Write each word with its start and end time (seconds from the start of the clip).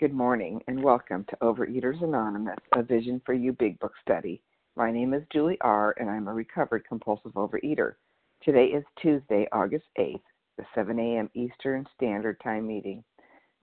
Good 0.00 0.12
morning 0.12 0.60
and 0.66 0.82
welcome 0.82 1.24
to 1.30 1.36
Overeaters 1.36 2.02
Anonymous, 2.02 2.58
a 2.72 2.82
Vision 2.82 3.22
for 3.24 3.32
You 3.32 3.52
Big 3.52 3.78
Book 3.78 3.92
study. 4.02 4.42
My 4.74 4.90
name 4.90 5.14
is 5.14 5.22
Julie 5.32 5.56
R., 5.60 5.94
and 6.00 6.10
I'm 6.10 6.26
a 6.26 6.34
recovered 6.34 6.84
compulsive 6.88 7.30
overeater. 7.34 7.94
Today 8.42 8.64
is 8.64 8.82
Tuesday, 9.00 9.46
August 9.52 9.84
8th, 9.96 10.20
the 10.58 10.64
7 10.74 10.98
a.m. 10.98 11.30
Eastern 11.34 11.86
Standard 11.94 12.40
Time 12.40 12.66
meeting. 12.66 13.04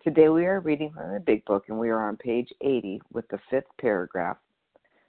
Today 0.05 0.29
we 0.29 0.45
are 0.45 0.61
reading 0.61 0.93
from 0.93 1.11
the 1.13 1.19
Big 1.19 1.43
Book, 1.43 1.65
and 1.67 1.77
we 1.77 1.89
are 1.89 2.07
on 2.07 2.15
page 2.15 2.47
80 2.61 3.01
with 3.11 3.27
the 3.27 3.39
fifth 3.49 3.67
paragraph. 3.81 4.37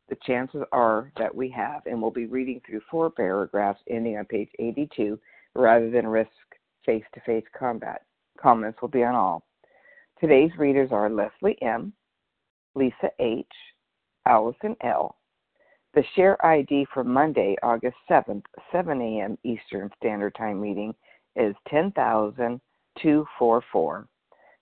The 0.09 0.16
chances 0.27 0.64
are 0.73 1.12
that 1.18 1.32
we 1.32 1.48
have, 1.50 1.82
and 1.86 2.02
we'll 2.02 2.11
be 2.11 2.27
reading 2.27 2.61
through 2.66 2.80
four 2.91 3.11
paragraphs 3.11 3.80
ending 3.89 4.18
on 4.18 4.25
page 4.25 4.50
82 4.59 5.20
rather 5.54 5.89
than 5.89 6.09
risk 6.09 6.32
face 6.84 7.04
to 7.14 7.20
face 7.20 7.46
combat. 7.57 8.02
Comments 8.41 8.77
will 8.82 8.89
be 8.89 9.04
on 9.04 9.14
all. 9.14 9.45
Today's 10.23 10.52
readers 10.57 10.91
are 10.93 11.11
Leslie 11.11 11.61
M., 11.62 11.93
Lisa 12.77 13.10
H., 13.19 13.45
Allison 14.24 14.77
L. 14.84 15.16
The 15.95 16.05
share 16.15 16.37
ID 16.46 16.87
for 16.95 17.02
Monday, 17.02 17.56
August 17.60 17.96
7th, 18.09 18.45
7 18.70 19.01
a.m. 19.01 19.37
Eastern 19.43 19.91
Standard 19.96 20.37
Time 20.37 20.60
meeting 20.60 20.95
is 21.34 21.56
10,244. 21.69 24.09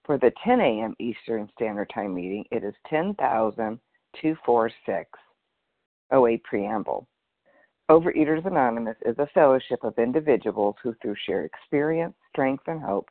For 0.06 0.16
the 0.16 0.32
10 0.42 0.60
a.m. 0.60 0.94
Eastern 0.98 1.46
Standard 1.54 1.90
Time 1.94 2.14
meeting, 2.14 2.46
it 2.50 2.64
is 2.64 2.72
10,246. 2.88 5.10
OA 6.10 6.38
Preamble. 6.42 7.06
Overeaters 7.90 8.46
Anonymous 8.46 8.96
is 9.04 9.18
a 9.18 9.28
fellowship 9.34 9.84
of 9.84 9.98
individuals 9.98 10.76
who, 10.82 10.94
through 11.02 11.16
shared 11.26 11.44
experience, 11.44 12.14
strength, 12.30 12.64
and 12.66 12.80
hope, 12.80 13.10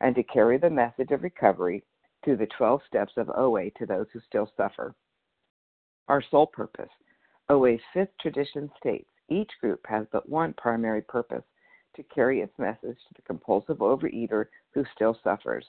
and 0.00 0.14
to 0.14 0.22
carry 0.22 0.58
the 0.58 0.70
message 0.70 1.10
of 1.10 1.22
recovery 1.22 1.84
through 2.24 2.36
the 2.36 2.48
12 2.58 2.80
steps 2.86 3.12
of 3.16 3.30
OA 3.30 3.70
to 3.78 3.86
those 3.86 4.06
who 4.12 4.20
still 4.20 4.50
suffer. 4.56 4.94
Our 6.08 6.22
sole 6.30 6.46
purpose 6.46 6.90
OA's 7.48 7.80
fifth 7.92 8.16
tradition 8.20 8.70
states 8.78 9.08
each 9.28 9.50
group 9.60 9.86
has 9.86 10.06
but 10.12 10.28
one 10.28 10.52
primary 10.54 11.02
purpose 11.02 11.44
to 11.94 12.02
carry 12.04 12.40
its 12.40 12.58
message 12.58 12.98
to 13.08 13.14
the 13.14 13.22
compulsive 13.22 13.78
overeater 13.78 14.46
who 14.72 14.84
still 14.94 15.18
suffers. 15.24 15.64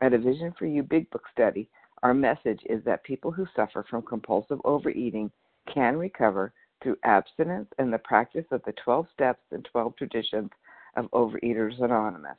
At 0.00 0.12
a 0.12 0.18
Vision 0.18 0.52
for 0.58 0.66
You 0.66 0.82
Big 0.82 1.10
Book 1.10 1.24
study, 1.32 1.68
our 2.02 2.14
message 2.14 2.60
is 2.66 2.84
that 2.84 3.04
people 3.04 3.30
who 3.30 3.46
suffer 3.54 3.84
from 3.88 4.02
compulsive 4.02 4.60
overeating 4.64 5.30
can 5.72 5.96
recover 5.96 6.52
through 6.82 6.96
abstinence 7.04 7.68
and 7.78 7.92
the 7.92 7.98
practice 7.98 8.46
of 8.50 8.62
the 8.64 8.72
12 8.84 9.06
steps 9.12 9.42
and 9.52 9.64
12 9.64 9.96
traditions 9.96 10.50
of 10.96 11.10
Overeaters 11.12 11.80
Anonymous. 11.80 12.38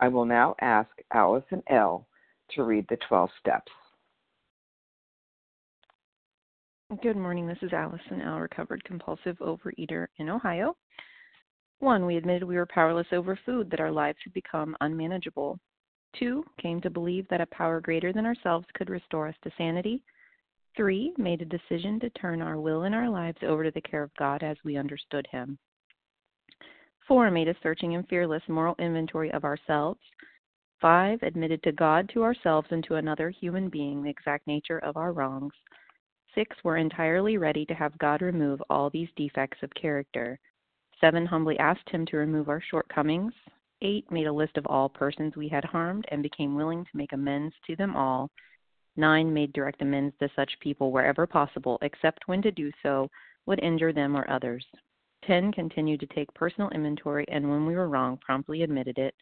I 0.00 0.08
will 0.08 0.24
now 0.24 0.54
ask 0.60 0.90
Allison 1.12 1.62
L. 1.68 2.06
to 2.50 2.64
read 2.64 2.86
the 2.88 2.98
12 3.08 3.30
steps. 3.40 3.72
Good 7.02 7.16
morning. 7.16 7.46
This 7.46 7.62
is 7.62 7.72
Allison 7.72 8.20
L., 8.20 8.38
recovered 8.38 8.84
compulsive 8.84 9.36
overeater 9.38 10.06
in 10.18 10.28
Ohio. 10.28 10.76
One, 11.80 12.06
we 12.06 12.16
admitted 12.16 12.44
we 12.44 12.56
were 12.56 12.66
powerless 12.66 13.06
over 13.12 13.38
food, 13.44 13.70
that 13.70 13.80
our 13.80 13.90
lives 13.90 14.18
had 14.22 14.32
become 14.32 14.76
unmanageable. 14.80 15.58
Two, 16.18 16.44
came 16.60 16.80
to 16.82 16.90
believe 16.90 17.26
that 17.28 17.40
a 17.40 17.46
power 17.46 17.80
greater 17.80 18.12
than 18.12 18.26
ourselves 18.26 18.66
could 18.74 18.90
restore 18.90 19.26
us 19.28 19.34
to 19.42 19.50
sanity. 19.58 20.02
Three, 20.76 21.12
made 21.16 21.42
a 21.42 21.46
decision 21.46 21.98
to 22.00 22.10
turn 22.10 22.42
our 22.42 22.58
will 22.60 22.82
and 22.82 22.94
our 22.94 23.08
lives 23.08 23.38
over 23.42 23.64
to 23.64 23.70
the 23.70 23.80
care 23.80 24.02
of 24.02 24.14
God 24.16 24.42
as 24.42 24.56
we 24.64 24.76
understood 24.76 25.26
Him. 25.30 25.58
Four, 27.06 27.30
made 27.30 27.48
a 27.48 27.56
searching 27.62 27.94
and 27.94 28.08
fearless 28.08 28.42
moral 28.48 28.74
inventory 28.78 29.30
of 29.32 29.44
ourselves. 29.44 30.00
Five, 30.80 31.22
admitted 31.22 31.62
to 31.62 31.72
God, 31.72 32.08
to 32.10 32.22
ourselves, 32.22 32.68
and 32.70 32.82
to 32.84 32.94
another 32.94 33.30
human 33.30 33.68
being 33.68 34.02
the 34.02 34.10
exact 34.10 34.46
nature 34.46 34.78
of 34.78 34.96
our 34.96 35.12
wrongs. 35.12 35.52
Six, 36.34 36.56
were 36.64 36.78
entirely 36.78 37.36
ready 37.36 37.66
to 37.66 37.74
have 37.74 37.96
God 37.98 38.22
remove 38.22 38.62
all 38.70 38.90
these 38.90 39.08
defects 39.16 39.62
of 39.62 39.74
character. 39.74 40.38
Seven, 41.00 41.26
humbly 41.26 41.58
asked 41.58 41.88
Him 41.90 42.06
to 42.06 42.16
remove 42.16 42.48
our 42.48 42.60
shortcomings. 42.60 43.34
Eight, 43.82 44.10
made 44.10 44.26
a 44.26 44.32
list 44.32 44.56
of 44.56 44.66
all 44.66 44.88
persons 44.88 45.36
we 45.36 45.48
had 45.48 45.64
harmed 45.64 46.06
and 46.08 46.22
became 46.22 46.54
willing 46.54 46.84
to 46.84 46.96
make 46.96 47.12
amends 47.12 47.54
to 47.66 47.76
them 47.76 47.94
all. 47.94 48.30
9. 48.96 49.32
Made 49.32 49.52
direct 49.52 49.82
amends 49.82 50.16
to 50.18 50.30
such 50.34 50.58
people 50.60 50.90
wherever 50.90 51.26
possible, 51.26 51.78
except 51.82 52.26
when 52.28 52.40
to 52.42 52.50
do 52.50 52.70
so 52.82 53.10
would 53.44 53.62
injure 53.62 53.92
them 53.92 54.16
or 54.16 54.28
others. 54.30 54.64
10. 55.26 55.52
Continued 55.52 56.00
to 56.00 56.06
take 56.06 56.32
personal 56.34 56.70
inventory 56.70 57.24
and 57.28 57.48
when 57.48 57.66
we 57.66 57.74
were 57.74 57.88
wrong, 57.88 58.18
promptly 58.18 58.62
admitted 58.62 58.98
it. 58.98 59.14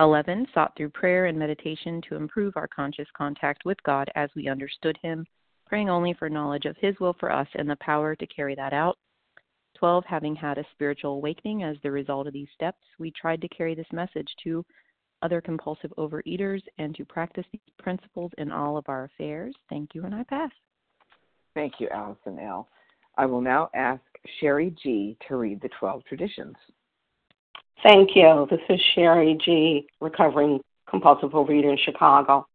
11. 0.00 0.46
Sought 0.52 0.72
through 0.76 0.90
prayer 0.90 1.26
and 1.26 1.38
meditation 1.38 2.00
to 2.08 2.16
improve 2.16 2.56
our 2.56 2.68
conscious 2.68 3.08
contact 3.16 3.64
with 3.64 3.80
God 3.84 4.10
as 4.16 4.28
we 4.34 4.48
understood 4.48 4.98
Him, 5.02 5.24
praying 5.66 5.88
only 5.88 6.14
for 6.14 6.28
knowledge 6.28 6.64
of 6.64 6.76
His 6.78 6.98
will 6.98 7.14
for 7.20 7.30
us 7.30 7.48
and 7.54 7.68
the 7.68 7.76
power 7.76 8.16
to 8.16 8.26
carry 8.26 8.54
that 8.54 8.72
out. 8.72 8.98
12. 9.76 10.04
Having 10.06 10.36
had 10.36 10.58
a 10.58 10.66
spiritual 10.72 11.12
awakening 11.12 11.62
as 11.62 11.76
the 11.82 11.90
result 11.90 12.26
of 12.26 12.32
these 12.32 12.48
steps, 12.54 12.82
we 12.98 13.12
tried 13.12 13.40
to 13.40 13.48
carry 13.48 13.74
this 13.74 13.86
message 13.92 14.28
to 14.42 14.64
other 15.22 15.40
compulsive 15.40 15.92
overeaters 15.96 16.62
and 16.78 16.94
to 16.94 17.04
practice 17.04 17.46
these 17.52 17.60
principles 17.78 18.30
in 18.38 18.52
all 18.52 18.76
of 18.76 18.84
our 18.88 19.04
affairs. 19.04 19.54
Thank 19.70 19.94
you, 19.94 20.04
and 20.04 20.14
I 20.14 20.22
pass. 20.24 20.50
Thank 21.54 21.74
you, 21.78 21.88
Allison 21.88 22.38
L. 22.38 22.68
I 23.16 23.26
will 23.26 23.40
now 23.40 23.70
ask 23.74 24.00
Sherry 24.40 24.74
G. 24.82 25.16
to 25.28 25.36
read 25.36 25.60
the 25.60 25.68
12 25.78 26.04
traditions. 26.04 26.56
Thank 27.82 28.10
you. 28.14 28.46
This 28.50 28.60
is 28.68 28.80
Sherry 28.94 29.38
G., 29.44 29.86
recovering 30.00 30.60
compulsive 30.88 31.30
overeater 31.30 31.70
in 31.70 31.78
Chicago. 31.84 32.46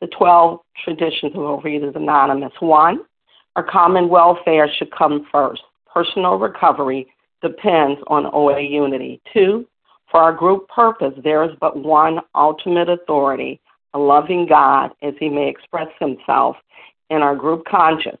The 0.00 0.08
12 0.08 0.60
traditions 0.84 1.32
of 1.34 1.40
Overeaters 1.40 1.96
Anonymous. 1.96 2.52
One, 2.60 3.00
our 3.56 3.64
common 3.64 4.08
welfare 4.08 4.68
should 4.76 4.90
come 4.90 5.26
first. 5.32 5.62
Personal 5.92 6.38
recovery 6.38 7.06
depends 7.42 8.00
on 8.08 8.26
OA 8.32 8.60
unity. 8.60 9.20
Two, 9.32 9.66
for 10.10 10.20
our 10.20 10.32
group 10.32 10.68
purpose, 10.68 11.14
there 11.24 11.42
is 11.44 11.56
but 11.60 11.76
one 11.76 12.20
ultimate 12.34 12.88
authority, 12.88 13.60
a 13.94 13.98
loving 13.98 14.46
God, 14.46 14.90
as 15.02 15.14
he 15.18 15.28
may 15.28 15.48
express 15.48 15.88
himself 15.98 16.56
in 17.08 17.22
our 17.22 17.34
group 17.34 17.64
conscience. 17.64 18.20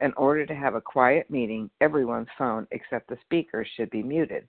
In 0.00 0.12
order 0.14 0.46
to 0.46 0.54
have 0.54 0.76
a 0.76 0.80
quiet 0.80 1.28
meeting, 1.28 1.70
everyone's 1.80 2.28
phone 2.38 2.68
except 2.70 3.08
the 3.08 3.18
speaker 3.22 3.64
should 3.64 3.90
be 3.90 4.02
muted. 4.02 4.46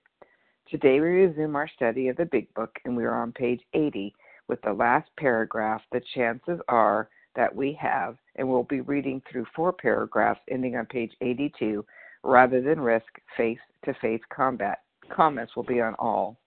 Today 0.69 0.99
we 0.99 1.07
resume 1.07 1.55
our 1.55 1.67
study 1.67 2.07
of 2.09 2.17
the 2.17 2.25
Big 2.25 2.53
Book 2.53 2.77
and 2.85 2.95
we 2.95 3.03
are 3.03 3.19
on 3.19 3.31
page 3.31 3.61
80 3.73 4.13
with 4.47 4.61
the 4.61 4.73
last 4.73 5.09
paragraph. 5.17 5.81
The 5.91 6.01
chances 6.13 6.59
are 6.67 7.09
that 7.35 7.55
we 7.55 7.73
have, 7.81 8.17
and 8.35 8.47
we'll 8.47 8.63
be 8.63 8.81
reading 8.81 9.23
through 9.31 9.45
four 9.55 9.73
paragraphs 9.73 10.41
ending 10.51 10.75
on 10.75 10.85
page 10.85 11.13
82 11.21 11.83
rather 12.23 12.61
than 12.61 12.79
risk 12.79 13.07
face 13.35 13.59
to 13.85 13.93
face 13.95 14.21
combat. 14.29 14.83
Comments 15.09 15.55
will 15.55 15.63
be 15.63 15.81
on 15.81 15.95
all. 15.95 16.37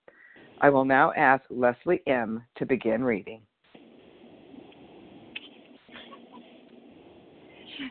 I 0.61 0.71
will 0.71 0.85
now 0.85 1.13
ask 1.17 1.43
Leslie 1.51 2.03
M. 2.07 2.45
to 2.57 2.67
begin 2.67 3.03
reading. 3.03 3.43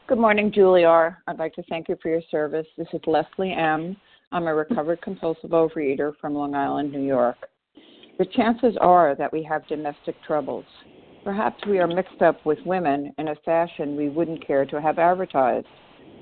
Good 0.08 0.20
morning, 0.20 0.54
Julie 0.54 0.86
R. 0.86 1.22
I'd 1.28 1.40
like 1.40 1.54
to 1.56 1.64
thank 1.64 1.90
you 1.90 1.98
for 2.02 2.08
your 2.08 2.22
service. 2.32 2.68
This 2.78 2.88
is 2.94 3.02
Leslie 3.08 3.52
M. 3.52 3.98
I'm 4.32 4.48
a 4.48 4.56
recovered 4.56 5.02
compulsive 5.02 5.50
overeater 5.50 6.14
from 6.22 6.34
Long 6.34 6.56
Island, 6.56 6.94
New 6.94 7.02
York. 7.02 7.36
The 8.18 8.26
chances 8.26 8.78
are 8.80 9.16
that 9.16 9.34
we 9.34 9.44
have 9.44 9.68
domestic 9.68 10.16
troubles. 10.26 10.64
Perhaps 11.26 11.66
we 11.68 11.80
are 11.80 11.88
mixed 11.88 12.22
up 12.22 12.46
with 12.46 12.60
women 12.66 13.14
in 13.18 13.30
a 13.30 13.36
fashion 13.44 13.98
we 13.98 14.08
wouldn't 14.08 14.46
care 14.46 14.66
to 14.66 14.80
have 14.80 14.98
advertised. 14.98 15.68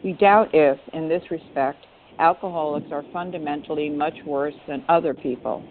We 0.03 0.13
doubt 0.13 0.49
if, 0.53 0.79
in 0.93 1.07
this 1.07 1.23
respect, 1.29 1.85
alcoholics 2.17 2.91
are 2.91 3.03
fundamentally 3.13 3.89
much 3.89 4.17
worse 4.25 4.55
than 4.67 4.83
other 4.89 5.13
people. 5.13 5.63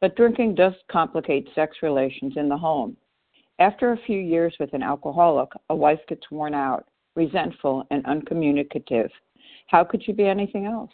But 0.00 0.16
drinking 0.16 0.56
does 0.56 0.74
complicate 0.90 1.48
sex 1.54 1.76
relations 1.82 2.32
in 2.36 2.48
the 2.48 2.58
home. 2.58 2.96
After 3.60 3.92
a 3.92 4.00
few 4.04 4.18
years 4.18 4.54
with 4.58 4.74
an 4.74 4.82
alcoholic, 4.82 5.50
a 5.70 5.76
wife 5.76 6.00
gets 6.08 6.28
worn 6.30 6.52
out, 6.52 6.86
resentful, 7.16 7.86
and 7.90 8.04
uncommunicative. 8.06 9.10
How 9.66 9.82
could 9.82 10.04
she 10.04 10.12
be 10.12 10.26
anything 10.26 10.66
else? 10.66 10.92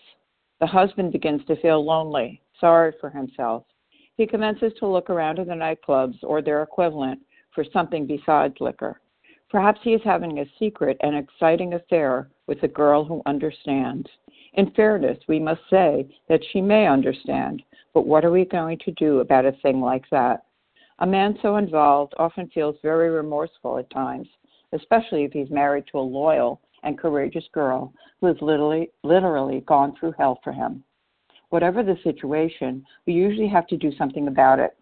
The 0.61 0.67
husband 0.67 1.13
begins 1.13 1.45
to 1.47 1.61
feel 1.61 1.85
lonely, 1.85 2.41
sorry 2.61 2.93
for 3.01 3.11
himself. 3.11 3.65
He 4.17 4.27
commences 4.27 4.73
to 4.79 4.87
look 4.87 5.11
around 5.11 5.39
in 5.39 5.49
the 5.49 5.55
nightclubs 5.55 6.19
or 6.23 6.41
their 6.41 6.63
equivalent 6.63 7.21
for 7.55 7.65
something 7.73 8.07
besides 8.07 8.55
liquor. 8.61 9.01
Perhaps 9.51 9.81
he 9.83 9.93
is 9.93 10.01
having 10.05 10.39
a 10.39 10.51
secret 10.59 10.97
and 11.01 11.17
exciting 11.17 11.75
affair 11.75 12.31
with 12.47 12.63
a 12.63 12.69
girl 12.69 13.05
who 13.05 13.21
understands. 13.27 14.09
In 14.55 14.71
fairness, 14.71 15.19
we 15.29 15.39
must 15.39 15.61
say 15.69 16.07
that 16.29 16.41
she 16.51 16.61
may 16.61 16.87
understand, 16.87 17.63
but 17.93 18.07
what 18.07 18.25
are 18.25 18.31
we 18.31 18.45
going 18.45 18.79
to 18.85 18.93
do 18.93 19.21
about 19.21 19.45
a 19.45 19.53
thing 19.63 19.81
like 19.81 20.09
that? 20.11 20.45
A 21.01 21.07
man 21.07 21.39
so 21.43 21.57
involved 21.57 22.15
often 22.17 22.49
feels 22.49 22.77
very 22.83 23.11
remorseful 23.11 23.79
at 23.79 23.91
times, 23.91 24.29
especially 24.73 25.25
if 25.25 25.33
he's 25.33 25.51
married 25.51 25.85
to 25.91 25.99
a 25.99 26.01
loyal 26.01 26.61
and 26.83 26.99
courageous 26.99 27.45
girl 27.53 27.93
who 28.21 28.27
has 28.27 28.37
literally, 28.41 28.91
literally 29.03 29.61
gone 29.67 29.95
through 29.99 30.15
hell 30.19 30.41
for 30.43 30.53
him. 30.53 30.83
Whatever 31.51 31.83
the 31.83 31.99
situation, 32.03 32.85
we 33.07 33.13
usually 33.13 33.49
have 33.49 33.67
to 33.69 33.77
do 33.77 33.93
something 33.97 34.29
about 34.29 34.59
it. 34.59 34.77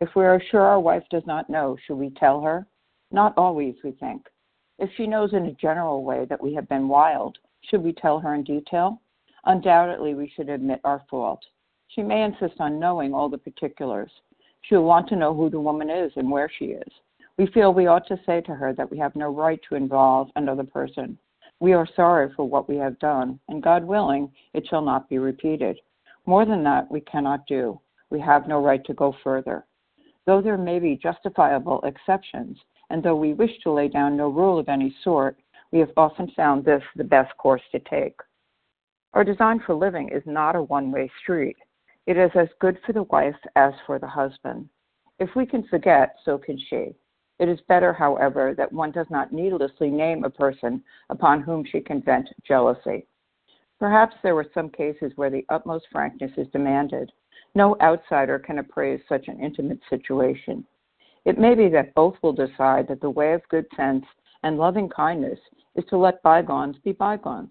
If 0.00 0.10
we 0.14 0.24
are 0.24 0.42
sure 0.50 0.62
our 0.62 0.80
wife 0.80 1.04
does 1.10 1.22
not 1.26 1.48
know, 1.48 1.76
should 1.86 1.96
we 1.96 2.10
tell 2.10 2.40
her? 2.42 2.66
Not 3.12 3.32
always, 3.36 3.76
we 3.84 3.92
think. 3.92 4.26
If 4.78 4.90
she 4.96 5.06
knows 5.06 5.32
in 5.32 5.46
a 5.46 5.52
general 5.52 6.04
way 6.04 6.26
that 6.28 6.42
we 6.42 6.52
have 6.54 6.68
been 6.68 6.88
wild, 6.88 7.38
should 7.62 7.82
we 7.82 7.92
tell 7.92 8.18
her 8.18 8.34
in 8.34 8.42
detail? 8.44 9.00
Undoubtedly, 9.44 10.14
we 10.14 10.30
should 10.34 10.48
admit 10.48 10.80
our 10.84 11.02
fault. 11.08 11.42
She 11.88 12.02
may 12.02 12.24
insist 12.24 12.60
on 12.60 12.80
knowing 12.80 13.14
all 13.14 13.28
the 13.28 13.38
particulars. 13.38 14.10
She 14.62 14.74
will 14.74 14.84
want 14.84 15.08
to 15.08 15.16
know 15.16 15.32
who 15.32 15.48
the 15.48 15.60
woman 15.60 15.88
is 15.88 16.12
and 16.16 16.30
where 16.30 16.50
she 16.58 16.66
is. 16.66 16.92
We 17.38 17.46
feel 17.48 17.74
we 17.74 17.86
ought 17.86 18.06
to 18.08 18.20
say 18.24 18.40
to 18.42 18.54
her 18.54 18.72
that 18.72 18.90
we 18.90 18.98
have 18.98 19.14
no 19.14 19.30
right 19.30 19.60
to 19.68 19.74
involve 19.74 20.30
another 20.36 20.64
person. 20.64 21.18
We 21.60 21.74
are 21.74 21.86
sorry 21.94 22.32
for 22.34 22.48
what 22.48 22.68
we 22.68 22.76
have 22.76 22.98
done, 22.98 23.38
and 23.48 23.62
God 23.62 23.84
willing, 23.84 24.32
it 24.54 24.66
shall 24.66 24.82
not 24.82 25.08
be 25.08 25.18
repeated. 25.18 25.78
More 26.24 26.46
than 26.46 26.64
that, 26.64 26.90
we 26.90 27.00
cannot 27.02 27.46
do. 27.46 27.78
We 28.08 28.20
have 28.20 28.48
no 28.48 28.62
right 28.62 28.84
to 28.86 28.94
go 28.94 29.14
further. 29.22 29.66
Though 30.24 30.40
there 30.40 30.56
may 30.56 30.78
be 30.78 30.96
justifiable 30.96 31.82
exceptions, 31.82 32.58
and 32.90 33.02
though 33.02 33.16
we 33.16 33.34
wish 33.34 33.52
to 33.62 33.70
lay 33.70 33.88
down 33.88 34.16
no 34.16 34.28
rule 34.28 34.58
of 34.58 34.68
any 34.68 34.94
sort, 35.04 35.36
we 35.72 35.78
have 35.80 35.92
often 35.96 36.30
found 36.36 36.64
this 36.64 36.82
the 36.96 37.04
best 37.04 37.36
course 37.36 37.62
to 37.72 37.80
take. 37.80 38.18
Our 39.12 39.24
design 39.24 39.60
for 39.64 39.74
living 39.74 40.08
is 40.08 40.22
not 40.26 40.56
a 40.56 40.62
one 40.62 40.90
way 40.90 41.10
street. 41.22 41.56
It 42.06 42.16
is 42.16 42.30
as 42.34 42.48
good 42.60 42.78
for 42.86 42.92
the 42.92 43.04
wife 43.04 43.36
as 43.56 43.72
for 43.86 43.98
the 43.98 44.06
husband. 44.06 44.68
If 45.18 45.30
we 45.36 45.44
can 45.46 45.64
forget, 45.64 46.16
so 46.24 46.38
can 46.38 46.58
she. 46.70 46.94
It 47.38 47.48
is 47.48 47.60
better, 47.68 47.92
however, 47.92 48.54
that 48.56 48.72
one 48.72 48.92
does 48.92 49.06
not 49.10 49.32
needlessly 49.32 49.90
name 49.90 50.24
a 50.24 50.30
person 50.30 50.82
upon 51.10 51.42
whom 51.42 51.64
she 51.64 51.80
can 51.80 52.02
vent 52.02 52.28
jealousy. 52.46 53.06
Perhaps 53.78 54.16
there 54.22 54.34
were 54.34 54.50
some 54.54 54.70
cases 54.70 55.12
where 55.16 55.30
the 55.30 55.44
utmost 55.50 55.86
frankness 55.92 56.32
is 56.36 56.48
demanded, 56.48 57.12
no 57.56 57.74
outsider 57.80 58.38
can 58.38 58.58
appraise 58.58 59.00
such 59.08 59.28
an 59.28 59.40
intimate 59.40 59.80
situation. 59.88 60.66
It 61.24 61.38
may 61.38 61.54
be 61.54 61.68
that 61.70 61.94
both 61.94 62.14
will 62.22 62.34
decide 62.34 62.86
that 62.88 63.00
the 63.00 63.08
way 63.10 63.32
of 63.32 63.48
good 63.48 63.66
sense 63.74 64.04
and 64.42 64.58
loving 64.58 64.90
kindness 64.90 65.38
is 65.74 65.84
to 65.86 65.96
let 65.96 66.22
bygones 66.22 66.76
be 66.84 66.92
bygones. 66.92 67.50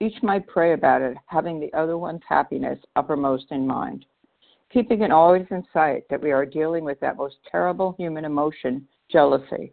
Each 0.00 0.22
might 0.22 0.46
pray 0.46 0.72
about 0.72 1.02
it, 1.02 1.18
having 1.26 1.60
the 1.60 1.72
other 1.74 1.98
one's 1.98 2.22
happiness 2.26 2.78
uppermost 2.96 3.46
in 3.50 3.66
mind. 3.66 4.06
Keeping 4.72 5.02
it 5.02 5.12
always 5.12 5.46
in 5.50 5.62
sight 5.72 6.04
that 6.08 6.22
we 6.22 6.32
are 6.32 6.46
dealing 6.46 6.82
with 6.82 6.98
that 7.00 7.18
most 7.18 7.36
terrible 7.50 7.94
human 7.98 8.24
emotion, 8.24 8.88
jealousy. 9.10 9.72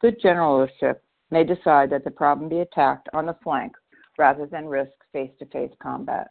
Good 0.00 0.16
generalship 0.22 1.02
may 1.30 1.44
decide 1.44 1.90
that 1.90 2.04
the 2.04 2.10
problem 2.10 2.48
be 2.48 2.60
attacked 2.60 3.08
on 3.12 3.26
the 3.26 3.36
flank 3.42 3.72
rather 4.18 4.46
than 4.46 4.66
risk 4.66 4.92
face 5.12 5.30
to 5.38 5.46
face 5.46 5.72
combat. 5.82 6.28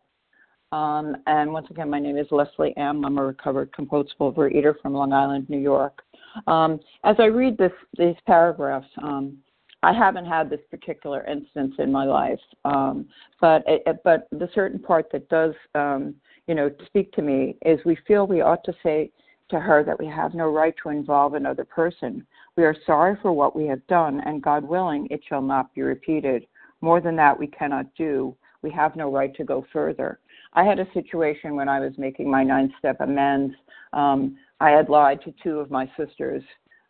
Um, 0.72 1.18
and 1.26 1.52
once 1.52 1.68
again, 1.72 1.90
my 1.90 2.00
name 2.00 2.18
is 2.18 2.28
Leslie 2.30 2.78
M. 2.78 3.04
I'm 3.04 3.18
a 3.18 3.26
recovered 3.26 3.74
compulsive 3.74 4.18
overeater 4.20 4.74
from 4.82 4.94
Long 4.94 5.14
Island, 5.14 5.50
New 5.50 5.58
York. 5.58 6.04
Um, 6.46 6.80
as 7.04 7.16
I 7.18 7.26
read 7.26 7.58
this, 7.58 7.72
these 7.98 8.16
paragraphs, 8.28 8.88
um, 9.02 9.38
I 9.82 9.94
haven't 9.94 10.26
had 10.26 10.50
this 10.50 10.60
particular 10.70 11.26
instance 11.26 11.74
in 11.80 11.92
my 11.92 12.06
life, 12.06 12.40
um, 12.66 13.08
but 13.40 13.64
it, 13.66 13.98
but 14.04 14.28
the 14.32 14.50
certain 14.54 14.78
part 14.78 15.10
that 15.12 15.30
does, 15.30 15.54
um, 15.74 16.16
you 16.48 16.54
know, 16.54 16.70
speak 16.86 17.14
to 17.14 17.22
me 17.22 17.58
is 17.66 17.80
we 17.86 17.98
feel 18.08 18.28
we 18.28 18.42
ought 18.42 18.64
to 18.66 18.74
say 18.84 19.10
to 19.50 19.60
her 19.60 19.84
that 19.84 20.00
we 20.00 20.08
have 20.08 20.34
no 20.34 20.50
right 20.50 20.74
to 20.84 20.90
involve 20.90 21.34
another 21.34 21.66
person. 21.66 22.26
We 22.56 22.64
are 22.64 22.76
sorry 22.86 23.18
for 23.22 23.32
what 23.32 23.56
we 23.56 23.66
have 23.68 23.86
done, 23.88 24.22
and 24.26 24.44
God 24.44 24.64
willing, 24.64 25.08
it 25.10 25.22
shall 25.28 25.42
not 25.42 25.74
be 25.74 25.82
repeated. 25.82 26.46
More 26.82 27.02
than 27.02 27.16
that, 27.18 27.38
we 27.38 27.48
cannot 27.48 27.94
do. 27.96 28.36
We 28.62 28.72
have 28.72 28.96
no 28.96 29.12
right 29.12 29.34
to 29.36 29.44
go 29.44 29.66
further. 29.72 30.20
I 30.54 30.64
had 30.64 30.80
a 30.80 30.92
situation 30.94 31.56
when 31.56 31.70
I 31.70 31.80
was 31.80 31.94
making 31.98 32.30
my 32.30 32.44
nine 32.44 32.74
step 32.80 32.98
amends. 33.00 33.54
Um, 33.94 34.38
I 34.60 34.72
had 34.72 34.90
lied 34.90 35.22
to 35.24 35.34
two 35.44 35.60
of 35.60 35.72
my 35.72 35.90
sisters 35.98 36.44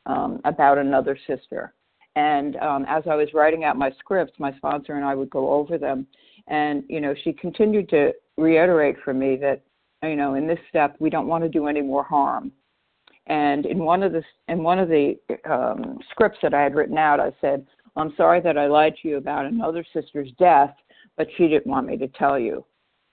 um, 0.05 0.41
about 0.45 0.77
another 0.77 1.17
sister. 1.27 1.73
And 2.15 2.55
um, 2.57 2.85
as 2.87 3.03
I 3.09 3.15
was 3.15 3.29
writing 3.33 3.63
out 3.63 3.77
my 3.77 3.91
scripts, 3.99 4.39
my 4.39 4.55
sponsor 4.57 4.95
and 4.95 5.05
I 5.05 5.15
would 5.15 5.29
go 5.29 5.51
over 5.51 5.77
them. 5.77 6.07
And, 6.47 6.83
you 6.87 6.99
know, 6.99 7.13
she 7.23 7.31
continued 7.33 7.87
to 7.89 8.11
reiterate 8.37 8.95
for 9.05 9.13
me 9.13 9.35
that, 9.37 9.61
you 10.03 10.15
know, 10.15 10.35
in 10.35 10.47
this 10.47 10.59
step, 10.69 10.95
we 10.99 11.09
don't 11.09 11.27
want 11.27 11.43
to 11.43 11.49
do 11.49 11.67
any 11.67 11.81
more 11.81 12.03
harm. 12.03 12.51
And 13.27 13.65
in 13.65 13.79
one 13.79 14.01
of 14.01 14.11
the 14.11 14.23
in 14.47 14.63
one 14.63 14.79
of 14.79 14.89
the 14.89 15.15
um, 15.49 15.99
scripts 16.09 16.39
that 16.41 16.53
I 16.53 16.63
had 16.63 16.73
written 16.73 16.97
out, 16.97 17.19
I 17.19 17.31
said, 17.41 17.65
"I'm 17.95 18.13
sorry 18.17 18.41
that 18.41 18.57
I 18.57 18.67
lied 18.67 18.95
to 19.01 19.07
you 19.07 19.17
about 19.17 19.45
another 19.45 19.85
sister's 19.93 20.31
death, 20.39 20.73
but 21.15 21.27
she 21.37 21.47
didn't 21.47 21.67
want 21.67 21.87
me 21.87 21.97
to 21.97 22.07
tell 22.07 22.39
you." 22.39 22.65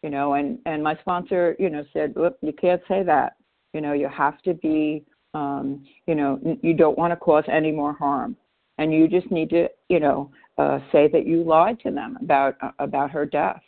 You 0.03 0.11
know, 0.11 0.35
and 0.35 0.59
and 0.65 0.83
my 0.83 0.97
sponsor, 1.01 1.55
you 1.59 1.69
know, 1.69 1.85
said, 1.93 2.15
"Look, 2.17 2.39
you 2.41 2.53
can't 2.53 2.83
say 2.89 3.03
that. 3.03 3.35
You 3.75 3.83
know, 3.83 3.93
you 3.93 4.09
have 4.09 4.41
to 4.43 4.55
be, 4.55 5.05
um, 5.35 5.85
you 6.07 6.15
know, 6.15 6.41
you 6.63 6.73
don't 6.73 6.97
want 6.97 7.13
to 7.13 7.17
cause 7.17 7.45
any 7.49 7.73
more 7.73 7.93
harm, 7.93 8.37
and 8.79 8.95
you 8.95 9.09
just 9.09 9.31
need 9.31 9.51
to, 9.51 9.69
you 9.91 10.01
know, 10.01 10.31
uh, 10.57 10.79
say 10.93 11.09
that 11.09 11.27
you 11.27 11.43
lied 11.43 11.79
to 11.81 11.91
them 11.91 12.17
about 12.23 12.57
uh, 12.63 12.71
about 12.79 13.11
her 13.11 13.27
death." 13.27 13.61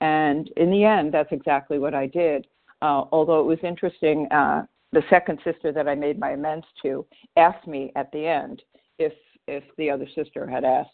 And 0.00 0.48
in 0.56 0.70
the 0.70 0.84
end, 0.84 1.12
that's 1.12 1.32
exactly 1.32 1.80
what 1.80 1.92
I 1.92 2.06
did. 2.06 2.46
Uh, 2.80 3.04
although 3.12 3.40
it 3.40 3.46
was 3.46 3.58
interesting, 3.62 4.26
uh, 4.30 4.64
the 4.92 5.02
second 5.10 5.38
sister 5.44 5.72
that 5.72 5.88
I 5.88 5.94
made 5.94 6.18
my 6.18 6.30
amends 6.30 6.66
to 6.82 7.04
asked 7.36 7.66
me 7.66 7.92
at 7.96 8.10
the 8.12 8.26
end 8.26 8.62
if 8.98 9.12
if 9.46 9.64
the 9.78 9.90
other 9.90 10.06
sister 10.14 10.46
had 10.46 10.64
asked 10.64 10.90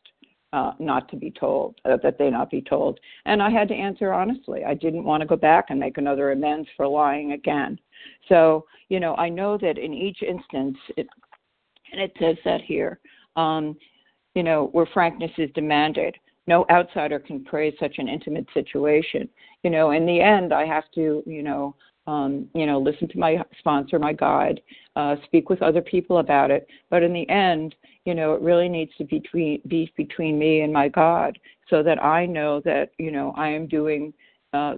uh, 0.53 0.73
not 0.79 1.09
to 1.09 1.17
be 1.17 1.31
told 1.31 1.75
uh, 1.85 1.97
that 2.03 2.17
they 2.19 2.31
not 2.31 2.51
be 2.51 2.63
told, 2.63 2.99
and 3.27 3.43
I 3.43 3.51
had 3.51 3.69
to 3.69 3.75
answer 3.75 4.13
honestly. 4.13 4.65
I 4.65 4.75
didn't 4.75 5.05
want 5.05 5.21
to 5.21 5.27
go 5.27 5.37
back 5.37 5.67
and 5.69 5.79
make 5.79 5.99
another 5.99 6.33
amends 6.33 6.69
for 6.77 6.87
lying 6.87 7.33
again. 7.33 7.79
So 8.29 8.65
you 8.89 9.01
know, 9.01 9.15
I 9.17 9.29
know 9.29 9.59
that 9.59 9.79
in 9.79 9.93
each 9.95 10.23
instance, 10.23 10.77
it, 10.97 11.07
and 11.93 12.01
it 12.01 12.13
says 12.19 12.37
that 12.45 12.63
here, 12.63 12.99
um, 13.37 13.77
you 14.35 14.43
know, 14.43 14.69
where 14.73 14.87
frankness 14.87 15.33
is 15.39 15.51
demanded. 15.55 16.17
No 16.47 16.67
outsider 16.71 17.19
can 17.19 17.45
praise 17.45 17.75
such 17.81 17.99
an 17.99 18.09
intimate 18.09 18.47
situation. 18.53 19.29
You 19.63 19.71
know, 19.71 19.93
in 19.93 20.07
the 20.07 20.21
end, 20.21 20.53
I 20.53 20.67
have 20.67 20.85
to, 20.95 21.23
you 21.27 21.43
know, 21.43 21.75
um, 22.07 22.49
you 22.55 22.67
know, 22.67 22.79
listen 22.79 23.09
to 23.09 23.19
my 23.19 23.43
sponsor, 23.59 23.99
my 23.99 24.13
guide, 24.13 24.61
uh, 24.95 25.17
speak 25.25 25.49
with 25.49 25.63
other 25.63 25.81
people 25.81 26.19
about 26.19 26.51
it. 26.51 26.69
But 26.91 27.03
in 27.03 27.13
the 27.13 27.29
end, 27.31 27.75
you 28.05 28.15
know, 28.15 28.35
it 28.35 28.43
really 28.43 28.69
needs 28.69 28.93
to 28.99 29.05
be 29.05 29.21
between, 29.21 29.63
be 29.69 29.91
between 29.97 30.39
me 30.39 30.61
and 30.61 30.73
my 30.73 30.89
God 30.89 31.39
so 31.71 31.83
that 31.83 32.03
I 32.03 32.27
know 32.27 32.61
that, 32.61 32.91
you 32.99 33.11
know, 33.11 33.33
I 33.37 33.49
am 33.49 33.67
doing, 33.67 34.13
uh, 34.53 34.75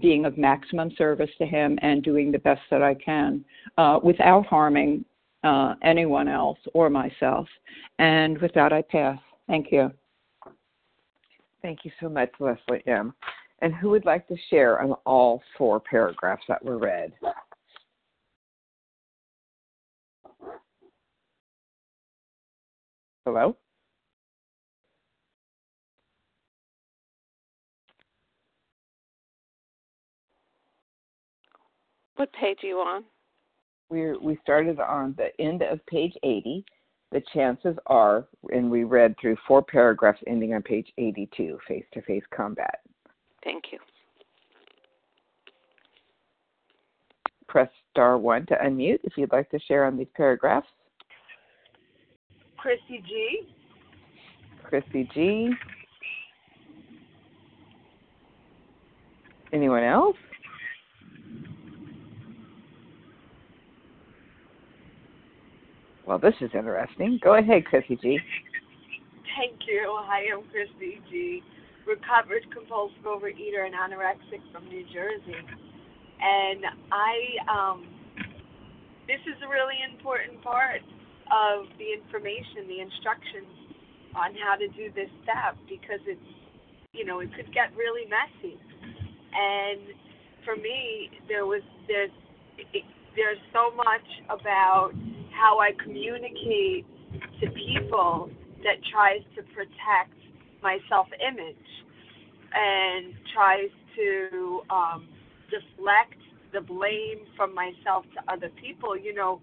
being 0.00 0.24
of 0.24 0.38
maximum 0.38 0.92
service 0.96 1.30
to 1.38 1.46
Him 1.46 1.78
and 1.82 2.02
doing 2.02 2.30
the 2.30 2.38
best 2.38 2.60
that 2.70 2.82
I 2.82 2.94
can 2.94 3.44
uh, 3.76 3.98
without 4.02 4.46
harming 4.46 5.04
uh, 5.42 5.74
anyone 5.82 6.28
else 6.28 6.58
or 6.74 6.90
myself. 6.90 7.48
And 7.98 8.38
with 8.38 8.52
that, 8.54 8.72
I 8.72 8.82
pass. 8.82 9.18
Thank 9.48 9.72
you. 9.72 9.90
Thank 11.62 11.84
you 11.84 11.90
so 12.00 12.08
much, 12.08 12.30
Leslie 12.38 12.86
M. 12.86 13.14
And 13.60 13.74
who 13.74 13.90
would 13.90 14.04
like 14.04 14.28
to 14.28 14.36
share 14.50 14.80
on 14.80 14.92
all 15.04 15.42
four 15.56 15.80
paragraphs 15.80 16.44
that 16.48 16.64
were 16.64 16.78
read? 16.78 17.12
Hello? 23.26 23.56
What 32.16 32.32
page 32.32 32.58
are 32.62 32.66
you 32.66 32.78
on? 32.78 33.04
We 33.90 34.16
we 34.16 34.38
started 34.42 34.80
on 34.80 35.14
the 35.16 35.28
end 35.40 35.62
of 35.62 35.84
page 35.86 36.14
80. 36.22 36.64
The 37.10 37.22
chances 37.32 37.76
are, 37.86 38.26
and 38.52 38.70
we 38.70 38.84
read 38.84 39.14
through 39.20 39.36
four 39.46 39.62
paragraphs 39.62 40.20
ending 40.26 40.52
on 40.54 40.62
page 40.62 40.92
82, 40.98 41.58
face 41.66 41.84
to 41.94 42.02
face 42.02 42.22
combat. 42.34 42.80
Thank 43.42 43.64
you. 43.72 43.78
Press 47.48 47.70
star 47.90 48.18
one 48.18 48.44
to 48.46 48.54
unmute 48.56 49.00
if 49.04 49.14
you'd 49.16 49.32
like 49.32 49.50
to 49.50 49.58
share 49.60 49.86
on 49.86 49.96
these 49.96 50.08
paragraphs. 50.14 50.68
Chrissy 52.58 53.02
G. 53.08 53.48
Chrissy 54.62 55.08
G. 55.14 55.50
Anyone 59.52 59.82
else? 59.82 60.16
Well, 66.08 66.18
this 66.18 66.40
is 66.40 66.48
interesting. 66.56 67.20
Go 67.22 67.36
ahead, 67.36 67.66
Chrissy 67.66 68.00
G. 68.00 68.16
Thank 69.36 69.60
you. 69.68 69.92
Hi, 70.08 70.24
I'm 70.32 70.40
Chrissy 70.48 71.04
G 71.12 71.42
recovered 71.84 72.48
compulsive 72.48 73.04
overeater 73.04 73.68
and 73.68 73.76
anorexic 73.76 74.40
from 74.48 74.64
New 74.72 74.88
Jersey. 74.88 75.36
And 75.36 76.64
I, 76.88 77.12
um, 77.44 77.84
this 79.04 79.20
is 79.28 79.36
a 79.44 79.48
really 79.52 79.76
important 79.84 80.40
part 80.40 80.80
of 81.28 81.68
the 81.76 81.92
information, 81.92 82.64
the 82.72 82.80
instructions 82.80 83.52
on 84.16 84.32
how 84.40 84.56
to 84.56 84.68
do 84.80 84.88
this 84.96 85.12
step 85.28 85.60
because 85.68 86.00
it's, 86.08 86.32
you 86.96 87.04
know, 87.04 87.20
it 87.20 87.28
could 87.36 87.52
get 87.52 87.68
really 87.76 88.08
messy. 88.08 88.56
And 89.36 89.92
for 90.44 90.56
me, 90.56 91.12
there 91.28 91.44
was, 91.44 91.60
there's, 91.86 92.12
it, 92.72 92.84
there's 93.12 93.40
so 93.52 93.76
much 93.76 94.08
about 94.32 94.96
how 95.38 95.58
I 95.60 95.70
communicate 95.82 96.86
to 97.40 97.50
people 97.50 98.30
that 98.64 98.76
tries 98.90 99.22
to 99.36 99.42
protect 99.54 100.14
my 100.62 100.78
self 100.88 101.06
image 101.20 101.56
and 102.54 103.14
tries 103.34 103.70
to 103.96 104.60
um, 104.70 105.08
deflect 105.50 106.18
the 106.52 106.60
blame 106.60 107.20
from 107.36 107.54
myself 107.54 108.04
to 108.14 108.32
other 108.32 108.50
people, 108.60 108.96
you 108.96 109.14
know, 109.14 109.40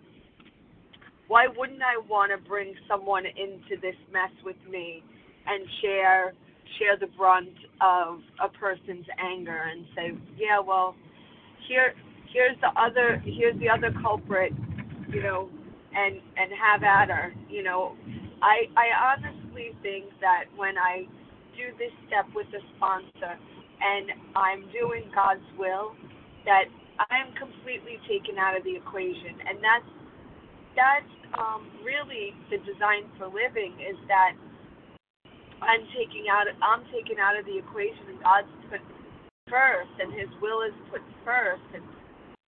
why 1.27 1.47
wouldn't 1.55 1.81
I 1.81 1.97
want 2.07 2.31
to 2.31 2.49
bring 2.49 2.73
someone 2.87 3.25
into 3.25 3.79
this 3.81 3.95
mess 4.11 4.31
with 4.43 4.57
me 4.69 5.03
and 5.47 5.65
share 5.81 6.33
share 6.79 6.97
the 6.99 7.07
brunt 7.15 7.55
of 7.79 8.19
a 8.43 8.49
person's 8.49 9.05
anger 9.19 9.69
and 9.71 9.85
say, 9.95 10.11
yeah, 10.37 10.59
well, 10.59 10.95
here 11.67 11.93
here's 12.33 12.57
the 12.61 12.69
other 12.79 13.21
here's 13.25 13.57
the 13.59 13.69
other 13.69 13.93
culprit, 14.01 14.51
you 15.09 15.21
know, 15.21 15.49
and 15.95 16.19
and 16.37 16.51
have 16.51 16.83
at 16.83 17.09
her, 17.09 17.33
you 17.49 17.63
know. 17.63 17.95
I 18.41 18.67
I 18.75 19.15
honestly 19.15 19.71
think 19.81 20.11
that 20.21 20.45
when 20.55 20.77
I 20.77 21.07
do 21.55 21.71
this 21.79 21.91
step 22.07 22.27
with 22.35 22.47
a 22.51 22.61
sponsor 22.75 23.39
and 23.81 24.11
I'm 24.35 24.67
doing 24.71 25.07
God's 25.15 25.47
will, 25.57 25.95
that 26.43 26.67
I 26.99 27.19
am 27.19 27.31
completely 27.35 27.99
taken 28.07 28.37
out 28.37 28.55
of 28.55 28.63
the 28.63 28.75
equation. 28.75 29.39
And 29.47 29.59
that's 29.63 29.91
that's 30.75 31.15
um, 31.39 31.67
really 31.83 32.35
the 32.51 32.59
design 32.67 33.07
for 33.17 33.27
living 33.27 33.75
is 33.79 33.95
that 34.07 34.35
I'm 35.63 35.83
taking 35.95 36.27
out 36.27 36.47
I'm 36.59 36.83
taken 36.91 37.17
out 37.19 37.39
of 37.39 37.45
the 37.47 37.57
equation 37.57 38.11
and 38.11 38.19
God's 38.21 38.51
put 38.69 38.83
first 39.47 39.91
and 39.99 40.11
his 40.11 40.27
will 40.41 40.61
is 40.67 40.75
put 40.91 41.01
first 41.23 41.63
and 41.73 41.83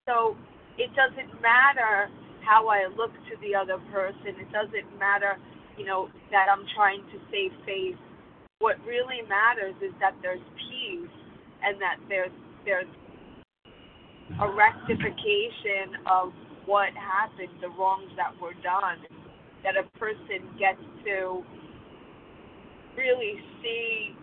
so 0.08 0.36
it 0.78 0.92
doesn't 0.94 1.32
matter 1.42 2.12
how 2.48 2.68
I 2.72 2.88
look 2.88 3.12
to 3.12 3.36
the 3.44 3.54
other 3.54 3.78
person. 3.92 4.40
It 4.40 4.52
doesn't 4.56 4.88
matter, 4.98 5.36
you 5.78 5.86
know, 5.86 6.08
that 6.32 6.48
I'm 6.48 6.64
trying 6.76 7.04
to 7.12 7.18
save 7.30 7.52
face 7.68 8.00
what 8.60 8.78
really 8.86 9.22
matters 9.30 9.76
is 9.84 9.94
that 10.00 10.16
there's 10.22 10.42
peace 10.58 11.10
and 11.64 11.80
that 11.82 11.98
there's 12.10 12.32
there's 12.66 12.90
a 14.42 14.50
rectification 14.52 16.04
of 16.10 16.34
what 16.66 16.90
happened, 16.94 17.54
the 17.62 17.70
wrongs 17.70 18.12
that 18.18 18.34
were 18.42 18.54
done, 18.62 18.98
that 19.64 19.76
a 19.78 19.88
person 19.98 20.44
gets 20.60 20.82
to 21.06 21.44
really 22.98 23.36
see 23.62 24.16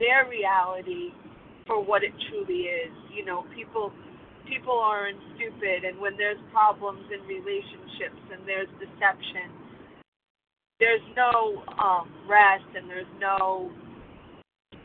their 0.00 0.26
reality 0.28 1.10
for 1.66 1.84
what 1.84 2.02
it 2.02 2.12
truly 2.30 2.70
is. 2.70 2.92
You 3.14 3.24
know, 3.24 3.44
people 3.54 3.92
people 4.48 4.78
aren't 4.78 5.18
stupid 5.36 5.84
and 5.84 5.98
when 5.98 6.16
there's 6.16 6.38
problems 6.52 7.04
in 7.12 7.20
relationships 7.26 8.20
and 8.32 8.46
there's 8.46 8.68
deception 8.78 9.50
there's 10.80 11.04
no 11.16 11.62
um, 11.78 12.10
rest 12.28 12.66
and 12.76 12.88
there's 12.88 13.10
no 13.20 13.70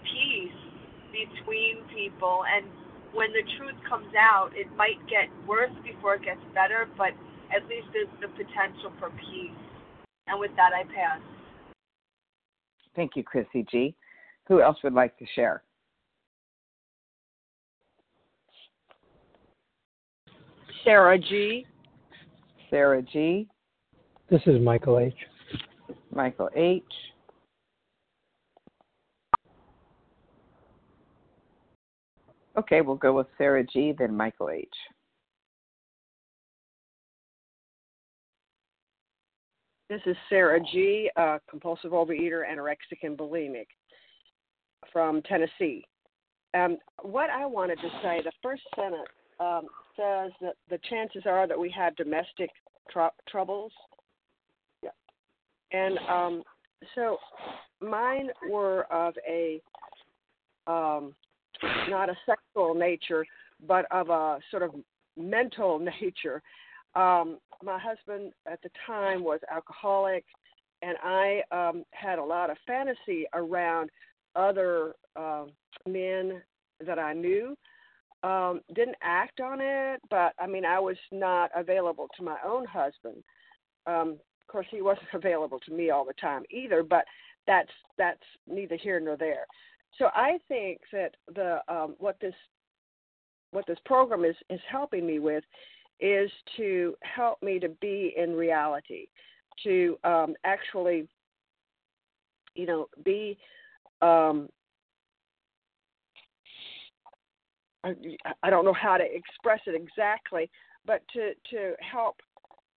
peace 0.03 0.59
between 1.11 1.83
people 1.93 2.43
and 2.47 2.65
when 3.13 3.31
the 3.31 3.41
truth 3.57 3.75
comes 3.87 4.13
out, 4.15 4.51
it 4.53 4.67
might 4.75 4.99
get 5.09 5.29
worse 5.47 5.71
before 5.83 6.15
it 6.15 6.23
gets 6.23 6.41
better, 6.53 6.87
but 6.97 7.09
at 7.55 7.67
least 7.67 7.87
there's 7.93 8.07
the 8.21 8.27
potential 8.27 8.93
for 8.99 9.09
peace. 9.09 9.57
And 10.27 10.39
with 10.39 10.51
that, 10.55 10.71
I 10.73 10.83
pass. 10.83 11.19
Thank 12.95 13.15
you, 13.15 13.23
Chrissy 13.23 13.65
G. 13.69 13.95
Who 14.47 14.61
else 14.61 14.77
would 14.83 14.93
like 14.93 15.17
to 15.17 15.25
share? 15.35 15.63
Sarah 20.83 21.17
G. 21.17 21.65
Sarah 22.69 23.01
G. 23.01 23.47
This 24.29 24.41
is 24.45 24.61
Michael 24.61 24.99
H. 24.99 25.13
Michael 26.13 26.49
H. 26.55 26.83
Okay, 32.57 32.81
we'll 32.81 32.95
go 32.95 33.13
with 33.13 33.27
Sarah 33.37 33.63
G, 33.63 33.93
then 33.97 34.15
Michael 34.15 34.49
H. 34.49 34.67
This 39.89 40.01
is 40.05 40.15
Sarah 40.29 40.59
G, 40.71 41.09
uh, 41.15 41.39
compulsive 41.49 41.91
overeater, 41.91 42.43
anorexic, 42.47 42.99
and 43.01 43.17
bulimic 43.17 43.65
from 44.93 45.21
Tennessee. 45.23 45.83
Um, 46.53 46.77
what 47.01 47.29
I 47.29 47.45
wanted 47.45 47.77
to 47.77 47.89
say, 48.03 48.21
the 48.23 48.31
first 48.43 48.61
sentence 48.75 49.07
um, 49.39 49.67
says 49.99 50.31
that 50.41 50.55
the 50.69 50.79
chances 50.89 51.23
are 51.25 51.47
that 51.47 51.59
we 51.59 51.69
have 51.71 51.95
domestic 51.95 52.49
tr- 52.89 53.15
troubles. 53.27 53.71
Yeah. 54.81 54.89
And 55.71 55.97
um, 56.07 56.43
so 56.95 57.17
mine 57.81 58.29
were 58.49 58.83
of 58.91 59.13
a 59.27 59.61
um, 60.67 61.13
not 61.89 62.09
a 62.09 62.17
sexual 62.25 62.73
nature, 62.73 63.25
but 63.67 63.85
of 63.91 64.09
a 64.09 64.39
sort 64.51 64.63
of 64.63 64.75
mental 65.17 65.79
nature. 66.01 66.41
Um, 66.95 67.37
my 67.63 67.77
husband 67.77 68.31
at 68.49 68.61
the 68.61 68.69
time 68.87 69.23
was 69.23 69.39
alcoholic, 69.51 70.25
and 70.81 70.97
I 71.03 71.41
um, 71.51 71.83
had 71.91 72.19
a 72.19 72.23
lot 72.23 72.49
of 72.49 72.57
fantasy 72.65 73.25
around 73.33 73.89
other 74.35 74.93
uh, 75.15 75.45
men 75.87 76.41
that 76.85 76.99
I 76.99 77.13
knew. 77.13 77.57
Um, 78.21 78.61
didn't 78.75 78.97
act 79.01 79.39
on 79.39 79.59
it, 79.61 80.01
but 80.09 80.33
I 80.39 80.45
mean, 80.45 80.65
I 80.65 80.79
was 80.79 80.97
not 81.11 81.51
available 81.55 82.07
to 82.17 82.23
my 82.23 82.35
own 82.45 82.65
husband. 82.65 83.23
Um, 83.87 84.17
of 84.41 84.51
course, 84.51 84.67
he 84.69 84.81
wasn't 84.81 85.07
available 85.13 85.59
to 85.59 85.71
me 85.71 85.89
all 85.89 86.05
the 86.05 86.13
time 86.13 86.43
either, 86.49 86.83
but 86.83 87.05
that's 87.47 87.71
that's 87.97 88.19
neither 88.47 88.75
here 88.75 88.99
nor 88.99 89.15
there. 89.15 89.45
So 89.97 90.09
I 90.13 90.37
think 90.47 90.81
that 90.91 91.15
the 91.33 91.59
um, 91.67 91.95
what 91.97 92.17
this 92.19 92.33
what 93.51 93.65
this 93.67 93.79
program 93.85 94.25
is 94.25 94.35
is 94.49 94.59
helping 94.69 95.07
me 95.07 95.19
with 95.19 95.43
is 95.99 96.29
to 96.57 96.95
help 97.01 97.41
me 97.41 97.59
to 97.59 97.69
be 97.81 98.13
in 98.15 98.33
reality, 98.33 99.07
to 99.63 99.97
um, 100.03 100.33
actually, 100.43 101.07
you 102.55 102.65
know, 102.65 102.87
be. 103.03 103.37
Um, 104.01 104.47
I, 107.83 107.95
I 108.43 108.49
don't 108.49 108.65
know 108.65 108.73
how 108.73 108.97
to 108.97 109.03
express 109.03 109.61
it 109.65 109.75
exactly, 109.75 110.49
but 110.85 111.01
to 111.13 111.33
to 111.51 111.73
help 111.79 112.17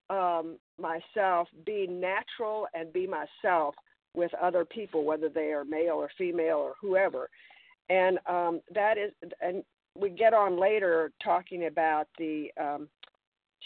um, 0.10 0.58
myself 0.80 1.48
be 1.66 1.88
natural 1.88 2.68
and 2.74 2.92
be 2.92 3.08
myself 3.08 3.76
with 4.14 4.34
other 4.36 4.66
people, 4.66 5.06
whether 5.06 5.30
they 5.30 5.54
are 5.54 5.64
male 5.64 5.96
or 5.96 6.10
female 6.18 6.58
or 6.58 6.74
whoever. 6.82 7.30
And 7.90 8.20
um, 8.28 8.62
that 8.74 8.98
is, 8.98 9.12
and 9.42 9.64
we 9.98 10.10
get 10.10 10.34
on 10.34 10.60
later 10.60 11.12
talking 11.24 11.66
about 11.66 12.08
the 12.18 12.50
um, 12.60 12.88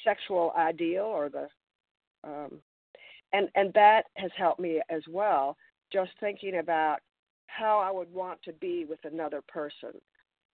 sexual 0.03 0.53
ideal 0.57 1.03
or 1.03 1.29
the, 1.29 1.47
um, 2.23 2.59
and 3.33 3.49
and 3.55 3.73
that 3.73 4.03
has 4.15 4.31
helped 4.37 4.59
me 4.59 4.81
as 4.89 5.01
well. 5.09 5.57
Just 5.91 6.11
thinking 6.19 6.59
about 6.59 6.99
how 7.47 7.79
I 7.79 7.91
would 7.91 8.11
want 8.13 8.41
to 8.43 8.53
be 8.53 8.85
with 8.85 8.99
another 9.03 9.41
person. 9.47 9.99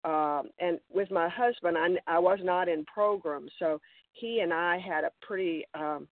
Um, 0.04 0.50
and 0.60 0.80
with 0.94 1.12
my 1.12 1.30
husband, 1.30 1.78
I, 1.78 2.16
I 2.16 2.20
was 2.20 2.40
not 2.42 2.68
in 2.68 2.86
program, 2.86 3.48
so 3.60 3.80
he 4.14 4.40
and 4.40 4.54
I 4.54 4.80
had 4.80 5.04
a 5.04 5.12
pretty 5.22 5.66
um, 5.74 6.08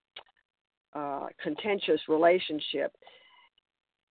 uh, 0.93 1.27
contentious 1.41 1.99
relationship. 2.07 2.93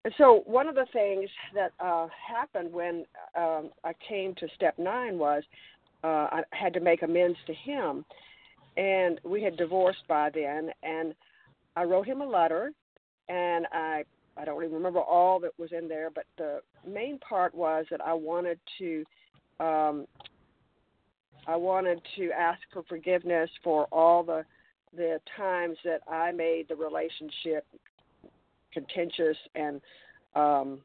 And 0.04 0.14
so 0.18 0.42
one 0.46 0.68
of 0.68 0.74
the 0.74 0.86
things 0.92 1.28
that 1.54 1.72
uh, 1.80 2.08
happened 2.26 2.72
when 2.72 3.04
um, 3.36 3.70
I 3.84 3.92
came 4.08 4.34
to 4.36 4.48
step 4.54 4.78
nine 4.78 5.18
was 5.18 5.42
uh, 6.04 6.28
I 6.30 6.42
had 6.52 6.72
to 6.74 6.80
make 6.80 7.02
amends 7.02 7.38
to 7.46 7.54
him, 7.54 8.04
and 8.76 9.20
we 9.24 9.42
had 9.42 9.56
divorced 9.56 10.06
by 10.08 10.30
then. 10.30 10.70
And 10.82 11.14
I 11.76 11.84
wrote 11.84 12.06
him 12.06 12.20
a 12.20 12.26
letter, 12.26 12.72
and 13.28 13.66
I 13.72 14.04
I 14.36 14.44
don't 14.44 14.62
even 14.62 14.74
remember 14.74 15.00
all 15.00 15.40
that 15.40 15.58
was 15.58 15.70
in 15.72 15.88
there, 15.88 16.10
but 16.14 16.24
the 16.36 16.60
main 16.86 17.18
part 17.18 17.54
was 17.54 17.86
that 17.90 18.00
I 18.00 18.12
wanted 18.12 18.60
to 18.78 19.04
um, 19.60 20.06
I 21.46 21.56
wanted 21.56 22.00
to 22.16 22.30
ask 22.32 22.60
for 22.72 22.82
forgiveness 22.88 23.50
for 23.64 23.86
all 23.86 24.22
the 24.22 24.44
the 24.96 25.20
times 25.36 25.76
that 25.84 26.00
I 26.08 26.32
made 26.32 26.66
the 26.68 26.76
relationship 26.76 27.66
contentious 28.72 29.36
and 29.54 29.80
um, 30.34 30.80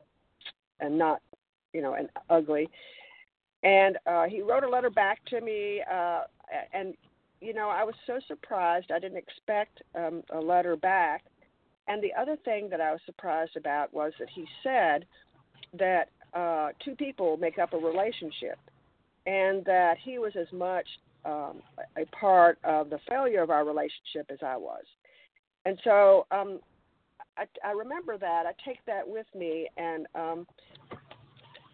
and 0.79 0.97
not 0.97 1.21
you 1.73 1.81
know 1.81 1.93
and 1.93 2.09
ugly. 2.29 2.69
And 3.63 3.97
uh, 4.05 4.25
he 4.25 4.41
wrote 4.41 4.63
a 4.63 4.69
letter 4.69 4.89
back 4.89 5.23
to 5.27 5.39
me, 5.39 5.81
uh, 5.91 6.21
and 6.73 6.95
you 7.41 7.53
know 7.53 7.69
I 7.69 7.83
was 7.83 7.95
so 8.07 8.19
surprised. 8.27 8.91
I 8.91 8.99
didn't 8.99 9.17
expect 9.17 9.81
um, 9.95 10.23
a 10.31 10.39
letter 10.39 10.75
back. 10.75 11.23
And 11.87 12.01
the 12.01 12.13
other 12.19 12.37
thing 12.45 12.69
that 12.69 12.79
I 12.79 12.91
was 12.91 13.01
surprised 13.05 13.57
about 13.57 13.93
was 13.93 14.13
that 14.19 14.29
he 14.33 14.45
said 14.63 15.05
that 15.77 16.09
uh, 16.33 16.69
two 16.83 16.95
people 16.95 17.37
make 17.37 17.59
up 17.59 17.73
a 17.73 17.77
relationship, 17.77 18.57
and 19.25 19.63
that 19.65 19.95
he 20.03 20.19
was 20.19 20.33
as 20.39 20.51
much 20.51 20.87
um, 21.25 21.61
a 21.97 22.05
part 22.15 22.57
of 22.63 22.89
the 22.89 22.99
failure 23.07 23.41
of 23.41 23.49
our 23.49 23.65
relationship 23.65 24.29
as 24.29 24.39
I 24.45 24.57
was. 24.57 24.83
And 25.65 25.79
so 25.83 26.25
um, 26.31 26.59
I, 27.37 27.45
I 27.65 27.71
remember 27.71 28.17
that. 28.17 28.45
I 28.45 28.51
take 28.65 28.79
that 28.85 29.07
with 29.07 29.27
me, 29.35 29.67
and 29.77 30.07
um, 30.15 30.47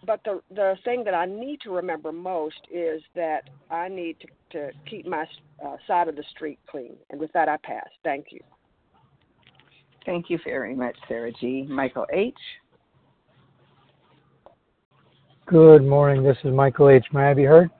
but 0.06 0.22
the 0.24 0.41
the 0.54 0.76
thing 0.84 1.04
that 1.04 1.13
I 1.13 1.26
need 1.26 1.62
to 1.62 1.72
remember 1.72 2.12
most 2.12 2.60
is 2.72 3.02
that 3.15 3.50
I 3.69 3.88
need 3.88 4.17
to 4.19 4.28
to 4.52 4.72
keep 4.89 5.06
my 5.06 5.26
uh, 5.65 5.78
side 5.88 6.08
of 6.08 6.15
the 6.15 6.24
street 6.32 6.60
clean. 6.69 6.95
And 7.10 7.19
with 7.19 7.32
that, 7.34 7.48
I 7.48 7.58
pass. 7.58 7.88
Thank 8.04 8.28
you. 8.32 8.39
Thank 10.06 10.30
you 10.30 10.39
very 10.43 10.76
much, 10.76 10.98
Sarah 11.08 11.32
G. 11.39 11.67
Michael 11.69 12.08
H. 12.12 12.34
Good 15.49 15.83
morning. 15.83 16.21
This 16.21 16.38
is 16.43 16.53
Michael 16.53 16.89
H. 16.89 17.07
May 17.12 17.31
I 17.31 17.33
be 17.33 17.43
heard? 17.43 17.71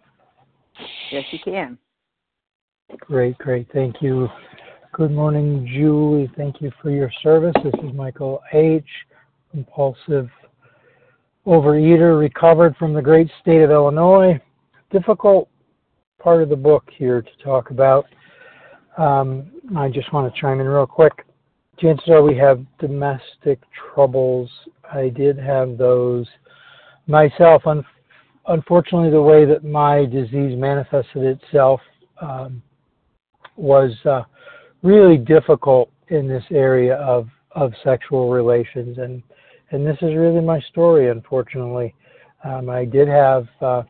Yes, 1.12 1.24
you 1.30 1.38
can. 1.46 1.78
Great, 3.00 3.38
great. 3.38 3.68
Thank 3.72 4.02
you. 4.02 4.28
Good 4.92 5.12
morning, 5.12 5.70
Julie. 5.72 6.32
Thank 6.36 6.62
you 6.62 6.72
for 6.82 6.90
your 6.90 7.12
service. 7.22 7.54
This 7.64 7.76
is 7.84 7.94
Michael 7.94 8.42
H., 8.54 8.84
compulsive 9.52 10.32
overeater, 11.46 12.20
recovered 12.20 12.76
from 12.78 12.92
the 12.92 13.04
great 13.04 13.30
state 13.40 13.62
of 13.62 13.70
Illinois. 13.70 14.42
Difficult 14.90 15.48
part 16.20 16.42
of 16.42 16.50
the 16.50 16.56
book 16.56 16.86
here 16.98 17.22
to 17.22 17.44
talk 17.44 17.70
about. 17.70 18.08
Um, 18.98 19.52
I 19.78 19.90
just 19.90 20.12
want 20.12 20.34
to 20.34 20.42
chime 20.42 20.60
in 20.60 20.68
real 20.68 20.88
quick. 20.88 21.14
Chances 21.78 22.10
are 22.10 22.24
we 22.24 22.36
have 22.36 22.66
domestic 22.80 23.60
troubles. 23.94 24.50
I 24.92 25.10
did 25.10 25.38
have 25.38 25.78
those 25.78 26.26
myself. 27.10 27.66
Un- 27.66 27.86
unfortunately, 28.48 29.10
the 29.10 29.22
way 29.22 29.46
that 29.46 29.64
my 29.64 30.06
disease 30.06 30.58
manifested 30.58 31.24
itself 31.24 31.82
um, 32.22 32.62
was 33.58 33.92
uh, 34.06 34.22
really 34.84 35.18
difficult 35.18 35.92
in 36.08 36.28
this 36.28 36.44
area 36.52 36.96
of 36.96 37.28
of 37.54 37.74
sexual 37.84 38.30
relations 38.30 38.98
and 39.00 39.24
and 39.72 39.86
this 39.86 39.98
is 40.02 40.16
really 40.16 40.42
my 40.42 40.60
story 40.62 41.10
unfortunately 41.10 41.94
um, 42.44 42.70
I 42.70 42.86
did 42.86 43.08
have 43.08 43.48
uh, 43.62 43.84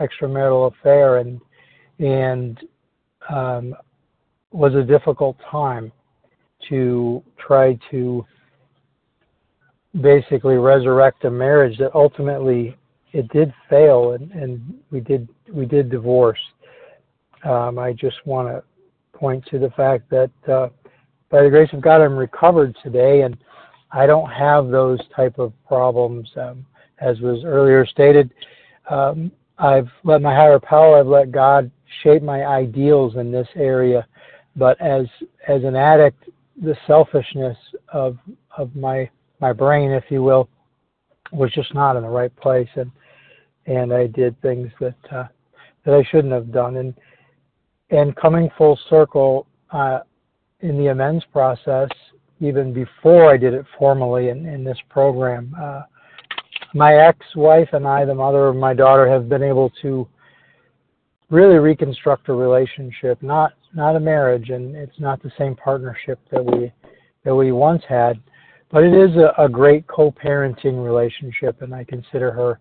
extramarital 0.00 0.72
affair 0.72 1.18
and 1.18 1.40
and 1.98 2.58
um, 3.30 3.74
was 4.50 4.74
a 4.74 4.82
difficult 4.82 5.36
time 5.50 5.92
to 6.68 7.22
try 7.38 7.78
to 7.90 8.24
basically 10.00 10.56
resurrect 10.56 11.24
a 11.24 11.30
marriage 11.30 11.78
that 11.78 11.94
ultimately 11.94 12.76
it 13.12 13.28
did 13.28 13.52
fail 13.68 14.12
and, 14.12 14.30
and 14.32 14.74
we 14.90 15.00
did 15.00 15.28
we 15.52 15.64
did 15.64 15.90
divorce 15.90 16.38
um, 17.44 17.78
I 17.78 17.92
just 17.92 18.16
want 18.26 18.48
to 18.48 18.62
point 19.16 19.44
to 19.50 19.58
the 19.58 19.70
fact 19.70 20.10
that 20.10 20.30
uh, 20.48 20.68
by 21.30 21.42
the 21.42 21.50
grace 21.50 21.70
of 21.72 21.80
God, 21.80 22.00
I'm 22.00 22.16
recovered 22.16 22.76
today, 22.82 23.22
and 23.22 23.36
I 23.92 24.06
don't 24.06 24.30
have 24.30 24.68
those 24.68 25.00
type 25.14 25.38
of 25.38 25.52
problems. 25.66 26.28
Um, 26.36 26.66
as 27.00 27.20
was 27.20 27.44
earlier 27.44 27.86
stated, 27.86 28.30
um, 28.90 29.30
I've 29.58 29.88
let 30.04 30.22
my 30.22 30.34
higher 30.34 30.58
power, 30.58 30.98
I've 30.98 31.06
let 31.06 31.30
God 31.30 31.70
shape 32.02 32.22
my 32.22 32.44
ideals 32.46 33.16
in 33.16 33.30
this 33.30 33.48
area. 33.54 34.06
But 34.56 34.80
as 34.80 35.06
as 35.48 35.62
an 35.64 35.76
addict, 35.76 36.24
the 36.62 36.76
selfishness 36.86 37.56
of 37.92 38.18
of 38.56 38.74
my 38.74 39.08
my 39.40 39.52
brain, 39.52 39.90
if 39.90 40.04
you 40.08 40.22
will, 40.22 40.48
was 41.32 41.52
just 41.52 41.74
not 41.74 41.96
in 41.96 42.02
the 42.02 42.08
right 42.08 42.34
place, 42.36 42.68
and 42.76 42.90
and 43.66 43.92
I 43.92 44.06
did 44.06 44.40
things 44.42 44.70
that 44.80 44.96
uh, 45.10 45.26
that 45.84 45.94
I 45.94 46.02
shouldn't 46.10 46.32
have 46.32 46.52
done. 46.52 46.76
And 46.76 46.94
and 47.90 48.16
coming 48.16 48.50
full 48.56 48.78
circle 48.88 49.46
uh, 49.70 50.00
in 50.60 50.78
the 50.78 50.88
amends 50.88 51.24
process, 51.32 51.88
even 52.40 52.72
before 52.72 53.32
I 53.32 53.36
did 53.36 53.54
it 53.54 53.64
formally 53.78 54.28
in, 54.28 54.46
in 54.46 54.64
this 54.64 54.78
program, 54.88 55.54
uh, 55.60 55.82
my 56.74 56.94
ex-wife 56.96 57.68
and 57.72 57.86
I, 57.86 58.04
the 58.04 58.14
mother 58.14 58.48
of 58.48 58.56
my 58.56 58.74
daughter, 58.74 59.08
have 59.08 59.28
been 59.28 59.42
able 59.42 59.70
to 59.82 60.08
really 61.30 61.56
reconstruct 61.56 62.28
a 62.28 62.32
relationship, 62.32 63.22
not 63.22 63.52
not 63.74 63.96
a 63.96 64.00
marriage, 64.00 64.50
and 64.50 64.74
it's 64.74 64.98
not 64.98 65.22
the 65.22 65.32
same 65.38 65.54
partnership 65.56 66.18
that 66.30 66.44
we 66.44 66.72
that 67.24 67.34
we 67.34 67.52
once 67.52 67.82
had, 67.88 68.20
but 68.70 68.82
it 68.82 68.92
is 68.92 69.16
a, 69.16 69.32
a 69.42 69.48
great 69.48 69.86
co-parenting 69.86 70.84
relationship, 70.84 71.62
and 71.62 71.74
I 71.74 71.84
consider 71.84 72.30
her 72.32 72.58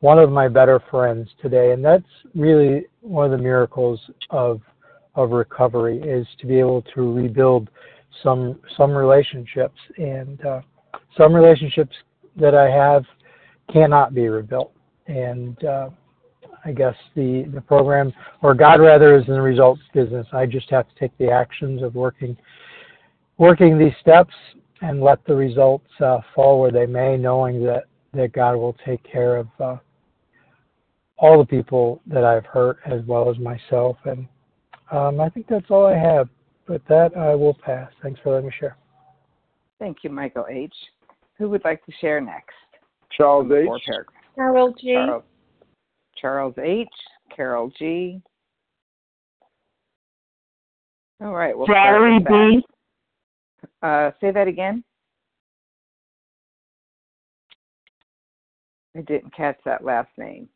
one 0.00 0.18
of 0.18 0.30
my 0.30 0.48
better 0.48 0.82
friends 0.90 1.28
today, 1.40 1.72
and 1.72 1.84
that's 1.84 2.04
really 2.34 2.86
one 3.00 3.24
of 3.24 3.30
the 3.30 3.42
miracles 3.42 4.00
of 4.30 4.60
of 5.14 5.30
recovery 5.30 6.00
is 6.00 6.26
to 6.40 6.46
be 6.46 6.58
able 6.58 6.82
to 6.94 7.12
rebuild 7.12 7.68
some 8.22 8.58
some 8.76 8.92
relationships, 8.92 9.78
and 9.98 10.44
uh, 10.44 10.60
some 11.16 11.34
relationships 11.34 11.94
that 12.36 12.54
I 12.54 12.70
have 12.70 13.04
cannot 13.72 14.14
be 14.14 14.28
rebuilt, 14.28 14.72
and 15.06 15.62
uh, 15.64 15.90
I 16.64 16.72
guess 16.72 16.94
the, 17.14 17.48
the 17.52 17.60
program, 17.60 18.12
or 18.42 18.54
God 18.54 18.80
rather, 18.80 19.16
is 19.16 19.26
in 19.26 19.34
the 19.34 19.42
results 19.42 19.82
business. 19.92 20.26
I 20.32 20.46
just 20.46 20.70
have 20.70 20.88
to 20.88 20.94
take 20.98 21.16
the 21.18 21.30
actions 21.30 21.82
of 21.82 21.94
working 21.94 22.36
working 23.38 23.78
these 23.78 23.94
steps 24.00 24.34
and 24.82 25.00
let 25.00 25.24
the 25.26 25.34
results 25.34 25.88
uh, 26.00 26.18
fall 26.34 26.60
where 26.60 26.72
they 26.72 26.86
may, 26.86 27.16
knowing 27.16 27.62
that, 27.64 27.84
that 28.12 28.32
God 28.32 28.56
will 28.56 28.76
take 28.84 29.02
care 29.10 29.36
of 29.36 29.48
uh, 29.60 29.76
all 31.18 31.38
the 31.38 31.46
people 31.46 32.02
that 32.06 32.24
I've 32.24 32.44
hurt 32.44 32.78
as 32.84 33.00
well 33.06 33.30
as 33.30 33.38
myself. 33.38 33.96
And 34.04 34.26
um, 34.90 35.20
I 35.20 35.28
think 35.28 35.46
that's 35.48 35.70
all 35.70 35.86
I 35.86 35.96
have. 35.96 36.28
With 36.68 36.82
that, 36.88 37.16
I 37.16 37.34
will 37.34 37.54
pass. 37.54 37.90
Thanks 38.02 38.20
for 38.22 38.32
letting 38.32 38.48
me 38.48 38.54
share. 38.58 38.76
Thank 39.78 39.98
you, 40.02 40.10
Michael 40.10 40.46
H. 40.50 40.74
Who 41.38 41.48
would 41.50 41.64
like 41.64 41.84
to 41.86 41.92
share 42.00 42.20
next? 42.20 42.54
Charles 43.16 43.50
H. 43.50 43.68
Carol 44.34 44.74
G. 44.80 44.94
Charles. 44.94 45.24
Charles 46.20 46.54
H., 46.58 46.88
Carol 47.34 47.70
G. 47.78 48.20
All 51.20 51.34
right, 51.34 51.56
we'll 51.56 51.66
Valerie 51.66 52.18
B. 52.18 52.64
Uh, 53.82 54.10
say 54.20 54.30
that 54.30 54.48
again. 54.48 54.84
I 58.96 59.00
didn't 59.00 59.34
catch 59.34 59.58
that 59.64 59.84
last 59.84 60.10
name. 60.18 60.48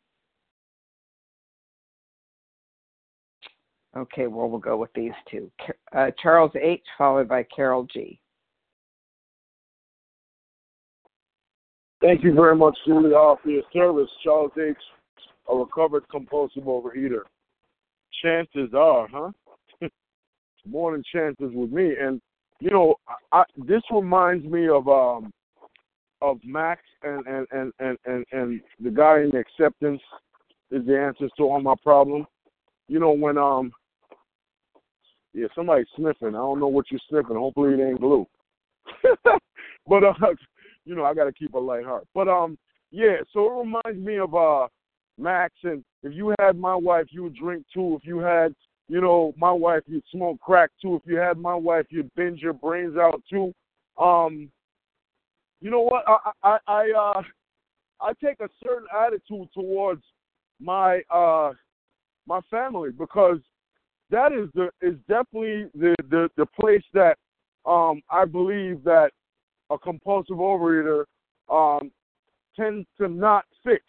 Okay, 3.95 4.27
well, 4.27 4.47
we'll 4.47 4.59
go 4.59 4.77
with 4.77 4.93
these 4.93 5.13
two. 5.29 5.49
Uh, 5.95 6.11
Charles 6.21 6.51
H., 6.61 6.83
followed 6.97 7.27
by 7.27 7.43
Carol 7.43 7.87
G. 7.91 8.19
Thank 11.99 12.23
you 12.23 12.33
very 12.33 12.55
much, 12.55 12.77
Julie, 12.85 13.09
for 13.09 13.39
your 13.49 13.63
service. 13.73 14.09
Charles 14.23 14.51
H 14.59 14.77
a 15.49 15.55
recovered 15.55 16.07
compulsive 16.09 16.63
overeater. 16.63 17.21
Chances 18.21 18.73
are, 18.73 19.07
huh? 19.11 19.31
More 20.65 20.91
than 20.91 21.03
chances 21.11 21.51
with 21.53 21.71
me. 21.71 21.93
And 21.99 22.21
you 22.59 22.69
know, 22.69 22.95
I, 23.31 23.43
this 23.57 23.81
reminds 23.91 24.45
me 24.45 24.67
of 24.67 24.87
um 24.87 25.31
of 26.21 26.39
Max 26.43 26.81
and 27.03 27.25
and 27.27 27.47
and 27.51 27.71
and 27.79 27.97
and, 28.05 28.25
and 28.31 28.61
the 28.79 28.89
guy 28.89 29.21
in 29.21 29.35
acceptance 29.35 30.01
is 30.71 30.85
the 30.85 30.99
answers 30.99 31.31
to 31.37 31.43
all 31.43 31.61
my 31.61 31.75
problems. 31.83 32.25
You 32.87 32.99
know 32.99 33.11
when 33.11 33.37
um 33.37 33.71
yeah 35.33 35.47
somebody's 35.55 35.87
sniffing. 35.95 36.29
I 36.29 36.39
don't 36.39 36.59
know 36.59 36.67
what 36.67 36.85
you're 36.89 36.99
sniffing. 37.09 37.35
Hopefully 37.35 37.73
it 37.73 37.85
ain't 37.85 38.01
glue. 38.01 38.25
but 39.23 40.03
uh, 40.03 40.13
you 40.85 40.95
know 40.95 41.05
I 41.05 41.13
got 41.13 41.25
to 41.25 41.33
keep 41.33 41.53
a 41.53 41.59
light 41.59 41.85
heart. 41.85 42.05
But 42.13 42.27
um 42.27 42.57
yeah, 42.91 43.17
so 43.33 43.45
it 43.45 43.65
reminds 43.65 44.05
me 44.05 44.17
of 44.17 44.33
uh 44.33 44.67
Max, 45.17 45.53
and 45.63 45.83
if 46.03 46.13
you 46.13 46.33
had 46.39 46.57
my 46.57 46.75
wife, 46.75 47.07
you 47.09 47.23
would 47.23 47.35
drink 47.35 47.65
too. 47.73 47.97
If 47.99 48.07
you 48.07 48.19
had, 48.19 48.53
you 48.87 49.01
know, 49.01 49.33
my 49.37 49.51
wife, 49.51 49.83
you'd 49.87 50.03
smoke 50.11 50.39
crack 50.39 50.71
too. 50.81 50.95
If 50.95 51.01
you 51.05 51.17
had 51.17 51.37
my 51.37 51.55
wife, 51.55 51.85
you'd 51.89 52.13
binge 52.15 52.41
your 52.41 52.53
brains 52.53 52.97
out 52.97 53.21
too. 53.29 53.53
Um, 53.97 54.49
you 55.61 55.71
know 55.71 55.81
what? 55.81 56.03
I 56.07 56.31
I 56.43 56.57
I 56.67 56.91
uh 56.97 57.21
I 58.01 58.13
take 58.23 58.39
a 58.39 58.49
certain 58.63 58.87
attitude 58.95 59.49
towards 59.53 60.03
my 60.59 61.01
uh 61.09 61.53
my 62.27 62.39
family 62.49 62.91
because 62.91 63.39
that 64.09 64.31
is 64.31 64.49
the 64.53 64.69
is 64.81 64.95
definitely 65.07 65.69
the 65.73 65.95
the 66.09 66.29
the 66.37 66.45
place 66.45 66.83
that 66.93 67.17
um 67.65 68.01
I 68.09 68.25
believe 68.25 68.83
that 68.83 69.11
a 69.69 69.77
compulsive 69.77 70.37
overeater 70.37 71.05
um 71.49 71.91
tends 72.55 72.87
to 72.99 73.07
not 73.07 73.45
fix 73.63 73.83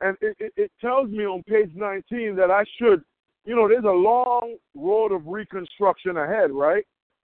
and 0.00 0.16
it, 0.20 0.36
it, 0.38 0.52
it 0.56 0.72
tells 0.80 1.10
me 1.10 1.24
on 1.24 1.42
page 1.44 1.70
19 1.74 2.36
that 2.36 2.50
I 2.50 2.64
should, 2.78 3.02
you 3.44 3.54
know, 3.54 3.68
there's 3.68 3.84
a 3.84 3.88
long 3.88 4.56
road 4.74 5.12
of 5.12 5.26
reconstruction 5.26 6.16
ahead, 6.16 6.50
right? 6.50 6.84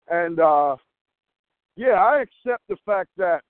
And 0.09 0.39
uh, 0.39 0.77
yeah, 1.77 1.95
I 1.95 2.23
accept 2.23 2.63
the 2.69 2.77
fact 2.87 3.11
that 3.17 3.41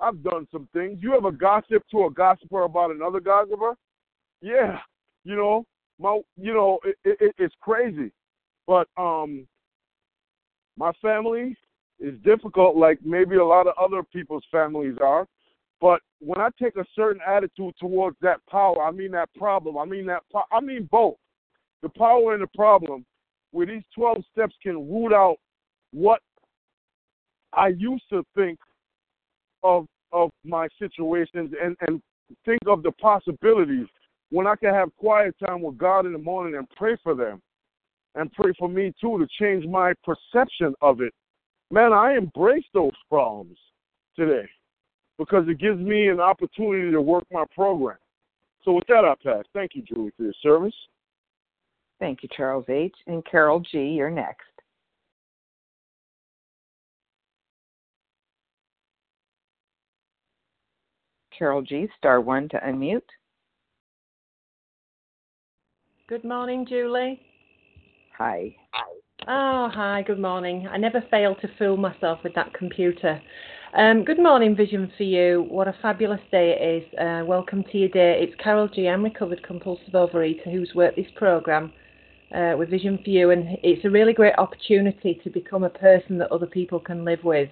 I've 0.00 0.22
done 0.22 0.46
some 0.52 0.68
things. 0.72 0.98
You 1.00 1.16
ever 1.16 1.30
gossip 1.30 1.82
to 1.90 2.04
a 2.04 2.10
gossiper 2.10 2.62
about 2.62 2.90
another 2.90 3.20
gossiper? 3.20 3.74
Yeah, 4.42 4.78
you 5.24 5.36
know, 5.36 5.64
my, 5.98 6.20
you 6.36 6.52
know, 6.52 6.78
it, 6.84 6.96
it, 7.04 7.34
it's 7.38 7.54
crazy, 7.60 8.12
but 8.66 8.88
um, 8.98 9.46
my 10.76 10.92
family 11.00 11.56
is 12.00 12.14
difficult, 12.24 12.76
like 12.76 12.98
maybe 13.04 13.36
a 13.36 13.44
lot 13.44 13.66
of 13.66 13.74
other 13.80 14.02
people's 14.02 14.44
families 14.50 14.96
are. 15.02 15.26
But 15.80 16.00
when 16.18 16.40
I 16.40 16.48
take 16.60 16.76
a 16.76 16.84
certain 16.94 17.20
attitude 17.26 17.74
towards 17.80 18.16
that 18.20 18.40
power, 18.50 18.82
I 18.82 18.90
mean 18.90 19.12
that 19.12 19.28
problem. 19.34 19.78
I 19.78 19.84
mean 19.84 20.06
that. 20.06 20.22
I 20.52 20.60
mean 20.60 20.88
both. 20.90 21.16
The 21.84 21.90
power 21.90 22.32
and 22.32 22.42
the 22.42 22.48
problem, 22.56 23.04
where 23.50 23.66
these 23.66 23.82
twelve 23.94 24.24
steps 24.32 24.54
can 24.62 24.90
root 24.90 25.12
out 25.12 25.36
what 25.92 26.20
I 27.52 27.68
used 27.68 28.04
to 28.08 28.24
think 28.34 28.58
of 29.62 29.86
of 30.10 30.30
my 30.46 30.66
situations 30.78 31.52
and 31.62 31.76
and 31.82 32.00
think 32.46 32.62
of 32.68 32.82
the 32.82 32.92
possibilities 32.92 33.86
when 34.30 34.46
I 34.46 34.56
can 34.56 34.72
have 34.72 34.96
quiet 34.96 35.34
time 35.46 35.60
with 35.60 35.76
God 35.76 36.06
in 36.06 36.12
the 36.12 36.18
morning 36.18 36.54
and 36.54 36.66
pray 36.70 36.96
for 37.02 37.14
them 37.14 37.42
and 38.14 38.32
pray 38.32 38.54
for 38.58 38.66
me 38.66 38.94
too 38.98 39.18
to 39.18 39.26
change 39.38 39.66
my 39.66 39.92
perception 40.04 40.74
of 40.80 41.02
it. 41.02 41.12
Man, 41.70 41.92
I 41.92 42.16
embrace 42.16 42.64
those 42.72 42.96
problems 43.10 43.58
today 44.16 44.48
because 45.18 45.44
it 45.48 45.58
gives 45.58 45.78
me 45.78 46.08
an 46.08 46.18
opportunity 46.18 46.90
to 46.90 47.02
work 47.02 47.24
my 47.30 47.44
program. 47.54 47.98
So 48.62 48.72
with 48.72 48.86
that, 48.88 49.04
I 49.04 49.14
pass. 49.22 49.44
Thank 49.52 49.72
you, 49.74 49.82
Julie, 49.82 50.12
for 50.16 50.22
your 50.22 50.32
service. 50.42 50.74
Thank 52.00 52.22
you, 52.22 52.28
Charles 52.36 52.64
H. 52.68 52.94
And 53.06 53.24
Carol 53.24 53.60
G., 53.60 53.78
you're 53.78 54.10
next. 54.10 54.42
Carol 61.36 61.62
G., 61.62 61.88
star 61.96 62.20
one 62.20 62.48
to 62.50 62.58
unmute. 62.58 63.00
Good 66.08 66.24
morning, 66.24 66.66
Julie. 66.68 67.20
Hi. 68.18 68.54
Oh, 69.26 69.70
hi, 69.72 70.04
good 70.06 70.20
morning. 70.20 70.68
I 70.70 70.76
never 70.76 71.02
fail 71.10 71.34
to 71.36 71.48
fool 71.58 71.76
myself 71.76 72.18
with 72.22 72.34
that 72.34 72.52
computer. 72.52 73.20
Um, 73.76 74.04
good 74.04 74.18
morning, 74.18 74.54
Vision 74.54 74.92
for 74.96 75.02
You. 75.02 75.46
What 75.48 75.66
a 75.66 75.74
fabulous 75.80 76.20
day 76.30 76.50
it 76.50 76.84
is. 76.84 76.98
Uh, 76.98 77.24
welcome 77.24 77.64
to 77.72 77.78
your 77.78 77.88
day. 77.88 78.18
It's 78.20 78.34
Carol 78.40 78.68
G. 78.68 78.86
I'm 78.86 79.02
recovered 79.02 79.42
compulsive 79.42 79.94
overeater 79.94 80.52
who's 80.52 80.72
worked 80.74 80.96
this 80.96 81.06
program 81.16 81.72
uh, 82.34 82.56
with 82.58 82.70
Vision 82.70 82.98
for 83.02 83.10
You, 83.10 83.30
and 83.30 83.58
it's 83.62 83.84
a 83.84 83.90
really 83.90 84.12
great 84.12 84.34
opportunity 84.38 85.20
to 85.22 85.30
become 85.30 85.64
a 85.64 85.70
person 85.70 86.18
that 86.18 86.32
other 86.32 86.46
people 86.46 86.80
can 86.80 87.04
live 87.04 87.22
with. 87.22 87.48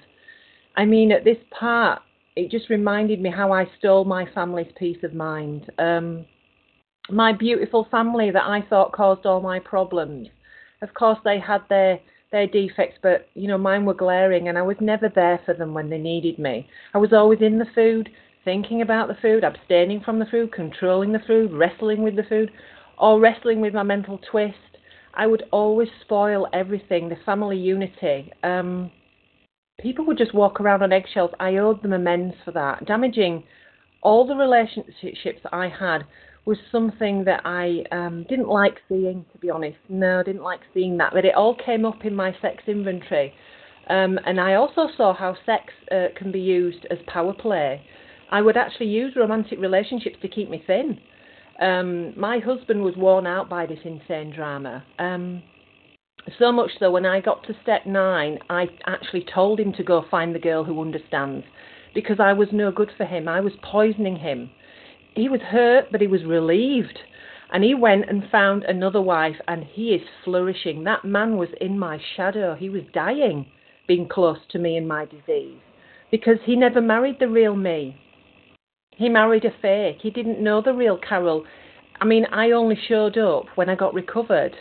I 0.77 0.85
mean, 0.85 1.13
at 1.13 1.25
this 1.25 1.39
part, 1.59 2.03
it 2.35 2.51
just 2.51 2.71
reminded 2.71 3.21
me 3.21 3.31
how 3.31 3.53
I 3.53 3.67
stole 3.79 4.05
my 4.05 4.27
family's 4.35 4.73
peace 4.79 5.03
of 5.03 5.15
mind. 5.15 5.71
Um, 5.79 6.25
my 7.11 7.33
beautiful 7.33 7.87
family 7.91 8.31
that 8.31 8.45
I 8.45 8.63
thought 8.69 8.93
caused 8.93 9.27
all 9.27 9.41
my 9.41 9.59
problems. 9.59 10.29
Of 10.83 10.95
course, 10.95 11.19
they 11.25 11.39
had 11.39 11.63
their 11.69 12.01
their 12.31 12.47
defects, 12.47 12.99
but 13.03 13.29
you 13.35 13.47
know 13.47 13.59
mine 13.59 13.85
were 13.85 13.95
glaring, 13.95 14.49
and 14.49 14.57
I 14.57 14.63
was 14.63 14.79
never 14.81 15.11
there 15.15 15.41
for 15.45 15.53
them 15.55 15.75
when 15.75 15.91
they 15.91 15.99
needed 15.99 16.39
me. 16.39 16.67
I 16.95 16.99
was 16.99 17.13
always 17.13 17.41
in 17.43 17.59
the 17.59 17.67
food, 17.75 18.09
thinking 18.45 18.81
about 18.81 19.09
the 19.09 19.19
food, 19.21 19.45
abstaining 19.45 20.01
from 20.01 20.19
the 20.19 20.27
food, 20.27 20.53
controlling 20.53 21.13
the 21.13 21.23
food, 21.27 21.53
wrestling 21.53 22.03
with 22.03 22.17
the 22.17 22.23
food, 22.25 22.51
or 22.99 23.21
wrestling 23.21 23.61
with 23.61 23.75
my 23.75 23.83
mental 23.83 24.19
twist. 24.31 24.57
I 25.15 25.27
would 25.27 25.45
always 25.51 25.89
spoil 26.01 26.49
everything, 26.53 27.09
the 27.09 27.17
family 27.27 27.59
unity. 27.59 28.33
Um, 28.43 28.91
people 29.81 30.07
would 30.07 30.19
just 30.19 30.35
walk 30.35 30.61
around 30.61 30.83
on 30.83 30.93
eggshells. 30.93 31.33
I 31.39 31.57
owed 31.57 31.83
them 31.83 31.93
amends 31.93 32.35
for 32.45 32.53
that. 32.53 32.87
Damaging 32.87 33.45
all 34.03 34.27
the 34.27 34.35
relationships 34.35 35.41
I 35.53 35.69
had 35.69 36.05
was 36.45 36.59
something 36.73 37.25
that 37.25 37.43
I 37.45 37.85
um, 37.93 38.25
didn't 38.29 38.49
like 38.49 38.81
seeing, 38.89 39.25
to 39.33 39.39
be 39.39 39.51
honest. 39.51 39.79
No, 39.89 40.21
I 40.21 40.23
didn't 40.25 40.43
like 40.43 40.61
seeing 40.75 40.97
that. 40.99 41.13
But 41.13 41.25
it 41.25 41.35
all 41.35 41.55
came 41.55 41.85
up 41.85 42.05
in 42.05 42.15
my 42.15 42.35
sex 42.43 42.65
inventory. 42.67 43.33
Um, 43.89 44.19
and 44.27 44.41
I 44.41 44.55
also 44.55 44.89
saw 44.97 45.15
how 45.15 45.37
sex 45.47 45.73
uh, 45.91 46.07
can 46.17 46.33
be 46.33 46.41
used 46.41 46.87
as 46.91 46.99
power 47.07 47.33
play. 47.33 47.83
I 48.31 48.41
would 48.41 48.57
actually 48.57 48.87
use 48.87 49.15
romantic 49.15 49.61
relationships 49.61 50.17
to 50.23 50.29
keep 50.29 50.49
me 50.49 50.63
thin. 50.67 50.99
Um, 51.63 52.19
my 52.19 52.41
husband 52.41 52.83
was 52.83 52.97
worn 52.97 53.25
out 53.25 53.49
by 53.49 53.67
this 53.67 53.79
insane 53.85 54.33
drama. 54.35 54.83
Um, 54.99 55.43
so 56.39 56.51
much 56.51 56.73
so, 56.79 56.91
when 56.91 57.07
I 57.07 57.21
got 57.21 57.45
to 57.47 57.55
step 57.63 57.87
nine, 57.87 58.39
I 58.51 58.67
actually 58.87 59.25
told 59.33 59.61
him 59.61 59.73
to 59.75 59.85
go 59.85 60.05
find 60.11 60.35
the 60.35 60.41
girl 60.41 60.65
who 60.65 60.81
understands 60.81 61.45
because 61.95 62.19
I 62.19 62.33
was 62.33 62.49
no 62.53 62.73
good 62.73 62.91
for 62.97 63.07
him. 63.07 63.29
I 63.29 63.41
was 63.41 63.53
poisoning 63.63 64.17
him. 64.17 64.51
He 65.15 65.29
was 65.29 65.41
hurt, 65.41 65.87
but 65.93 66.01
he 66.01 66.09
was 66.09 66.25
relieved. 66.25 66.99
And 67.53 67.63
he 67.63 67.75
went 67.75 68.09
and 68.09 68.25
found 68.31 68.65
another 68.65 69.01
wife, 69.01 69.37
and 69.47 69.63
he 69.63 69.91
is 69.91 70.03
flourishing. 70.25 70.85
That 70.85 71.05
man 71.05 71.37
was 71.37 71.51
in 71.61 71.79
my 71.79 72.01
shadow. 72.17 72.57
He 72.57 72.71
was 72.71 72.83
dying 72.93 73.47
being 73.87 74.09
close 74.09 74.39
to 74.51 74.59
me 74.59 74.77
in 74.77 74.89
my 74.89 75.05
disease 75.05 75.59
because 76.11 76.39
he 76.45 76.57
never 76.57 76.81
married 76.81 77.17
the 77.21 77.29
real 77.29 77.55
me. 77.55 77.97
He 78.97 79.09
married 79.09 79.45
a 79.45 79.51
fake. 79.63 79.99
He 80.03 80.11
didn't 80.11 80.43
know 80.43 80.61
the 80.63 80.73
real 80.73 80.99
Carol. 80.99 81.45
I 82.01 82.05
mean, 82.05 82.27
I 82.33 82.51
only 82.51 82.77
showed 82.89 83.17
up 83.19 83.47
when 83.55 83.69
I 83.69 83.75
got 83.75 83.95
recovered. 83.95 84.55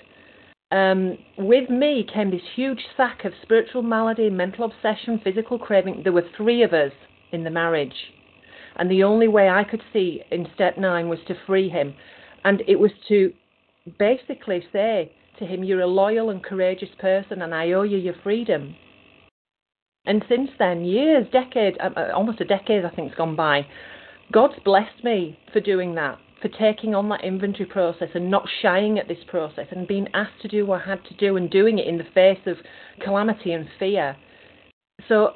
Um, 0.72 1.18
with 1.38 1.70
me 1.70 2.06
came 2.12 2.32
this 2.32 2.42
huge 2.56 2.80
sack 2.96 3.26
of 3.26 3.34
spiritual 3.42 3.82
malady, 3.82 4.30
mental 4.30 4.66
obsession, 4.66 5.20
physical 5.24 5.60
craving. 5.60 6.02
There 6.04 6.14
were 6.14 6.30
three 6.38 6.64
of 6.64 6.74
us 6.74 6.94
in 7.32 7.44
the 7.44 7.50
marriage. 7.50 8.14
And 8.78 8.90
the 8.90 9.04
only 9.04 9.28
way 9.28 9.50
I 9.50 9.66
could 9.66 9.82
see 9.92 10.22
in 10.32 10.48
step 10.56 10.78
nine 10.78 11.10
was 11.10 11.20
to 11.28 11.36
free 11.46 11.68
him. 11.68 11.94
And 12.46 12.64
it 12.68 12.80
was 12.80 12.92
to 13.10 13.34
basically 14.00 14.64
say 14.72 15.12
to 15.40 15.46
him, 15.46 15.64
You're 15.64 15.82
a 15.82 15.88
loyal 15.88 16.30
and 16.30 16.44
courageous 16.44 16.90
person, 17.00 17.42
and 17.42 17.54
I 17.54 17.72
owe 17.72 17.84
you 17.84 17.98
your 17.98 18.16
freedom. 18.24 18.76
And 20.06 20.24
since 20.30 20.50
then, 20.58 20.84
years, 20.84 21.28
decades, 21.32 21.78
uh, 21.84 21.90
uh, 21.96 22.12
almost 22.16 22.42
a 22.42 22.46
decade, 22.46 22.86
I 22.86 22.90
think, 22.90 23.10
has 23.10 23.18
gone 23.18 23.36
by. 23.36 23.68
God's 24.32 24.60
blessed 24.64 25.04
me 25.04 25.38
for 25.52 25.60
doing 25.60 25.96
that, 25.96 26.18
for 26.42 26.48
taking 26.48 26.96
on 26.96 27.10
that 27.10 27.24
inventory 27.24 27.66
process 27.66 28.10
and 28.14 28.32
not 28.32 28.48
shying 28.62 28.98
at 28.98 29.10
this 29.10 29.24
process 29.28 29.68
and 29.72 29.88
being 29.88 30.08
asked 30.14 30.42
to 30.42 30.48
do 30.48 30.66
what 30.66 30.84
I 30.84 30.90
had 30.92 31.04
to 31.06 31.14
do 31.16 31.36
and 31.36 31.50
doing 31.50 31.80
it 31.80 31.88
in 31.88 31.98
the 31.98 32.06
face 32.14 32.40
of 32.46 32.58
calamity 33.04 33.52
and 33.52 33.68
fear. 33.78 34.16
So 35.10 35.32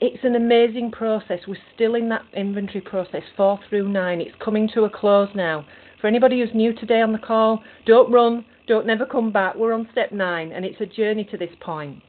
it's 0.00 0.22
an 0.22 0.36
amazing 0.36 0.92
process. 0.92 1.40
We're 1.48 1.56
still 1.74 1.96
in 1.96 2.08
that 2.10 2.22
inventory 2.32 2.80
process, 2.80 3.22
four 3.36 3.58
through 3.68 3.88
nine. 3.88 4.20
It's 4.20 4.36
coming 4.44 4.68
to 4.74 4.84
a 4.84 4.90
close 4.90 5.30
now. 5.34 5.64
For 6.00 6.06
anybody 6.06 6.38
who's 6.38 6.54
new 6.54 6.72
today 6.72 7.00
on 7.00 7.12
the 7.12 7.18
call, 7.18 7.64
don't 7.86 8.12
run, 8.12 8.44
don't 8.68 8.86
never 8.86 9.04
come 9.04 9.32
back. 9.32 9.56
We're 9.56 9.72
on 9.72 9.88
step 9.90 10.12
nine, 10.12 10.52
and 10.52 10.64
it's 10.64 10.80
a 10.80 10.86
journey 10.86 11.24
to 11.32 11.36
this 11.36 11.50
point. 11.60 12.02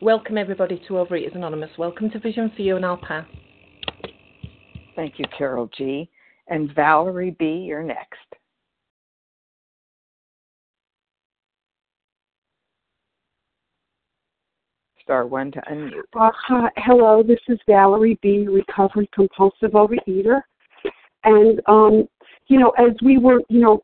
Welcome, 0.00 0.38
everybody, 0.38 0.80
to 0.86 0.94
Overeaters 0.94 1.34
Anonymous. 1.34 1.70
Welcome 1.78 2.10
to 2.10 2.20
Vision 2.20 2.52
for 2.54 2.62
You, 2.62 2.76
and 2.76 2.86
I'll 2.86 2.98
pass. 2.98 3.26
Thank 4.96 5.18
you, 5.18 5.26
Carol 5.36 5.70
G. 5.76 6.08
And 6.48 6.74
Valerie 6.74 7.36
B., 7.38 7.64
you're 7.68 7.82
next. 7.82 8.18
Star 15.02 15.26
one 15.26 15.52
to 15.52 15.60
unmute. 15.70 16.00
Uh, 16.18 16.30
hi, 16.48 16.68
hello, 16.78 17.22
this 17.22 17.38
is 17.46 17.60
Valerie 17.68 18.18
B., 18.22 18.48
recovered 18.48 19.06
compulsive 19.12 19.70
overeater. 19.72 20.40
And, 21.22 21.60
um, 21.66 22.08
you 22.48 22.58
know, 22.58 22.70
as 22.70 22.90
we 23.04 23.18
were, 23.18 23.40
you 23.48 23.60
know, 23.60 23.82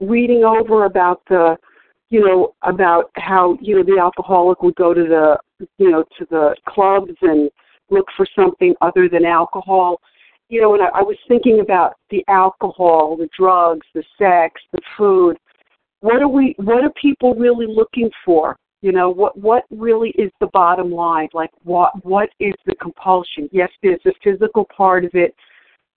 reading 0.00 0.42
over 0.42 0.86
about 0.86 1.22
the 1.28 1.56
you 2.10 2.20
know, 2.20 2.54
about 2.62 3.10
how, 3.16 3.58
you 3.60 3.74
know, 3.76 3.82
the 3.82 4.00
alcoholic 4.00 4.62
would 4.62 4.76
go 4.76 4.94
to 4.94 5.02
the, 5.02 5.66
you 5.78 5.90
know, 5.90 6.04
to 6.18 6.26
the 6.30 6.54
clubs 6.68 7.12
and 7.22 7.50
look 7.90 8.06
for 8.16 8.26
something 8.36 8.74
other 8.80 9.08
than 9.08 9.24
alcohol. 9.24 10.00
You 10.48 10.60
know, 10.60 10.74
and 10.74 10.82
I, 10.82 11.00
I 11.00 11.02
was 11.02 11.16
thinking 11.26 11.60
about 11.60 11.94
the 12.10 12.24
alcohol, 12.28 13.16
the 13.16 13.28
drugs, 13.36 13.86
the 13.94 14.04
sex, 14.18 14.60
the 14.72 14.80
food. 14.96 15.36
What 16.00 16.22
are 16.22 16.28
we, 16.28 16.54
what 16.58 16.84
are 16.84 16.92
people 17.00 17.34
really 17.34 17.66
looking 17.66 18.10
for? 18.24 18.56
You 18.82 18.92
know, 18.92 19.10
what, 19.10 19.36
what 19.38 19.64
really 19.70 20.10
is 20.10 20.30
the 20.40 20.48
bottom 20.52 20.92
line? 20.92 21.28
Like 21.32 21.50
what, 21.64 21.92
what 22.04 22.28
is 22.38 22.54
the 22.66 22.74
compulsion? 22.76 23.48
Yes, 23.50 23.70
there's 23.82 24.00
a 24.06 24.12
physical 24.22 24.66
part 24.76 25.04
of 25.04 25.10
it, 25.14 25.34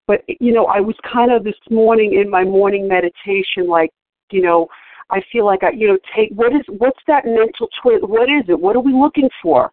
but, 0.07 0.23
you 0.39 0.51
know, 0.51 0.65
I 0.65 0.79
was 0.79 0.95
kind 1.13 1.31
of 1.31 1.43
this 1.43 1.53
morning 1.69 2.19
in 2.19 2.31
my 2.31 2.43
morning 2.43 2.88
meditation, 2.88 3.67
like, 3.67 3.91
you 4.31 4.41
know, 4.41 4.67
I 5.12 5.21
feel 5.31 5.45
like 5.45 5.63
I, 5.63 5.69
you 5.69 5.88
know, 5.88 5.97
take 6.15 6.31
what 6.33 6.51
is 6.51 6.62
what's 6.79 6.99
that 7.05 7.25
mental 7.25 7.67
twist? 7.81 8.07
What 8.07 8.29
is 8.29 8.43
it? 8.47 8.59
What 8.59 8.75
are 8.75 8.81
we 8.81 8.93
looking 8.93 9.29
for? 9.41 9.69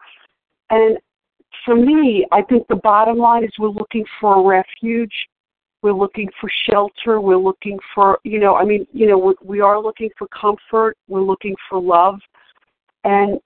And 0.68 0.98
for 1.64 1.76
me, 1.76 2.26
I 2.32 2.42
think 2.42 2.66
the 2.68 2.76
bottom 2.76 3.18
line 3.18 3.44
is 3.44 3.50
we're 3.58 3.68
looking 3.68 4.04
for 4.20 4.38
a 4.38 4.46
refuge. 4.46 5.12
We're 5.82 5.92
looking 5.92 6.28
for 6.40 6.50
shelter. 6.68 7.20
We're 7.20 7.36
looking 7.36 7.78
for, 7.94 8.18
you 8.24 8.40
know, 8.40 8.56
I 8.56 8.64
mean, 8.64 8.86
you 8.92 9.06
know, 9.06 9.34
we, 9.44 9.60
are 9.60 9.80
looking 9.80 10.10
for 10.18 10.28
comfort. 10.28 10.96
We're 11.08 11.22
looking 11.22 11.54
for 11.68 11.80
love. 11.80 12.18
And 13.04 13.38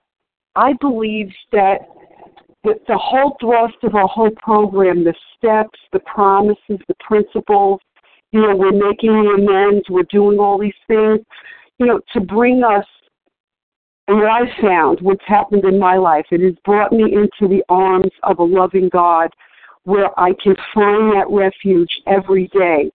I 0.57 0.73
believe 0.81 1.31
that 1.53 1.81
the, 2.65 2.75
the 2.89 2.97
whole 2.97 3.37
thrust 3.41 3.77
of 3.83 3.95
our 3.95 4.09
whole 4.09 4.31
program, 4.43 5.05
the 5.05 5.15
steps, 5.37 5.79
the 5.93 6.01
promises, 6.01 6.79
the 6.89 6.95
principles, 7.01 7.81
you 8.33 8.41
know, 8.41 8.55
we're 8.55 8.73
making 8.73 9.11
the 9.11 9.31
amends, 9.31 9.85
we're 9.91 10.05
doing 10.05 10.39
all 10.39 10.59
these 10.59 10.73
things 10.87 11.21
you 11.81 11.87
know, 11.87 11.99
to 12.13 12.21
bring 12.21 12.63
us, 12.63 12.85
and 14.11 14.19
what 14.19 14.29
I've 14.29 14.61
found, 14.61 14.99
what's 15.03 15.25
happened 15.25 15.65
in 15.65 15.79
my 15.79 15.97
life, 15.97 16.27
it 16.33 16.41
has 16.41 16.55
brought 16.65 16.91
me 16.91 17.05
into 17.05 17.49
the 17.49 17.63
arms 17.69 18.11
of 18.25 18.41
a 18.41 18.43
loving 18.43 18.89
God 18.89 19.31
where 19.85 20.09
I 20.19 20.33
can 20.43 20.57
find 20.75 21.15
that 21.15 21.27
refuge 21.31 21.91
every 22.09 22.49
day. 22.49 22.91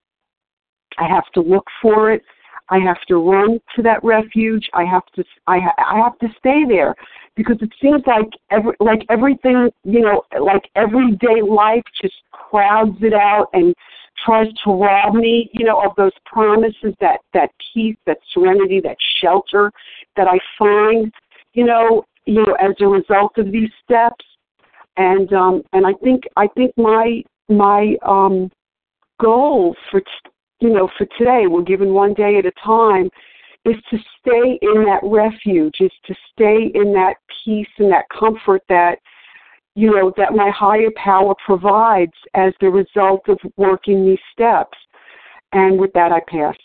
I 0.98 1.08
have 1.08 1.24
to 1.36 1.42
look 1.42 1.66
for 1.82 2.12
it. 2.12 2.22
I 2.68 2.80
have 2.80 3.00
to 3.08 3.16
run 3.16 3.62
to 3.78 3.82
that 3.84 4.04
refuge. 4.04 4.70
I 4.74 4.84
have 4.84 5.06
to 5.16 5.24
I, 5.48 5.60
ha- 5.60 5.76
I 5.78 6.04
have 6.04 6.20
to 6.20 6.28
stay 6.38 6.64
there 6.68 6.94
because 7.38 7.58
it 7.62 7.72
seems 7.82 8.02
like 8.06 8.30
every 8.52 8.74
like 8.82 9.06
everything 9.10 9.70
you 9.84 10.02
know 10.02 10.24
like 10.42 10.64
everyday 10.76 11.42
life 11.48 11.84
just 12.02 12.16
crowds 12.32 12.98
it 13.02 13.14
out 13.14 13.50
and 13.54 13.74
tries 14.24 14.48
to 14.64 14.72
rob 14.72 15.16
me, 15.16 15.50
you 15.54 15.66
know, 15.66 15.82
of 15.82 15.96
those 15.98 16.12
promises, 16.26 16.94
that 17.02 17.20
that 17.34 17.52
peace, 17.74 17.98
that 18.06 18.18
serenity, 18.34 18.80
that 18.82 18.98
shelter 19.22 19.72
that 20.16 20.28
I 20.28 20.38
find, 20.58 21.12
you 21.54 21.66
know, 21.66 22.06
you 22.26 22.44
know, 22.46 22.56
as 22.62 22.76
a 22.80 22.88
result 22.88 23.38
of 23.38 23.52
these 23.52 23.70
steps. 23.84 24.26
And 24.98 25.32
um, 25.34 25.62
and 25.74 25.86
I 25.86 25.94
think 26.04 26.24
I 26.38 26.48
think 26.48 26.72
my 26.78 27.24
my 27.50 27.96
um, 28.06 28.50
goal 29.20 29.76
for 29.92 30.02
you 30.60 30.70
know 30.70 30.90
for 30.98 31.06
today, 31.18 31.48
we're 31.48 31.64
given 31.64 31.94
one 31.94 32.14
day 32.14 32.38
at 32.38 32.46
a 32.46 32.52
time, 32.64 33.10
is 33.66 33.76
to 33.90 33.98
stay 34.20 34.60
in 34.62 34.86
that 34.86 35.02
refuge, 35.04 35.76
is 35.80 35.92
to 36.06 36.16
stay 36.32 36.72
in 36.74 36.94
that 36.94 37.16
peace 37.44 37.68
and 37.78 37.92
that 37.92 38.06
comfort 38.18 38.62
that 38.70 39.00
you 39.76 39.92
know, 39.92 40.12
that 40.18 40.34
my 40.34 40.50
higher 40.50 40.90
power 40.96 41.36
provides 41.46 42.14
as 42.34 42.54
the 42.62 42.70
result 42.70 43.28
of 43.28 43.38
working 43.58 44.06
these 44.06 44.20
steps. 44.32 44.78
And 45.52 45.78
with 45.78 45.92
that, 45.94 46.12
I 46.12 46.22
pass. 46.28 46.56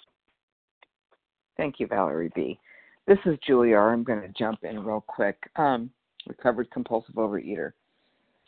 Thank 1.57 1.81
you, 1.81 1.87
Valerie 1.87 2.31
B. 2.35 2.59
This 3.07 3.18
is 3.27 3.37
Julia. 3.44 3.77
I'm 3.77 4.05
going 4.05 4.23
to 4.23 4.33
jump 4.38 4.61
in 4.62 4.83
real 4.85 5.05
quick. 5.07 5.37
Um, 5.57 5.90
recovered 6.27 6.70
compulsive 6.70 7.16
overeater. 7.16 7.73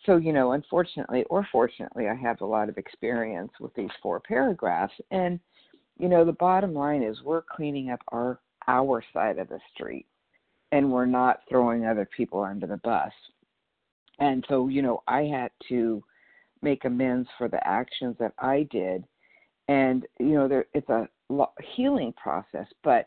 So, 0.07 0.17
you 0.17 0.33
know, 0.33 0.53
unfortunately 0.53 1.25
or 1.31 1.47
fortunately, 1.51 2.09
I 2.09 2.15
have 2.15 2.41
a 2.41 2.47
lot 2.47 2.69
of 2.69 2.79
experience 2.79 3.53
with 3.61 3.75
these 3.75 3.91
four 4.03 4.21
paragraphs. 4.21 4.95
And, 5.11 5.41
you 5.99 6.09
know, 6.09 6.25
the 6.25 6.33
bottom 6.33 6.75
line 6.75 7.03
is 7.03 7.23
we're 7.23 7.43
cleaning 7.43 7.91
up 7.91 8.01
our 8.09 8.39
our 8.69 9.03
side 9.13 9.39
of 9.39 9.49
the 9.49 9.59
street 9.75 10.07
and 10.71 10.91
we're 10.91 11.07
not 11.07 11.41
throwing 11.49 11.85
other 11.85 12.09
people 12.17 12.43
under 12.43 12.67
the 12.67 12.77
bus 12.79 13.13
and 14.19 14.45
so 14.49 14.69
you 14.69 14.83
know 14.83 15.03
i 15.09 15.23
had 15.23 15.51
to 15.69 16.03
make 16.63 16.85
amends 16.85 17.29
for 17.39 17.49
the 17.49 17.67
actions 17.67 18.17
that 18.19 18.33
i 18.39 18.67
did. 18.71 19.05
And 19.69 20.07
you 20.19 20.35
know 20.35 20.49
there 20.49 20.67
it's 20.75 20.89
a 20.89 21.09
healing 21.75 22.13
process. 22.15 22.67
But 22.85 23.07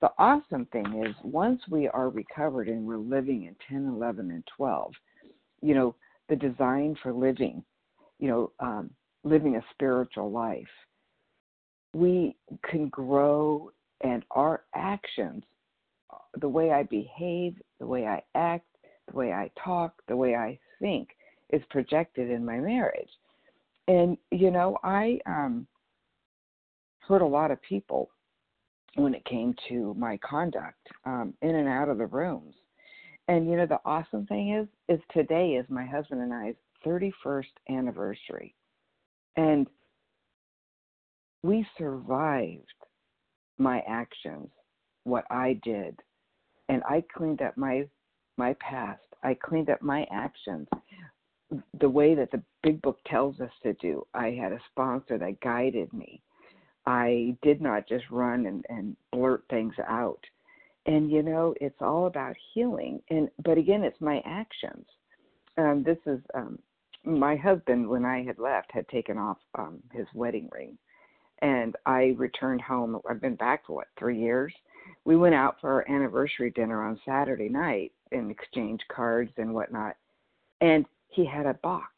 the 0.00 0.10
awesome 0.18 0.66
thing 0.66 1.04
is 1.06 1.14
once 1.22 1.60
we 1.70 1.88
are 1.88 2.10
recovered 2.10 2.68
and 2.68 2.84
we're 2.84 2.98
living 2.98 3.44
in 3.44 3.56
10 3.68 3.86
11 3.94 4.30
and 4.30 4.44
12 4.56 4.92
you 5.62 5.74
know 5.74 5.94
the 6.28 6.36
design 6.36 6.96
for 7.02 7.12
living 7.12 7.62
you 8.18 8.28
know 8.28 8.52
um 8.60 8.90
living 9.24 9.56
a 9.56 9.64
spiritual 9.72 10.30
life, 10.30 10.68
we 11.94 12.36
can 12.68 12.88
grow 12.88 13.70
and 14.02 14.24
our 14.32 14.62
actions, 14.74 15.44
the 16.40 16.48
way 16.48 16.72
I 16.72 16.82
behave, 16.84 17.54
the 17.78 17.86
way 17.86 18.06
I 18.06 18.22
act, 18.34 18.66
the 19.12 19.18
way 19.18 19.32
I 19.32 19.50
talk, 19.62 19.94
the 20.08 20.16
way 20.16 20.34
I 20.34 20.58
think 20.80 21.08
is 21.50 21.62
projected 21.70 22.30
in 22.30 22.44
my 22.44 22.58
marriage. 22.58 23.10
And 23.88 24.16
you 24.30 24.50
know, 24.50 24.78
I 24.82 25.18
um 25.26 25.66
hurt 27.00 27.22
a 27.22 27.26
lot 27.26 27.50
of 27.50 27.60
people 27.62 28.10
when 28.94 29.14
it 29.14 29.24
came 29.24 29.54
to 29.68 29.94
my 29.98 30.18
conduct 30.18 30.88
um 31.04 31.34
in 31.42 31.54
and 31.54 31.68
out 31.68 31.88
of 31.88 31.98
the 31.98 32.06
rooms. 32.06 32.54
And 33.28 33.48
you 33.48 33.56
know 33.56 33.66
the 33.66 33.80
awesome 33.84 34.26
thing 34.26 34.54
is 34.54 34.68
is 34.88 35.02
today 35.12 35.52
is 35.52 35.66
my 35.68 35.84
husband 35.84 36.20
and 36.20 36.32
I's 36.32 36.54
31st 36.86 37.44
anniversary. 37.68 38.54
And 39.36 39.66
we 41.42 41.66
survived 41.78 42.66
my 43.58 43.82
actions, 43.88 44.48
what 45.04 45.24
I 45.30 45.58
did, 45.64 45.98
and 46.68 46.82
I 46.84 47.02
cleaned 47.16 47.42
up 47.42 47.56
my 47.56 47.86
my 48.36 48.54
past. 48.54 49.00
I 49.22 49.34
cleaned 49.34 49.70
up 49.70 49.82
my 49.82 50.06
actions 50.10 50.68
the 51.80 51.88
way 51.88 52.14
that 52.14 52.30
the 52.30 52.42
big 52.62 52.80
book 52.82 52.98
tells 53.06 53.40
us 53.40 53.50
to 53.62 53.72
do. 53.74 54.06
I 54.14 54.30
had 54.30 54.52
a 54.52 54.60
sponsor 54.70 55.18
that 55.18 55.40
guided 55.40 55.92
me. 55.92 56.22
I 56.86 57.36
did 57.42 57.60
not 57.60 57.88
just 57.88 58.04
run 58.10 58.46
and, 58.46 58.64
and 58.68 58.96
blurt 59.12 59.44
things 59.50 59.74
out. 59.86 60.20
And 60.86 61.10
you 61.10 61.22
know, 61.22 61.54
it's 61.60 61.80
all 61.80 62.06
about 62.06 62.34
healing. 62.52 63.00
And 63.10 63.28
but 63.44 63.58
again, 63.58 63.84
it's 63.84 64.00
my 64.00 64.20
actions. 64.24 64.86
Um, 65.56 65.84
this 65.84 65.98
is 66.06 66.20
um, 66.34 66.58
my 67.04 67.36
husband. 67.36 67.88
When 67.88 68.04
I 68.04 68.24
had 68.24 68.38
left, 68.38 68.72
had 68.72 68.88
taken 68.88 69.16
off 69.16 69.36
um, 69.56 69.78
his 69.92 70.06
wedding 70.12 70.48
ring, 70.50 70.76
and 71.40 71.76
I 71.86 72.14
returned 72.16 72.62
home. 72.62 72.98
I've 73.08 73.20
been 73.20 73.36
back 73.36 73.64
for 73.66 73.76
what 73.76 73.88
three 73.96 74.18
years. 74.18 74.52
We 75.04 75.16
went 75.16 75.36
out 75.36 75.60
for 75.60 75.70
our 75.70 75.88
anniversary 75.88 76.50
dinner 76.50 76.82
on 76.82 77.00
Saturday 77.04 77.48
night 77.48 77.92
and 78.12 78.30
exchange 78.30 78.80
cards 78.94 79.32
and 79.36 79.52
whatnot. 79.54 79.96
And 80.60 80.84
he 81.08 81.24
had 81.24 81.46
a 81.46 81.54
box, 81.54 81.92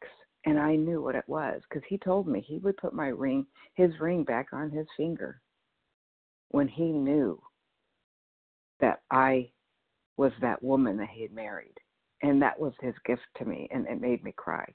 and 0.45 0.59
I 0.59 0.77
knew 0.77 1.03
what 1.03 1.15
it 1.15 1.25
was 1.27 1.63
because 1.69 1.83
he 1.89 1.99
told 1.99 2.27
me 2.27 2.41
he 2.41 2.59
would 2.59 2.77
put 2.77 2.95
my 2.95 3.09
ring, 3.09 3.47
his 3.75 3.99
ring, 4.01 4.25
back 4.25 4.49
on 4.53 4.71
his 4.71 4.87
finger 4.97 5.41
when 6.51 6.69
he 6.69 6.85
knew 6.85 7.41
that 8.81 9.03
I 9.11 9.51
was 10.17 10.33
that 10.41 10.63
woman 10.63 10.97
that 10.99 11.09
he 11.09 11.23
had 11.23 11.33
married. 11.33 11.75
And 12.23 12.41
that 12.41 12.59
was 12.59 12.73
his 12.81 12.95
gift 13.05 13.23
to 13.37 13.45
me, 13.45 13.69
and 13.71 13.87
it 13.87 14.01
made 14.01 14.25
me 14.25 14.33
cry. 14.33 14.67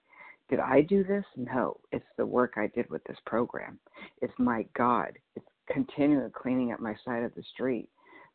Did 0.49 0.59
I 0.59 0.81
do 0.81 1.03
this? 1.03 1.25
No. 1.35 1.79
It's 1.91 2.05
the 2.17 2.25
work 2.25 2.53
I 2.57 2.67
did 2.75 2.89
with 2.89 3.03
this 3.05 3.17
program. 3.25 3.79
It's 4.21 4.33
my 4.37 4.65
God. 4.75 5.17
It's 5.35 5.45
continually 5.71 6.31
cleaning 6.31 6.71
up 6.71 6.79
my 6.79 6.95
side 7.05 7.23
of 7.23 7.33
the 7.35 7.43
street. 7.53 7.89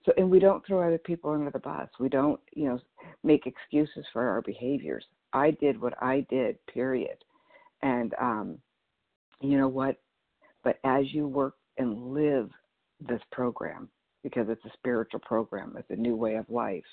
So, 0.04 0.12
and 0.16 0.30
we 0.30 0.38
don't 0.38 0.64
throw 0.66 0.86
other 0.86 0.98
people 0.98 1.30
under 1.30 1.50
the 1.50 1.58
bus. 1.58 1.88
We 1.98 2.08
don't, 2.08 2.40
you 2.52 2.66
know, 2.66 2.78
make 3.22 3.46
excuses 3.46 4.04
for 4.12 4.28
our 4.28 4.42
behaviors. 4.42 5.04
I 5.32 5.52
did 5.52 5.80
what 5.80 5.94
I 6.02 6.26
did, 6.28 6.64
period. 6.66 7.16
And 7.82 8.14
um, 8.20 8.58
you 9.40 9.58
know 9.58 9.68
what? 9.68 9.96
But 10.62 10.78
as 10.84 11.12
you 11.12 11.26
work 11.26 11.54
and 11.78 12.12
live 12.12 12.50
this 13.00 13.20
program, 13.32 13.88
because 14.22 14.46
it's 14.48 14.64
a 14.64 14.72
spiritual 14.74 15.20
program, 15.20 15.74
it's 15.78 15.90
a 15.90 15.96
new 15.96 16.16
way 16.16 16.36
of 16.36 16.48
life, 16.48 16.84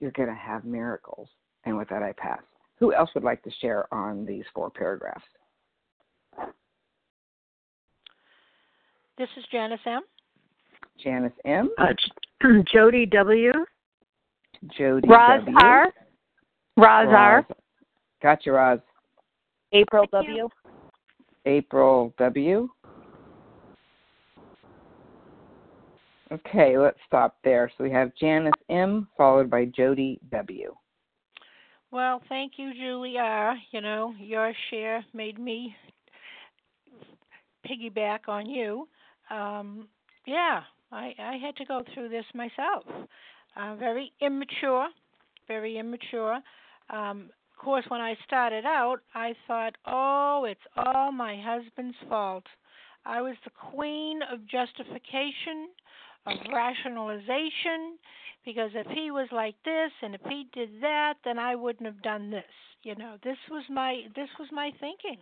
you're 0.00 0.10
going 0.12 0.28
to 0.28 0.34
have 0.34 0.64
miracles. 0.64 1.28
And 1.64 1.76
with 1.76 1.88
that, 1.88 2.02
I 2.02 2.12
pass. 2.12 2.40
Who 2.78 2.92
else 2.92 3.10
would 3.14 3.24
like 3.24 3.42
to 3.44 3.50
share 3.60 3.92
on 3.92 4.26
these 4.26 4.44
four 4.54 4.70
paragraphs? 4.70 5.24
This 9.16 9.28
is 9.38 9.44
Janice 9.50 9.80
M. 9.86 10.02
Janice 11.02 11.32
M. 11.46 11.70
Uh, 11.78 11.86
Jody 12.72 13.06
W. 13.06 13.52
Jody 14.76 15.08
Roz 15.08 15.40
W. 15.44 15.58
R. 15.60 15.92
Roz 16.76 17.08
R. 17.08 17.46
Gotcha, 18.22 18.52
Roz. 18.52 18.80
April 19.72 20.06
W. 20.12 20.48
April 21.44 22.14
W. 22.18 22.68
Okay, 26.32 26.76
let's 26.76 26.98
stop 27.06 27.36
there. 27.44 27.70
So 27.76 27.84
we 27.84 27.90
have 27.92 28.10
Janice 28.20 28.52
M. 28.68 29.06
followed 29.16 29.48
by 29.48 29.66
Jody 29.66 30.18
W. 30.32 30.74
Well, 31.92 32.20
thank 32.28 32.54
you, 32.56 32.72
Julie 32.74 33.16
R. 33.16 33.56
You 33.70 33.80
know, 33.80 34.12
your 34.18 34.52
share 34.70 35.04
made 35.14 35.38
me 35.38 35.74
piggyback 37.66 38.28
on 38.28 38.46
you. 38.46 38.88
Um, 39.30 39.88
yeah, 40.26 40.62
I, 40.92 41.14
I 41.18 41.36
had 41.36 41.56
to 41.56 41.64
go 41.64 41.82
through 41.92 42.08
this 42.08 42.24
myself. 42.34 42.84
Uh, 43.56 43.74
very 43.76 44.12
immature, 44.20 44.88
very 45.48 45.78
immature. 45.78 46.40
Um, 46.90 47.30
of 47.52 47.64
course, 47.64 47.84
when 47.88 48.00
I 48.00 48.16
started 48.26 48.64
out, 48.66 48.98
I 49.14 49.34
thought, 49.46 49.76
oh, 49.86 50.46
it's 50.48 50.60
all 50.76 51.10
my 51.10 51.40
husband's 51.42 51.96
fault. 52.08 52.44
I 53.04 53.22
was 53.22 53.36
the 53.44 53.50
queen 53.50 54.20
of 54.30 54.46
justification, 54.46 55.68
of 56.26 56.36
rationalization, 56.52 57.98
because 58.44 58.70
if 58.74 58.86
he 58.88 59.10
was 59.10 59.28
like 59.32 59.54
this 59.64 59.90
and 60.02 60.14
if 60.14 60.20
he 60.28 60.48
did 60.52 60.68
that, 60.82 61.14
then 61.24 61.38
I 61.38 61.54
wouldn't 61.54 61.86
have 61.86 62.02
done 62.02 62.30
this. 62.30 62.44
You 62.82 62.94
know, 62.94 63.16
this 63.24 63.38
was 63.50 63.64
my 63.70 64.02
this 64.14 64.28
was 64.38 64.48
my 64.52 64.70
thinking 64.78 65.18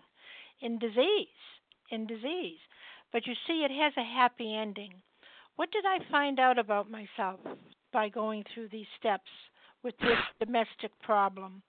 in 0.61 0.79
disease, 0.79 1.41
in 1.91 2.07
disease. 2.07 2.59
But 3.13 3.27
you 3.27 3.35
see, 3.47 3.65
it 3.65 3.71
has 3.71 3.93
a 3.97 4.05
happy 4.05 4.55
ending. 4.55 5.03
What 5.57 5.71
did 5.71 5.85
I 5.87 5.99
find 6.11 6.39
out 6.39 6.59
about 6.59 6.91
myself 6.91 7.41
by 7.93 8.09
going 8.09 8.45
through 8.53 8.69
these 8.69 8.87
steps 8.99 9.31
with 9.83 9.97
this 9.99 10.19
domestic 10.41 10.91
problem? 11.03 11.63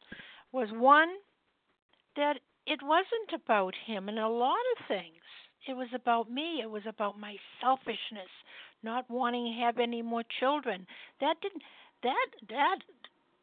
was 0.56 0.70
one 0.72 1.10
that 2.16 2.40
it 2.66 2.80
wasn't 2.82 3.44
about 3.44 3.74
him 3.86 4.08
in 4.08 4.18
a 4.18 4.30
lot 4.30 4.64
of 4.78 4.88
things. 4.88 5.22
It 5.68 5.74
was 5.74 5.90
about 5.94 6.32
me. 6.32 6.62
It 6.62 6.70
was 6.70 6.84
about 6.88 7.20
my 7.20 7.36
selfishness, 7.60 8.32
not 8.84 9.10
wanting 9.10 9.46
to 9.54 9.66
have 9.66 9.80
any 9.80 10.02
more 10.02 10.24
children. 10.40 10.88
That 11.20 11.36
didn't 11.42 11.62
that 12.04 12.28
that 12.50 12.78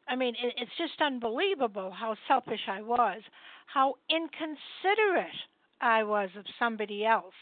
I 0.07 0.15
mean, 0.15 0.33
it, 0.41 0.53
it's 0.57 0.71
just 0.77 0.99
unbelievable 1.01 1.91
how 1.91 2.15
selfish 2.27 2.67
I 2.67 2.81
was, 2.81 3.21
how 3.67 3.95
inconsiderate 4.09 5.39
I 5.79 6.03
was 6.03 6.29
of 6.37 6.45
somebody 6.57 7.05
else, 7.05 7.33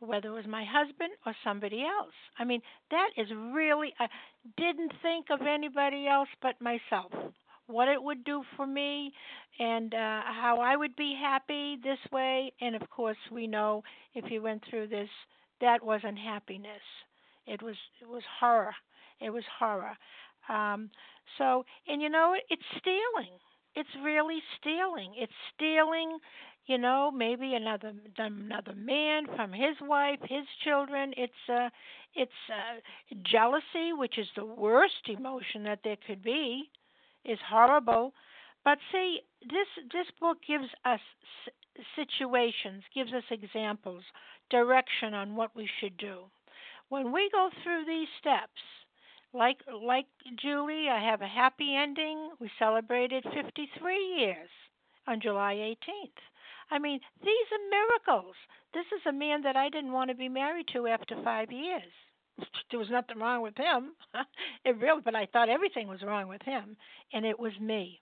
whether 0.00 0.28
it 0.28 0.32
was 0.32 0.46
my 0.46 0.64
husband 0.64 1.10
or 1.24 1.34
somebody 1.44 1.82
else. 1.82 2.14
I 2.38 2.44
mean, 2.44 2.60
that 2.90 3.10
is 3.16 3.28
really, 3.52 3.92
I 3.98 4.06
didn't 4.56 4.92
think 5.02 5.26
of 5.30 5.40
anybody 5.46 6.06
else 6.06 6.28
but 6.42 6.60
myself 6.60 7.12
what 7.66 7.88
it 7.88 8.02
would 8.02 8.24
do 8.24 8.42
for 8.56 8.66
me 8.66 9.12
and 9.58 9.92
uh, 9.92 10.22
how 10.24 10.58
I 10.60 10.76
would 10.76 10.94
be 10.96 11.18
happy 11.20 11.76
this 11.82 11.98
way. 12.12 12.52
And 12.60 12.76
of 12.76 12.88
course, 12.90 13.16
we 13.30 13.46
know 13.46 13.82
if 14.14 14.30
you 14.30 14.42
went 14.42 14.62
through 14.68 14.88
this, 14.88 15.08
that 15.60 15.84
wasn't 15.84 16.18
happiness. 16.18 16.82
It 17.46 17.62
was 17.62 17.76
it 18.00 18.08
was 18.08 18.22
horror. 18.40 18.74
It 19.20 19.30
was 19.30 19.44
horror. 19.58 19.96
Um, 20.48 20.90
so, 21.38 21.64
and 21.88 22.00
you 22.02 22.08
know, 22.08 22.34
it's 22.50 22.62
stealing. 22.78 23.38
It's 23.74 23.88
really 24.02 24.38
stealing. 24.60 25.14
It's 25.16 25.32
stealing. 25.54 26.18
You 26.66 26.78
know, 26.78 27.12
maybe 27.12 27.54
another 27.54 27.92
another 28.18 28.74
man 28.74 29.26
from 29.36 29.52
his 29.52 29.76
wife, 29.80 30.18
his 30.22 30.44
children. 30.64 31.14
It's 31.16 31.48
uh, 31.48 31.70
it's 32.14 32.32
uh, 32.50 32.80
jealousy, 33.22 33.92
which 33.92 34.18
is 34.18 34.26
the 34.34 34.44
worst 34.44 35.08
emotion 35.08 35.62
that 35.64 35.80
there 35.84 35.96
could 36.06 36.22
be 36.22 36.68
is 37.24 37.38
horrible. 37.48 38.12
But 38.64 38.78
see, 38.90 39.20
this 39.42 39.68
this 39.92 40.06
book 40.20 40.38
gives 40.46 40.68
us 40.84 41.00
situations, 41.94 42.82
gives 42.94 43.12
us 43.12 43.24
examples, 43.30 44.02
direction 44.50 45.14
on 45.14 45.36
what 45.36 45.54
we 45.54 45.68
should 45.80 45.96
do. 45.96 46.24
When 46.88 47.12
we 47.12 47.28
go 47.32 47.50
through 47.62 47.84
these 47.86 48.08
steps, 48.18 48.60
like 49.32 49.58
like 49.82 50.06
Julie, 50.40 50.88
I 50.88 51.00
have 51.00 51.22
a 51.22 51.28
happy 51.28 51.76
ending. 51.76 52.30
We 52.40 52.50
celebrated 52.58 53.24
53 53.34 54.16
years 54.18 54.50
on 55.06 55.20
July 55.20 55.54
18th. 55.54 56.18
I 56.70 56.78
mean, 56.78 57.00
these 57.22 57.48
are 57.52 57.70
miracles. 57.70 58.34
This 58.74 58.86
is 58.94 59.02
a 59.06 59.12
man 59.12 59.42
that 59.42 59.56
I 59.56 59.68
didn't 59.68 59.92
want 59.92 60.10
to 60.10 60.16
be 60.16 60.28
married 60.28 60.66
to 60.72 60.86
after 60.86 61.16
5 61.22 61.52
years. 61.52 61.92
there 62.70 62.78
was 62.78 62.90
nothing 62.90 63.18
wrong 63.18 63.42
with 63.42 63.56
him. 63.56 63.92
it 64.64 64.76
really, 64.78 65.00
but 65.04 65.14
I 65.14 65.26
thought 65.26 65.48
everything 65.48 65.88
was 65.88 66.02
wrong 66.02 66.28
with 66.28 66.42
him, 66.42 66.76
and 67.12 67.24
it 67.24 67.38
was 67.38 67.52
me. 67.60 68.00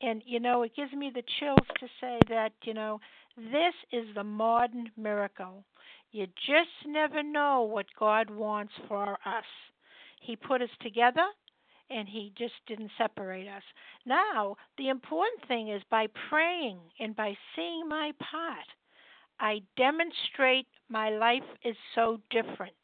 And 0.00 0.22
you 0.24 0.40
know, 0.40 0.62
it 0.62 0.76
gives 0.76 0.92
me 0.92 1.10
the 1.12 1.24
chills 1.38 1.66
to 1.80 1.86
say 2.00 2.18
that 2.28 2.52
you 2.62 2.74
know 2.74 3.00
this 3.36 3.74
is 3.92 4.06
the 4.14 4.24
modern 4.24 4.90
miracle. 4.96 5.64
You 6.12 6.26
just 6.46 6.86
never 6.86 7.22
know 7.22 7.62
what 7.62 7.86
God 7.98 8.30
wants 8.30 8.72
for 8.86 9.18
us. 9.24 9.44
He 10.20 10.36
put 10.36 10.62
us 10.62 10.70
together, 10.80 11.26
and 11.90 12.08
He 12.08 12.32
just 12.36 12.54
didn't 12.66 12.90
separate 12.98 13.48
us. 13.48 13.62
Now, 14.06 14.56
the 14.76 14.88
important 14.88 15.46
thing 15.46 15.68
is 15.68 15.82
by 15.90 16.06
praying 16.28 16.78
and 17.00 17.14
by 17.14 17.36
seeing 17.54 17.88
my 17.88 18.12
part. 18.18 18.66
I 19.40 19.62
demonstrate 19.76 20.66
my 20.88 21.10
life 21.10 21.44
is 21.64 21.76
so 21.94 22.18
different. 22.30 22.74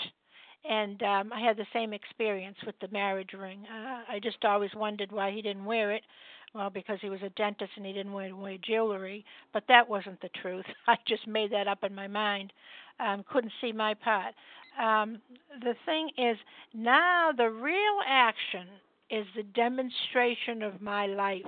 And 0.68 1.02
um, 1.02 1.32
I 1.32 1.40
had 1.40 1.56
the 1.56 1.66
same 1.72 1.92
experience 1.92 2.56
with 2.64 2.74
the 2.80 2.88
marriage 2.88 3.34
ring. 3.38 3.66
Uh, 3.70 4.02
I 4.08 4.18
just 4.22 4.44
always 4.44 4.70
wondered 4.74 5.12
why 5.12 5.30
he 5.30 5.42
didn't 5.42 5.64
wear 5.64 5.92
it. 5.92 6.02
Well, 6.54 6.70
because 6.70 6.98
he 7.02 7.10
was 7.10 7.20
a 7.22 7.30
dentist 7.30 7.72
and 7.76 7.84
he 7.84 7.92
didn't 7.92 8.12
wear, 8.12 8.34
wear 8.34 8.56
jewelry. 8.64 9.24
But 9.52 9.64
that 9.68 9.88
wasn't 9.88 10.20
the 10.20 10.30
truth. 10.40 10.64
I 10.86 10.96
just 11.06 11.26
made 11.26 11.52
that 11.52 11.68
up 11.68 11.82
in 11.82 11.94
my 11.94 12.06
mind. 12.06 12.52
Um, 13.00 13.24
couldn't 13.30 13.52
see 13.60 13.72
my 13.72 13.94
part. 13.94 14.34
Um, 14.80 15.20
the 15.60 15.74
thing 15.84 16.10
is, 16.16 16.36
now 16.72 17.30
the 17.36 17.50
real 17.50 17.98
action 18.06 18.68
is 19.14 19.26
the 19.36 19.42
demonstration 19.42 20.62
of 20.62 20.80
my 20.82 21.06
life. 21.06 21.42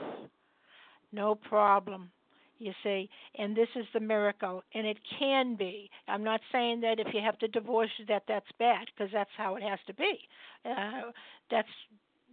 No 1.13 1.35
problem 1.35 2.11
you 2.59 2.73
see 2.83 3.11
and 3.39 3.55
this 3.55 3.69
is 3.77 3.85
the 3.93 4.01
miracle 4.01 4.63
and 4.75 4.87
it 4.87 4.99
can 5.19 5.57
be. 5.57 5.91
I'm 6.09 6.25
not 6.25 6.41
saying 6.53 6.81
that 6.83 7.01
if 7.01 7.13
you 7.13 7.21
have 7.21 7.39
to 7.41 7.49
divorce 7.49 7.91
that 8.09 8.23
that's 8.29 8.47
bad 8.59 8.87
because 8.95 9.13
that's 9.13 9.31
how 9.37 9.57
it 9.57 9.63
has 9.63 9.79
to 9.89 9.95
be. 9.95 10.19
Uh, 10.65 11.11
that's 11.51 11.69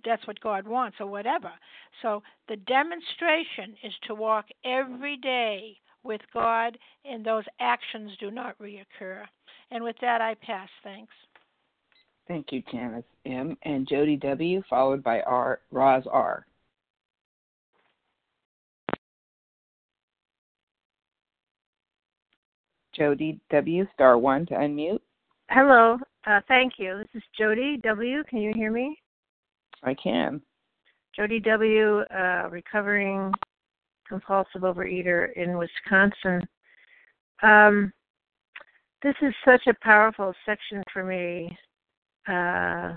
that's 0.06 0.26
what 0.28 0.40
god 0.40 0.68
wants 0.68 0.98
or 1.00 1.08
whatever. 1.08 1.52
So 2.02 2.22
the 2.48 2.58
demonstration 2.58 3.76
is 3.84 3.94
to 4.08 4.16
walk 4.16 4.46
every 4.64 5.18
day 5.18 5.78
with 6.04 6.22
god 6.34 6.78
and 7.06 7.26
those 7.26 7.46
actions 7.60 8.12
do 8.20 8.32
not 8.32 8.58
reoccur. 8.60 9.24
And 9.72 9.84
with 9.84 9.96
that 10.02 10.22
i 10.22 10.36
pass. 10.36 10.70
Thanks 10.84 11.14
thank 12.28 12.52
you 12.52 12.62
janice 12.72 13.04
m 13.26 13.58
and 13.64 13.88
jody 13.88 14.18
w 14.18 14.62
followed 14.70 15.04
by 15.04 15.22
r 15.22 15.60
roz 15.72 16.04
r 16.12 16.46
Jody 22.96 23.40
W. 23.50 23.88
Star 23.94 24.18
one 24.18 24.46
to 24.48 24.54
unmute. 24.54 25.00
Hello. 25.50 25.98
Uh, 26.26 26.40
thank 26.48 26.74
you. 26.78 26.98
This 27.00 27.22
is 27.22 27.24
Jody 27.38 27.78
W. 27.84 28.24
Can 28.30 28.40
you 28.40 28.54
hear 28.56 28.72
me? 28.72 28.98
I 29.84 29.94
can. 29.96 30.42
Jody 31.16 31.40
W. 31.40 32.00
Uh, 32.00 32.48
recovering 32.50 33.32
compulsive 34.08 34.62
overeater 34.62 35.34
in 35.34 35.58
Wisconsin. 35.58 36.48
Um, 37.42 37.92
this 39.02 39.16
is 39.22 39.34
such 39.44 39.68
a 39.68 39.74
powerful 39.82 40.34
section 40.46 40.82
for 40.94 41.04
me. 41.04 41.56
Uh, 42.28 42.94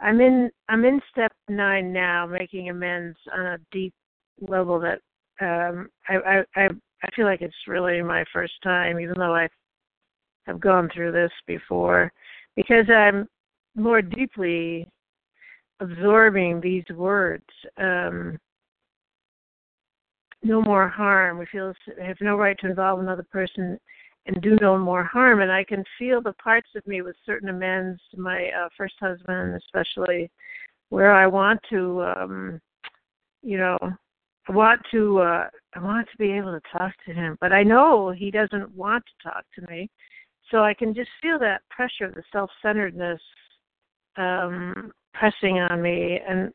I'm 0.00 0.20
in 0.20 0.50
I'm 0.68 0.84
in 0.84 1.00
step 1.10 1.32
nine 1.48 1.92
now, 1.92 2.26
making 2.26 2.68
amends 2.68 3.16
on 3.36 3.46
a 3.46 3.58
deep 3.70 3.94
level 4.40 4.80
that 4.80 5.00
um, 5.40 5.88
I, 6.08 6.42
I, 6.56 6.66
I 6.66 7.08
feel 7.14 7.26
like 7.26 7.42
it's 7.42 7.54
really 7.68 8.02
my 8.02 8.24
first 8.32 8.54
time, 8.62 9.00
even 9.00 9.14
though 9.18 9.34
I 9.34 9.48
have 10.46 10.60
gone 10.60 10.88
through 10.92 11.12
this 11.12 11.32
before, 11.46 12.12
because 12.56 12.86
I'm 12.88 13.26
more 13.76 14.02
deeply 14.02 14.88
absorbing 15.80 16.60
these 16.60 16.84
words. 16.94 17.44
Um, 17.78 18.38
no 20.42 20.60
more 20.60 20.88
harm. 20.88 21.38
We 21.38 21.46
feel 21.46 21.72
have 22.02 22.16
no 22.20 22.36
right 22.36 22.56
to 22.60 22.68
involve 22.68 23.00
another 23.00 23.26
person 23.32 23.78
and 24.26 24.40
do 24.42 24.56
no 24.60 24.78
more 24.78 25.04
harm. 25.04 25.40
And 25.40 25.52
I 25.52 25.64
can 25.64 25.84
feel 25.98 26.22
the 26.22 26.32
parts 26.34 26.68
of 26.76 26.86
me 26.86 27.02
with 27.02 27.16
certain 27.26 27.48
amends 27.48 28.00
to 28.12 28.20
my 28.20 28.48
uh, 28.48 28.68
first 28.76 28.94
husband, 29.00 29.54
especially 29.54 30.30
where 30.88 31.12
I 31.12 31.26
want 31.26 31.60
to, 31.70 32.02
um, 32.02 32.60
you 33.42 33.58
know, 33.58 33.78
I 34.48 34.52
want 34.52 34.80
to 34.90 35.18
uh 35.20 35.48
I 35.74 35.80
want 35.80 36.06
to 36.10 36.18
be 36.18 36.32
able 36.32 36.52
to 36.52 36.78
talk 36.78 36.92
to 37.06 37.12
him, 37.12 37.36
but 37.40 37.52
I 37.52 37.62
know 37.62 38.10
he 38.10 38.30
doesn't 38.30 38.74
want 38.74 39.04
to 39.06 39.28
talk 39.30 39.44
to 39.54 39.66
me. 39.72 39.88
So 40.50 40.62
I 40.62 40.74
can 40.74 40.94
just 40.94 41.10
feel 41.22 41.38
that 41.38 41.62
pressure 41.70 42.10
the 42.10 42.22
self-centeredness 42.32 43.20
um 44.16 44.92
pressing 45.14 45.58
on 45.58 45.80
me 45.80 46.20
and 46.28 46.52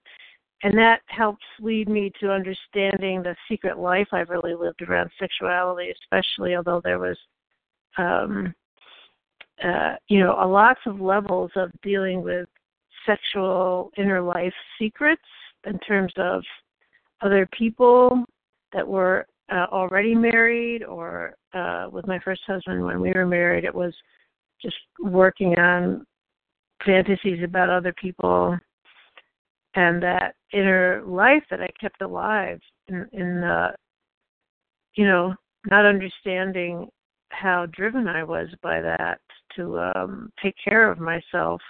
and 0.64 0.78
that 0.78 1.02
helps 1.08 1.46
lead 1.62 1.88
me 1.88 2.12
to 2.20 2.32
understanding 2.32 3.24
the 3.24 3.36
secret 3.50 3.80
life 3.80 4.08
I've 4.12 4.30
really 4.30 4.54
lived 4.54 4.82
around 4.82 5.10
sexuality, 5.18 5.92
especially 6.04 6.56
although 6.56 6.82
there 6.84 7.00
was 7.00 7.18
um 8.00 8.54
uh 9.64 9.96
you 10.08 10.20
know, 10.20 10.36
a 10.40 10.48
lots 10.48 10.80
of 10.86 11.02
levels 11.02 11.52
of 11.56 11.72
dealing 11.84 12.24
with 12.24 12.48
sexual 13.06 13.92
inner 13.98 14.22
life 14.22 14.54
secrets 14.78 15.22
in 15.66 15.78
terms 15.80 16.14
of 16.18 16.44
other 17.22 17.48
people 17.58 18.24
that 18.74 18.88
were 18.88 19.26
uh, 19.52 19.66
already 19.72 20.14
married 20.14 20.84
or 20.84 21.34
uh, 21.54 21.88
with 21.92 22.08
my 22.08 22.20
first 22.20 22.42
husband 22.46 22.84
when 22.84 23.02
we 23.02 23.12
were 23.12 23.26
married 23.26 23.64
it 23.64 23.74
was 23.74 23.94
just 24.62 24.76
working 25.00 25.58
on 25.58 26.06
fantasies 26.86 27.44
about 27.44 27.70
other 27.70 27.94
people. 27.94 28.58
And 29.76 30.02
that 30.02 30.36
inner 30.52 31.04
life 31.06 31.44
that 31.50 31.62
I 31.62 31.68
kept 31.80 32.02
alive 32.02 32.60
in, 32.88 33.08
in 33.14 33.44
uh, 33.44 33.72
you 34.96 35.06
know 35.06 35.36
not 35.70 35.86
understanding 35.86 36.88
how 37.30 37.66
driven 37.68 38.08
I 38.08 38.24
was 38.24 38.48
by 38.62 38.82
that 38.82 39.20
to 39.56 39.80
um, 39.80 40.32
take 40.42 40.56
care 40.64 40.92
of 40.92 41.00
myself. 41.00 41.62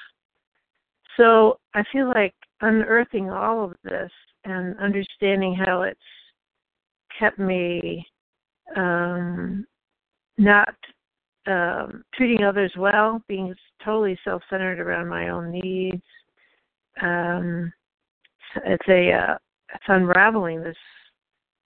So 1.18 1.60
I 1.74 1.84
feel 1.92 2.08
like 2.08 2.34
unearthing 2.62 3.30
all 3.30 3.64
of 3.66 3.76
this 3.84 4.12
and 4.46 4.78
understanding 4.80 5.56
how 5.56 5.82
it's 5.82 6.00
kept 7.20 7.40
me 7.40 8.06
um, 8.76 9.66
not 10.38 10.76
um, 11.48 12.04
treating 12.14 12.44
others 12.44 12.72
well, 12.78 13.22
being 13.28 13.54
totally 13.84 14.18
self-centered 14.24 14.80
around 14.80 15.08
my 15.08 15.30
own 15.30 15.52
needs. 15.52 16.02
Um, 17.02 17.72
it's 18.66 18.88
a 18.88 19.12
uh, 19.12 19.38
it's 19.74 19.84
unraveling 19.88 20.62
this 20.64 20.78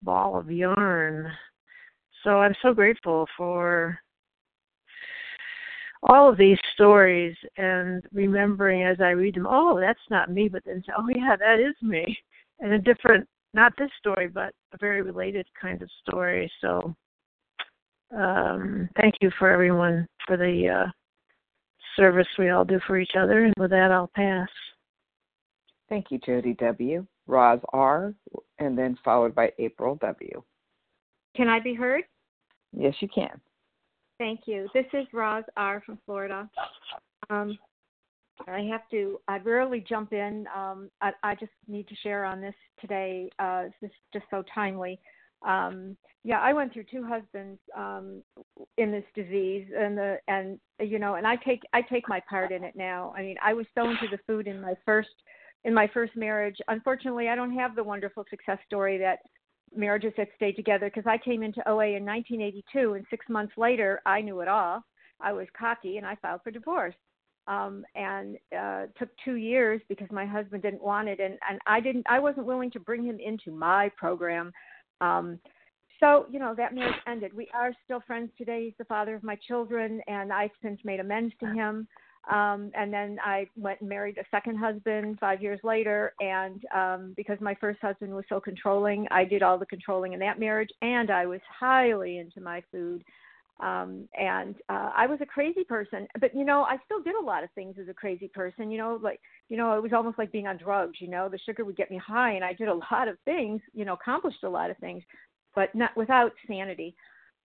ball 0.02 0.38
of 0.38 0.52
yarn. 0.52 1.32
So 2.24 2.40
I'm 2.40 2.56
so 2.62 2.74
grateful 2.74 3.28
for 3.36 4.00
all 6.04 6.30
of 6.30 6.38
these 6.38 6.58
stories 6.74 7.36
and 7.58 8.04
remembering 8.12 8.84
as 8.84 8.98
I 9.00 9.10
read 9.10 9.36
them, 9.36 9.48
oh, 9.50 9.80
that's 9.80 10.00
not 10.10 10.32
me, 10.32 10.50
but 10.50 10.64
then 10.66 10.84
say, 10.86 10.94
oh 10.98 11.08
yeah, 11.16 11.36
that 11.38 11.60
is 11.60 11.76
me. 11.82 12.18
And 12.60 12.74
a 12.74 12.80
different 12.80 13.28
not 13.54 13.74
this 13.78 13.92
story 14.00 14.28
but 14.28 14.54
a 14.74 14.78
very 14.80 15.02
related 15.02 15.46
kind 15.60 15.82
of 15.82 15.90
story. 16.02 16.52
So 16.62 16.96
um, 18.16 18.90
thank 19.00 19.16
you 19.22 19.32
for 19.38 19.50
everyone 19.50 20.08
for 20.26 20.38
the 20.38 20.86
uh, 20.86 20.92
service 21.96 22.28
we 22.38 22.50
all 22.50 22.66
do 22.66 22.80
for 22.88 22.98
each 22.98 23.16
other. 23.18 23.46
And 23.46 23.54
with 23.58 23.72
that 23.72 23.92
i'll 23.92 24.12
pass. 24.16 24.50
Thank 25.90 26.08
you 26.10 26.20
jody 26.20 26.54
w. 26.56 27.06
Roz 27.28 27.60
r. 27.72 28.14
and 28.60 28.78
then 28.78 28.98
followed 29.04 29.36
by 29.36 29.52
april 29.60 29.96
w. 29.96 30.42
Can 31.36 31.50
i 31.50 31.60
be 31.60 31.74
heard 31.74 32.04
yes 32.76 32.94
you 33.00 33.08
can 33.14 33.40
thank 34.18 34.42
you 34.46 34.68
this 34.74 34.86
is 34.94 35.06
roz 35.14 35.44
r 35.58 35.82
from 35.86 35.98
florida 36.06 36.50
um, 37.30 37.58
I 38.48 38.62
have 38.72 38.82
to. 38.92 39.20
I 39.28 39.38
rarely 39.40 39.84
jump 39.88 40.14
in. 40.14 40.46
Um, 40.56 40.90
I, 41.02 41.12
I 41.24 41.36
just 41.36 41.52
need 41.68 41.88
to 41.88 41.96
share 41.96 42.26
on 42.26 42.42
this 42.42 42.56
today. 42.82 43.30
Uh, 43.40 43.66
this 43.82 43.90
is 43.90 43.96
just 44.12 44.26
so 44.30 44.44
timely. 44.54 45.00
Um, 45.46 45.98
yeah, 46.24 46.40
I 46.40 46.54
went 46.54 46.74
through 46.74 46.86
two 46.90 47.06
husbands 47.06 47.60
um, 47.78 48.24
in 48.78 48.92
this 48.92 49.04
disease, 49.14 49.68
and 49.78 49.98
the 49.98 50.18
and 50.28 50.60
you 50.80 51.00
know, 51.00 51.16
and 51.16 51.28
I 51.28 51.36
take 51.36 51.62
I 51.74 51.82
take 51.82 52.08
my 52.08 52.22
part 52.30 52.52
in 52.52 52.64
it 52.64 52.76
now. 52.76 53.14
I 53.16 53.22
mean, 53.22 53.36
I 53.44 53.54
was 53.54 53.66
so 53.76 53.90
into 53.90 54.08
the 54.10 54.20
food 54.26 54.48
in 54.48 54.62
my 54.62 54.74
first 54.86 55.10
in 55.66 55.74
my 55.74 55.88
first 55.94 56.16
marriage. 56.16 56.58
Unfortunately, 56.70 57.30
I 57.30 57.36
don't 57.36 57.54
have 57.54 57.76
the 57.76 57.84
wonderful 57.84 58.26
success 58.30 58.58
story 58.66 58.98
that 59.00 59.20
marriages 59.76 60.14
that 60.18 60.30
stayed 60.36 60.56
together 60.56 60.90
because 60.94 61.08
I 61.08 61.18
came 61.18 61.44
into 61.44 61.68
OA 61.70 61.96
in 61.96 62.06
1982, 62.06 62.94
and 62.94 63.06
six 63.10 63.26
months 63.30 63.54
later, 63.58 64.02
I 64.06 64.22
knew 64.22 64.42
it 64.42 64.48
all. 64.48 64.84
I 65.20 65.32
was 65.34 65.48
cocky, 65.58 65.98
and 65.98 66.06
I 66.06 66.16
filed 66.16 66.42
for 66.44 66.52
divorce. 66.52 66.96
Um 67.48 67.84
and 67.96 68.38
uh 68.58 68.86
took 68.98 69.10
2 69.26 69.34
years 69.34 69.82
because 69.90 70.10
my 70.12 70.26
husband 70.26 70.64
didn't 70.64 70.82
want 70.82 71.10
it 71.10 71.20
and 71.20 71.38
and 71.50 71.60
I 71.68 71.82
didn't 71.82 72.06
I 72.08 72.18
wasn't 72.20 72.46
willing 72.46 72.72
to 72.72 72.80
bring 72.80 73.04
him 73.04 73.20
into 73.20 73.52
my 73.52 73.90
program. 73.98 74.54
Um 75.02 75.40
so 76.00 76.26
you 76.32 76.40
know 76.40 76.56
that 76.56 76.74
marriage 76.74 76.96
ended. 77.06 77.34
We 77.34 77.50
are 77.54 77.74
still 77.84 78.00
friends 78.08 78.32
today. 78.38 78.64
He's 78.64 78.78
the 78.78 78.86
father 78.86 79.14
of 79.14 79.24
my 79.24 79.36
children 79.46 80.02
and 80.08 80.32
I've 80.32 80.56
since 80.62 80.80
made 80.86 81.02
amends 81.02 81.34
to 81.42 81.48
him 81.48 81.86
um 82.32 82.72
and 82.76 82.94
then 82.94 83.18
I 83.24 83.48
went 83.58 83.82
and 83.82 83.90
married 83.90 84.18
a 84.18 84.24
second 84.32 84.58
husband 84.58 85.18
5 85.20 85.42
years 85.42 85.60
later. 85.64 86.14
And 86.20 86.64
um 86.76 87.14
because 87.18 87.38
my 87.42 87.56
first 87.56 87.80
husband 87.82 88.14
was 88.14 88.26
so 88.30 88.40
controlling 88.40 89.08
I 89.12 89.26
did 89.26 89.44
all 89.44 89.58
the 89.58 89.66
controlling 89.66 90.14
in 90.14 90.20
that 90.20 90.40
marriage. 90.40 90.70
And 90.82 91.12
I 91.12 91.26
was 91.26 91.42
highly 91.60 92.20
into 92.20 92.40
my 92.42 92.64
food. 92.72 93.04
Um 93.62 94.08
and 94.20 94.56
uh 94.70 94.92
i 94.96 95.06
was 95.06 95.20
a 95.22 95.26
crazy 95.26 95.64
person. 95.64 96.08
But 96.20 96.36
you 96.36 96.46
know 96.46 96.64
i 96.64 96.78
still 96.86 97.02
did 97.02 97.16
a 97.16 97.26
lot 97.26 97.44
of 97.44 97.52
things 97.52 97.76
as 97.82 97.90
a 97.90 97.94
crazy 97.94 98.30
person 98.30 98.72
you 98.72 98.78
know 98.78 99.00
like 99.02 99.20
you 99.50 99.58
know 99.58 99.74
it 99.78 99.84
was 99.84 99.94
almost 99.94 100.18
like 100.18 100.32
being 100.32 100.48
on 100.48 100.58
drugs 100.58 100.98
you 101.00 101.10
know 101.10 101.30
the 101.30 101.40
sugar 101.40 101.66
would 101.66 101.76
get 101.78 101.92
me 101.92 101.98
high 101.98 102.32
and 102.34 102.44
i 102.44 102.54
did 102.54 102.68
a 102.68 102.80
lot 102.92 103.08
of 103.08 103.18
things 103.26 103.62
you 103.74 103.86
know 103.86 103.94
accomplished 103.94 104.44
a 104.44 104.50
lot 104.50 104.70
of 104.70 104.78
things 104.78 105.04
but 105.56 105.74
not 105.76 105.96
without 105.96 106.32
sanity 106.48 106.96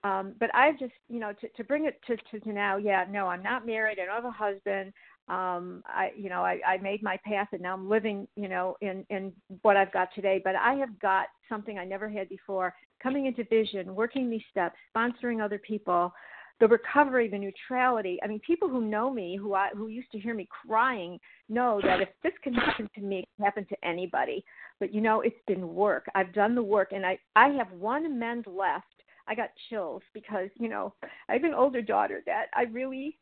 Um, 0.06 0.34
but 0.38 0.54
I've 0.54 0.78
just, 0.78 0.92
you 1.08 1.18
know, 1.18 1.32
to, 1.40 1.48
to 1.48 1.64
bring 1.64 1.86
it 1.86 2.00
to, 2.06 2.16
to, 2.30 2.44
to 2.44 2.52
now, 2.52 2.76
yeah, 2.76 3.04
no, 3.10 3.26
I'm 3.26 3.42
not 3.42 3.66
married. 3.66 3.98
I 3.98 4.04
don't 4.04 4.22
have 4.22 4.24
a 4.24 4.30
husband. 4.30 4.92
Um, 5.28 5.82
I, 5.86 6.10
you 6.16 6.28
know, 6.28 6.42
I, 6.44 6.60
I 6.66 6.76
made 6.78 7.02
my 7.02 7.18
path 7.24 7.48
and 7.52 7.62
now 7.62 7.74
I'm 7.74 7.88
living, 7.88 8.28
you 8.36 8.48
know, 8.48 8.76
in, 8.80 9.04
in 9.10 9.32
what 9.62 9.76
I've 9.76 9.92
got 9.92 10.08
today. 10.14 10.40
But 10.42 10.54
I 10.54 10.74
have 10.74 10.96
got 11.00 11.26
something 11.48 11.78
I 11.78 11.84
never 11.84 12.08
had 12.08 12.28
before 12.28 12.74
coming 13.02 13.26
into 13.26 13.42
vision, 13.44 13.94
working 13.94 14.30
these 14.30 14.42
steps, 14.50 14.76
sponsoring 14.94 15.44
other 15.44 15.58
people, 15.58 16.12
the 16.60 16.68
recovery, 16.68 17.28
the 17.28 17.38
neutrality. 17.38 18.18
I 18.22 18.28
mean, 18.28 18.40
people 18.46 18.68
who 18.68 18.82
know 18.82 19.12
me, 19.12 19.36
who 19.36 19.54
I, 19.54 19.70
who 19.74 19.88
used 19.88 20.12
to 20.12 20.18
hear 20.18 20.34
me 20.34 20.48
crying, 20.66 21.18
know 21.48 21.80
that 21.82 22.00
if 22.00 22.08
this 22.22 22.32
can 22.44 22.54
happen 22.54 22.88
to 22.94 23.00
me, 23.00 23.20
it 23.20 23.28
can 23.36 23.44
happen 23.44 23.66
to 23.66 23.76
anybody. 23.84 24.44
But 24.78 24.94
you 24.94 25.00
know, 25.00 25.20
it's 25.22 25.36
been 25.46 25.74
work. 25.74 26.06
I've 26.14 26.32
done 26.32 26.54
the 26.54 26.62
work, 26.62 26.92
and 26.92 27.04
I 27.04 27.18
I 27.34 27.48
have 27.48 27.70
one 27.72 28.06
amend 28.06 28.46
left. 28.46 28.86
I 29.28 29.34
got 29.34 29.50
chills 29.68 30.02
because 30.14 30.48
you 30.56 30.68
know 30.68 30.94
I 31.28 31.34
have 31.34 31.44
an 31.44 31.54
older 31.54 31.82
daughter 31.82 32.22
that 32.26 32.46
I 32.54 32.62
really 32.64 33.18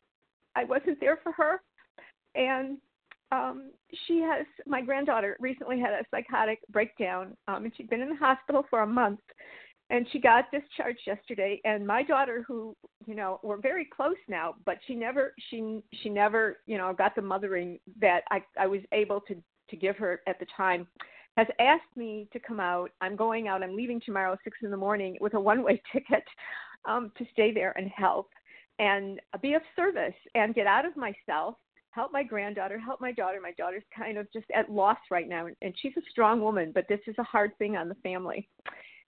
I 0.57 0.65
wasn't 0.65 1.01
there 1.01 1.19
for 1.23 1.33
her, 1.33 1.61
and 2.35 2.79
um 3.33 3.71
she 4.07 4.21
has 4.21 4.47
my 4.67 4.83
granddaughter 4.83 5.37
recently 5.41 5.81
had 5.81 5.93
a 5.93 6.05
psychotic 6.11 6.59
breakdown 6.71 7.37
um 7.49 7.65
and 7.65 7.73
she'd 7.77 7.89
been 7.89 8.03
in 8.03 8.11
the 8.11 8.17
hospital 8.17 8.65
for 8.69 8.83
a 8.83 8.87
month 8.87 9.21
and 9.91 10.07
she 10.13 10.19
got 10.19 10.51
discharged 10.51 11.01
yesterday. 11.07 11.61
And 11.65 11.87
my 11.87 12.03
daughter 12.03 12.45
who 12.47 12.77
you 13.07 13.15
know 13.15 13.41
we're 13.43 13.61
very 13.61 13.85
close 13.85 14.17
now 14.29 14.55
but 14.65 14.79
she 14.87 14.95
never 14.95 15.35
she 15.51 15.83
she 16.03 16.09
never 16.09 16.59
you 16.67 16.79
know 16.79 16.93
got 16.93 17.15
the 17.15 17.23
mothering 17.23 17.79
that 18.01 18.23
i 18.31 18.43
i 18.59 18.67
was 18.67 18.81
able 18.93 19.21
to 19.23 19.37
to 19.71 19.77
give 19.77 19.97
her 19.97 20.21
at 20.27 20.39
the 20.39 20.47
time 20.57 20.87
has 21.37 21.47
asked 21.59 21.97
me 21.97 22.29
to 22.33 22.39
come 22.39 22.61
out 22.61 22.91
i'm 23.01 23.17
going 23.17 23.49
out 23.49 23.63
i'm 23.63 23.77
leaving 23.77 24.01
tomorrow 24.05 24.37
six 24.45 24.59
in 24.63 24.71
the 24.71 24.77
morning 24.77 25.17
with 25.21 25.35
a 25.35 25.41
one 25.41 25.63
way 25.63 25.81
ticket 25.93 26.25
um 26.87 27.11
to 27.17 27.25
stay 27.33 27.53
there 27.53 27.77
and 27.77 27.91
help 27.95 28.31
and 28.79 29.21
be 29.41 29.55
of 29.55 29.63
service 29.77 30.15
and 30.35 30.55
get 30.55 30.67
out 30.67 30.85
of 30.85 30.97
myself 30.97 31.55
help 31.91 32.13
my 32.13 32.23
granddaughter 32.23 32.79
help 32.79 33.01
my 33.01 33.13
daughter 33.13 33.39
my 33.41 33.53
daughter's 33.53 33.85
kind 33.97 34.19
of 34.19 34.27
just 34.33 34.47
at 34.55 34.71
loss 34.71 34.99
right 35.11 35.29
now 35.29 35.47
and 35.63 35.75
she's 35.81 35.97
a 35.97 36.11
strong 36.11 36.41
woman 36.41 36.73
but 36.75 36.87
this 36.89 37.01
is 37.07 37.15
a 37.19 37.25
hard 37.25 37.57
thing 37.59 37.77
on 37.77 37.89
the 37.89 37.95
family 37.97 38.49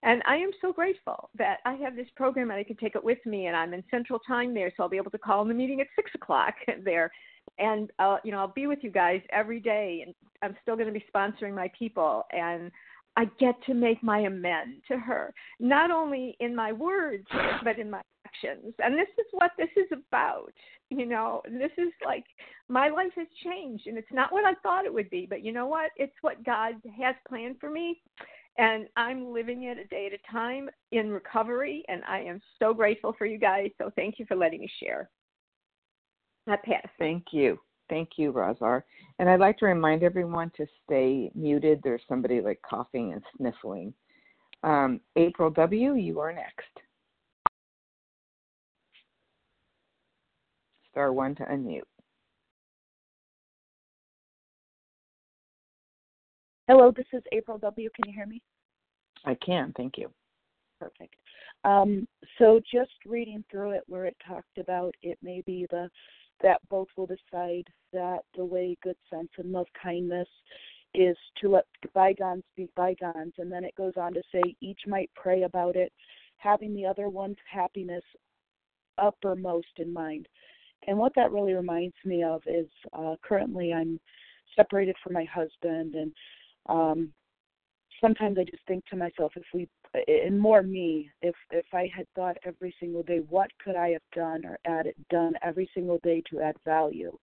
and 0.03 0.21
I 0.27 0.35
am 0.37 0.51
so 0.61 0.71
grateful 0.71 1.29
that 1.37 1.57
I 1.65 1.73
have 1.75 1.95
this 1.95 2.07
program 2.15 2.51
and 2.51 2.59
I 2.59 2.63
can 2.63 2.77
take 2.77 2.95
it 2.95 3.03
with 3.03 3.17
me. 3.25 3.47
And 3.47 3.55
I'm 3.55 3.73
in 3.73 3.83
Central 3.89 4.19
Time 4.19 4.53
there, 4.53 4.71
so 4.75 4.83
I'll 4.83 4.89
be 4.89 4.97
able 4.97 5.11
to 5.11 5.17
call 5.17 5.41
in 5.41 5.47
the 5.47 5.53
meeting 5.53 5.81
at 5.81 5.87
six 5.95 6.11
o'clock 6.13 6.53
there. 6.85 7.11
And 7.59 7.91
uh, 7.99 8.17
you 8.23 8.31
know, 8.31 8.39
I'll 8.39 8.47
be 8.47 8.67
with 8.67 8.79
you 8.81 8.91
guys 8.91 9.21
every 9.31 9.59
day, 9.59 10.03
and 10.05 10.13
I'm 10.41 10.55
still 10.61 10.75
going 10.75 10.87
to 10.87 10.93
be 10.93 11.05
sponsoring 11.13 11.55
my 11.55 11.71
people. 11.77 12.23
And 12.31 12.71
I 13.15 13.25
get 13.39 13.55
to 13.65 13.73
make 13.73 14.03
my 14.03 14.19
amend 14.19 14.83
to 14.87 14.97
her, 14.97 15.33
not 15.59 15.89
only 15.91 16.35
in 16.39 16.55
my 16.55 16.71
words 16.71 17.25
but 17.63 17.79
in 17.79 17.89
my 17.89 18.01
actions. 18.25 18.73
And 18.79 18.93
this 18.93 19.07
is 19.17 19.25
what 19.31 19.51
this 19.57 19.69
is 19.75 19.87
about. 19.91 20.53
You 20.89 21.05
know, 21.05 21.41
this 21.45 21.71
is 21.77 21.91
like 22.05 22.23
my 22.69 22.89
life 22.89 23.11
has 23.17 23.27
changed, 23.43 23.87
and 23.87 23.97
it's 23.97 24.07
not 24.11 24.31
what 24.31 24.45
I 24.45 24.53
thought 24.63 24.85
it 24.85 24.93
would 24.93 25.09
be. 25.09 25.25
But 25.29 25.43
you 25.43 25.51
know 25.51 25.67
what? 25.67 25.91
It's 25.97 26.15
what 26.21 26.45
God 26.45 26.75
has 26.97 27.15
planned 27.27 27.57
for 27.59 27.69
me 27.69 28.01
and 28.57 28.87
I'm 28.95 29.31
living 29.33 29.63
it 29.63 29.77
a 29.77 29.85
day 29.85 30.07
at 30.07 30.13
a 30.13 30.31
time 30.31 30.69
in 30.91 31.11
recovery, 31.11 31.83
and 31.87 32.01
I 32.07 32.21
am 32.21 32.41
so 32.59 32.73
grateful 32.73 33.13
for 33.17 33.25
you 33.25 33.37
guys. 33.37 33.69
So 33.77 33.91
thank 33.95 34.17
you 34.17 34.25
for 34.25 34.35
letting 34.35 34.61
me 34.61 34.69
share. 34.81 35.09
I 36.47 36.55
pass. 36.55 36.87
Thank 36.97 37.25
you. 37.31 37.59
Thank 37.89 38.11
you, 38.17 38.31
Roz 38.31 38.57
R. 38.61 38.85
And 39.19 39.29
I'd 39.29 39.39
like 39.39 39.57
to 39.59 39.65
remind 39.65 40.03
everyone 40.03 40.51
to 40.57 40.65
stay 40.85 41.31
muted. 41.35 41.79
There's 41.83 42.01
somebody 42.07 42.41
like 42.41 42.61
coughing 42.67 43.13
and 43.13 43.21
sniffling. 43.35 43.93
Um, 44.63 45.01
April 45.15 45.49
W., 45.51 45.95
you 45.95 46.19
are 46.19 46.33
next. 46.33 46.65
Star 50.91 51.13
one 51.13 51.35
to 51.35 51.43
unmute. 51.43 51.81
Hello, 56.67 56.91
this 56.91 57.05
is 57.13 57.23
April 57.31 57.57
W. 57.59 57.89
Can 57.95 58.11
you 58.11 58.15
hear 58.15 58.25
me? 58.25 58.41
I 59.25 59.35
can, 59.35 59.73
thank 59.77 59.97
you. 59.97 60.11
Perfect. 60.79 61.15
Um, 61.63 62.07
so 62.37 62.59
just 62.71 62.91
reading 63.05 63.43
through 63.49 63.71
it 63.71 63.83
where 63.87 64.05
it 64.05 64.17
talked 64.27 64.57
about 64.57 64.93
it 65.01 65.17
may 65.21 65.41
be 65.45 65.65
the 65.69 65.89
that 66.41 66.61
both 66.69 66.87
will 66.95 67.07
decide 67.07 67.67
that 67.93 68.19
the 68.35 68.45
way 68.45 68.77
good 68.83 68.97
sense 69.09 69.29
and 69.37 69.51
love 69.51 69.67
kindness 69.81 70.27
is 70.93 71.17
to 71.41 71.49
let 71.49 71.65
bygones 71.93 72.43
be 72.55 72.69
bygones. 72.75 73.33
And 73.37 73.51
then 73.51 73.63
it 73.63 73.75
goes 73.75 73.93
on 73.97 74.13
to 74.13 74.21
say 74.31 74.55
each 74.61 74.81
might 74.87 75.09
pray 75.15 75.43
about 75.43 75.75
it 75.75 75.91
having 76.37 76.73
the 76.73 76.85
other 76.85 77.09
one's 77.09 77.37
happiness 77.51 78.03
uppermost 78.97 79.67
in 79.77 79.91
mind. 79.91 80.27
And 80.87 80.97
what 80.97 81.13
that 81.15 81.31
really 81.31 81.53
reminds 81.53 81.95
me 82.05 82.23
of 82.23 82.41
is 82.45 82.67
uh 82.93 83.15
currently 83.23 83.73
i'm 83.73 83.99
separated 84.55 84.95
from 85.03 85.13
my 85.13 85.25
husband 85.25 85.95
and 85.95 86.11
um 86.69 87.11
sometimes 88.01 88.37
I 88.37 88.43
just 88.43 88.65
think 88.67 88.85
to 88.87 88.95
myself, 88.95 89.33
if 89.35 89.43
we, 89.53 89.67
and 89.93 90.39
more 90.39 90.61
me, 90.63 91.09
if 91.21 91.35
if 91.51 91.65
I 91.73 91.89
had 91.95 92.05
thought 92.15 92.37
every 92.43 92.73
single 92.79 93.03
day, 93.03 93.19
what 93.29 93.49
could 93.63 93.75
I 93.75 93.89
have 93.89 94.01
done 94.13 94.45
or 94.45 94.57
added 94.65 94.95
done 95.09 95.33
every 95.43 95.69
single 95.73 95.99
day 96.03 96.21
to 96.29 96.41
add 96.41 96.55
value 96.65 97.17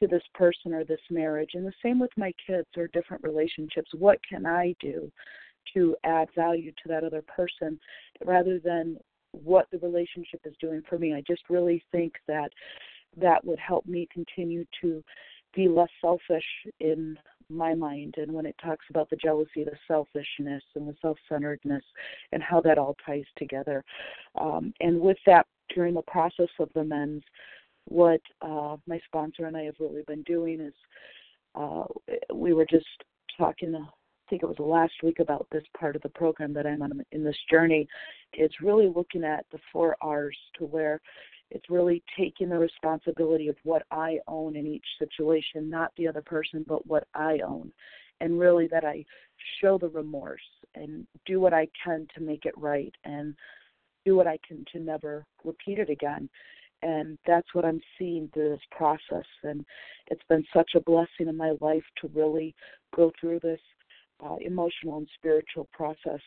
to 0.00 0.06
this 0.06 0.22
person 0.34 0.74
or 0.74 0.84
this 0.84 1.00
marriage, 1.10 1.50
and 1.54 1.66
the 1.66 1.72
same 1.82 1.98
with 1.98 2.10
my 2.16 2.32
kids 2.46 2.68
or 2.76 2.88
different 2.88 3.22
relationships. 3.24 3.90
What 3.94 4.18
can 4.28 4.44
I 4.46 4.74
do 4.80 5.10
to 5.74 5.96
add 6.04 6.28
value 6.36 6.70
to 6.72 6.88
that 6.88 7.04
other 7.04 7.22
person, 7.22 7.78
rather 8.24 8.58
than 8.58 8.98
what 9.32 9.66
the 9.70 9.78
relationship 9.78 10.40
is 10.44 10.54
doing 10.60 10.82
for 10.88 10.98
me? 10.98 11.14
I 11.14 11.22
just 11.26 11.42
really 11.48 11.82
think 11.92 12.14
that 12.28 12.50
that 13.16 13.44
would 13.44 13.58
help 13.58 13.86
me 13.86 14.08
continue 14.12 14.64
to 14.82 15.02
be 15.54 15.68
less 15.68 15.88
selfish 16.00 16.44
in 16.80 17.16
my 17.48 17.74
mind 17.74 18.14
and 18.18 18.32
when 18.32 18.46
it 18.46 18.56
talks 18.62 18.84
about 18.90 19.08
the 19.10 19.16
jealousy 19.16 19.64
the 19.64 19.76
selfishness 19.86 20.62
and 20.74 20.88
the 20.88 20.94
self-centeredness 21.00 21.84
and 22.32 22.42
how 22.42 22.60
that 22.60 22.78
all 22.78 22.96
ties 23.04 23.24
together. 23.36 23.84
Um, 24.40 24.72
and 24.80 25.00
with 25.00 25.18
that 25.26 25.46
during 25.74 25.94
the 25.94 26.02
process 26.02 26.48
of 26.58 26.70
the 26.74 26.84
men's 26.84 27.22
what 27.88 28.20
uh, 28.42 28.76
my 28.86 29.00
sponsor 29.06 29.46
and 29.46 29.56
i 29.56 29.62
have 29.62 29.76
really 29.78 30.02
been 30.06 30.22
doing 30.22 30.60
is 30.60 30.74
uh, 31.54 31.84
we 32.34 32.52
were 32.52 32.66
just 32.66 32.86
talking 33.38 33.72
think 34.28 34.42
it 34.42 34.48
was 34.48 34.58
last 34.58 34.94
week 35.02 35.20
about 35.20 35.46
this 35.50 35.64
part 35.78 35.96
of 35.96 36.02
the 36.02 36.08
program 36.10 36.52
that 36.54 36.66
I'm 36.66 36.82
on 36.82 37.04
in 37.12 37.24
this 37.24 37.36
journey. 37.50 37.88
It's 38.32 38.60
really 38.60 38.88
looking 38.94 39.24
at 39.24 39.46
the 39.52 39.58
four 39.72 39.96
R's 40.00 40.36
to 40.58 40.64
where 40.64 41.00
it's 41.50 41.70
really 41.70 42.02
taking 42.18 42.48
the 42.48 42.58
responsibility 42.58 43.48
of 43.48 43.56
what 43.62 43.82
I 43.90 44.18
own 44.26 44.56
in 44.56 44.66
each 44.66 44.86
situation, 44.98 45.70
not 45.70 45.92
the 45.96 46.08
other 46.08 46.22
person, 46.22 46.64
but 46.66 46.86
what 46.86 47.06
I 47.14 47.38
own. 47.46 47.72
And 48.20 48.38
really 48.38 48.66
that 48.68 48.84
I 48.84 49.04
show 49.60 49.78
the 49.78 49.88
remorse 49.88 50.40
and 50.74 51.06
do 51.24 51.38
what 51.38 51.54
I 51.54 51.68
can 51.82 52.06
to 52.14 52.20
make 52.20 52.46
it 52.46 52.54
right 52.56 52.94
and 53.04 53.34
do 54.04 54.16
what 54.16 54.26
I 54.26 54.38
can 54.46 54.64
to 54.72 54.80
never 54.80 55.24
repeat 55.44 55.78
it 55.78 55.90
again. 55.90 56.28
And 56.82 57.18
that's 57.26 57.54
what 57.54 57.64
I'm 57.64 57.80
seeing 57.98 58.28
through 58.32 58.50
this 58.50 58.60
process. 58.70 59.26
And 59.42 59.64
it's 60.08 60.22
been 60.28 60.44
such 60.54 60.72
a 60.74 60.80
blessing 60.80 61.28
in 61.28 61.36
my 61.36 61.54
life 61.60 61.84
to 62.00 62.10
really 62.14 62.54
go 62.94 63.12
through 63.20 63.40
this 63.40 63.60
uh, 64.24 64.36
emotional 64.40 64.98
and 64.98 65.08
spiritual 65.18 65.68
process 65.72 66.20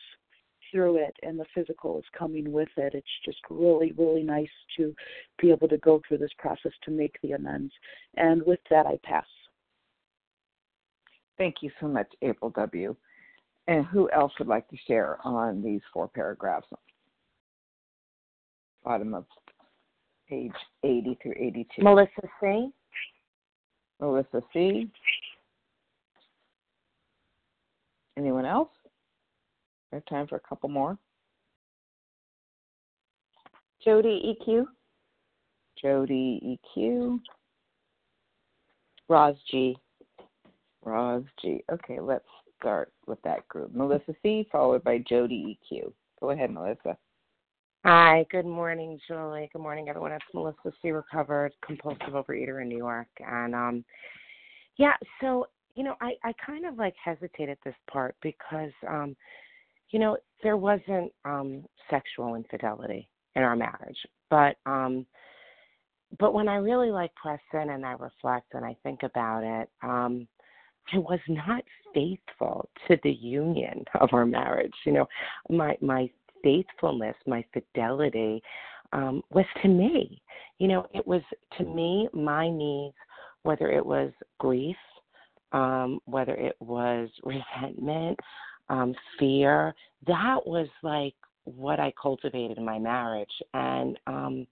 through 0.70 0.96
it 0.96 1.14
and 1.22 1.38
the 1.38 1.44
physical 1.54 1.98
is 1.98 2.04
coming 2.16 2.52
with 2.52 2.68
it. 2.76 2.94
It's 2.94 3.06
just 3.24 3.38
really, 3.48 3.92
really 3.96 4.22
nice 4.22 4.48
to 4.76 4.94
be 5.40 5.50
able 5.50 5.68
to 5.68 5.78
go 5.78 6.00
through 6.06 6.18
this 6.18 6.30
process 6.38 6.72
to 6.84 6.90
make 6.90 7.16
the 7.22 7.32
amends. 7.32 7.72
And 8.16 8.42
with 8.46 8.60
that, 8.70 8.86
I 8.86 8.98
pass. 9.02 9.26
Thank 11.38 11.56
you 11.62 11.70
so 11.80 11.88
much, 11.88 12.08
April 12.22 12.50
W. 12.50 12.94
And 13.66 13.86
who 13.86 14.10
else 14.10 14.32
would 14.38 14.48
like 14.48 14.68
to 14.68 14.76
share 14.86 15.18
on 15.24 15.62
these 15.62 15.80
four 15.92 16.08
paragraphs? 16.08 16.66
Bottom 18.84 19.14
of 19.14 19.24
page 20.28 20.52
80 20.84 21.18
through 21.22 21.34
82. 21.38 21.82
Melissa 21.82 22.10
C. 22.40 22.70
Melissa 24.00 24.42
C. 24.52 24.90
Anyone 28.16 28.44
else? 28.44 28.70
We 29.90 29.96
have 29.96 30.04
time 30.06 30.26
for 30.26 30.36
a 30.36 30.48
couple 30.48 30.68
more. 30.68 30.98
Jody 33.84 34.36
EQ. 34.46 34.66
Jody 35.80 36.58
EQ. 36.76 37.20
Roz 39.08 39.36
G. 39.50 39.76
Roz 40.84 41.24
G. 41.40 41.64
Okay, 41.72 41.98
let's 42.00 42.24
start 42.58 42.92
with 43.06 43.20
that 43.22 43.46
group. 43.48 43.74
Melissa 43.74 44.14
C, 44.22 44.46
followed 44.52 44.84
by 44.84 44.98
Jody 45.08 45.58
EQ. 45.72 45.92
Go 46.20 46.30
ahead, 46.30 46.50
Melissa. 46.50 46.96
Hi, 47.84 48.26
good 48.30 48.44
morning, 48.44 49.00
Julie. 49.08 49.48
Good 49.54 49.62
morning, 49.62 49.88
everyone. 49.88 50.12
It's 50.12 50.24
Melissa 50.34 50.70
C, 50.82 50.90
recovered 50.90 51.52
compulsive 51.64 52.12
overeater 52.12 52.60
in 52.60 52.68
New 52.68 52.76
York. 52.76 53.08
And 53.20 53.54
um 53.54 53.84
yeah, 54.76 54.92
so 55.20 55.46
you 55.80 55.86
know, 55.86 55.96
I, 56.02 56.12
I 56.22 56.34
kind 56.44 56.66
of 56.66 56.76
like 56.76 56.92
hesitate 57.02 57.48
at 57.48 57.56
this 57.64 57.74
part 57.90 58.14
because 58.20 58.72
um 58.86 59.16
you 59.88 59.98
know, 59.98 60.18
there 60.42 60.58
wasn't 60.58 61.10
um, 61.24 61.64
sexual 61.88 62.34
infidelity. 62.36 63.08
in 63.34 63.42
our 63.42 63.56
marriage. 63.56 63.96
But 64.28 64.56
um 64.66 65.06
but 66.18 66.34
when 66.34 66.48
I 66.48 66.56
really 66.56 66.90
like 66.90 67.14
press 67.14 67.40
in 67.54 67.70
and 67.70 67.86
I 67.86 67.92
reflect 67.92 68.52
and 68.52 68.62
I 68.62 68.76
think 68.82 69.04
about 69.04 69.42
it, 69.42 69.70
um, 69.82 70.28
I 70.92 70.98
was 70.98 71.20
not 71.28 71.64
faithful 71.94 72.68
to 72.86 72.98
the 73.02 73.12
union 73.12 73.82
of 74.02 74.10
our 74.12 74.26
marriage. 74.26 74.74
You 74.84 74.92
know, 74.92 75.06
my 75.48 75.78
my 75.80 76.10
faithfulness, 76.44 77.16
my 77.26 77.42
fidelity 77.54 78.42
um, 78.92 79.22
was 79.30 79.46
to 79.62 79.68
me. 79.68 80.20
You 80.58 80.68
know, 80.68 80.86
it 80.92 81.06
was 81.06 81.22
to 81.56 81.64
me 81.64 82.06
my 82.12 82.50
needs, 82.50 82.96
whether 83.44 83.70
it 83.70 83.86
was 83.86 84.10
grief, 84.38 84.76
um, 85.52 86.00
whether 86.04 86.34
it 86.34 86.56
was 86.60 87.08
resentment, 87.22 88.18
um, 88.68 88.94
fear. 89.18 89.74
That 90.06 90.46
was 90.46 90.68
like 90.82 91.14
what 91.44 91.80
I 91.80 91.92
cultivated 92.00 92.58
in 92.58 92.64
my 92.64 92.78
marriage, 92.78 93.32
and 93.54 93.98
um, 94.06 94.46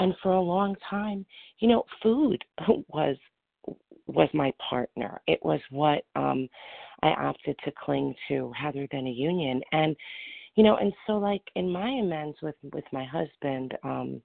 and 0.00 0.14
for 0.22 0.32
a 0.32 0.40
long 0.40 0.76
time, 0.88 1.24
you 1.58 1.68
know, 1.68 1.84
food 2.02 2.44
was 2.88 3.16
was 4.06 4.28
my 4.34 4.52
partner. 4.68 5.20
It 5.26 5.40
was 5.42 5.60
what 5.70 6.04
um 6.16 6.48
I 7.02 7.10
opted 7.10 7.56
to 7.64 7.72
cling 7.72 8.14
to 8.28 8.52
rather 8.62 8.86
than 8.90 9.06
a 9.06 9.10
union. 9.10 9.62
And 9.72 9.96
you 10.56 10.62
know, 10.62 10.76
and 10.76 10.92
so 11.06 11.14
like 11.14 11.42
in 11.56 11.70
my 11.70 11.88
amends 11.88 12.36
with 12.42 12.56
with 12.72 12.84
my 12.92 13.04
husband, 13.04 13.74
um 13.82 14.20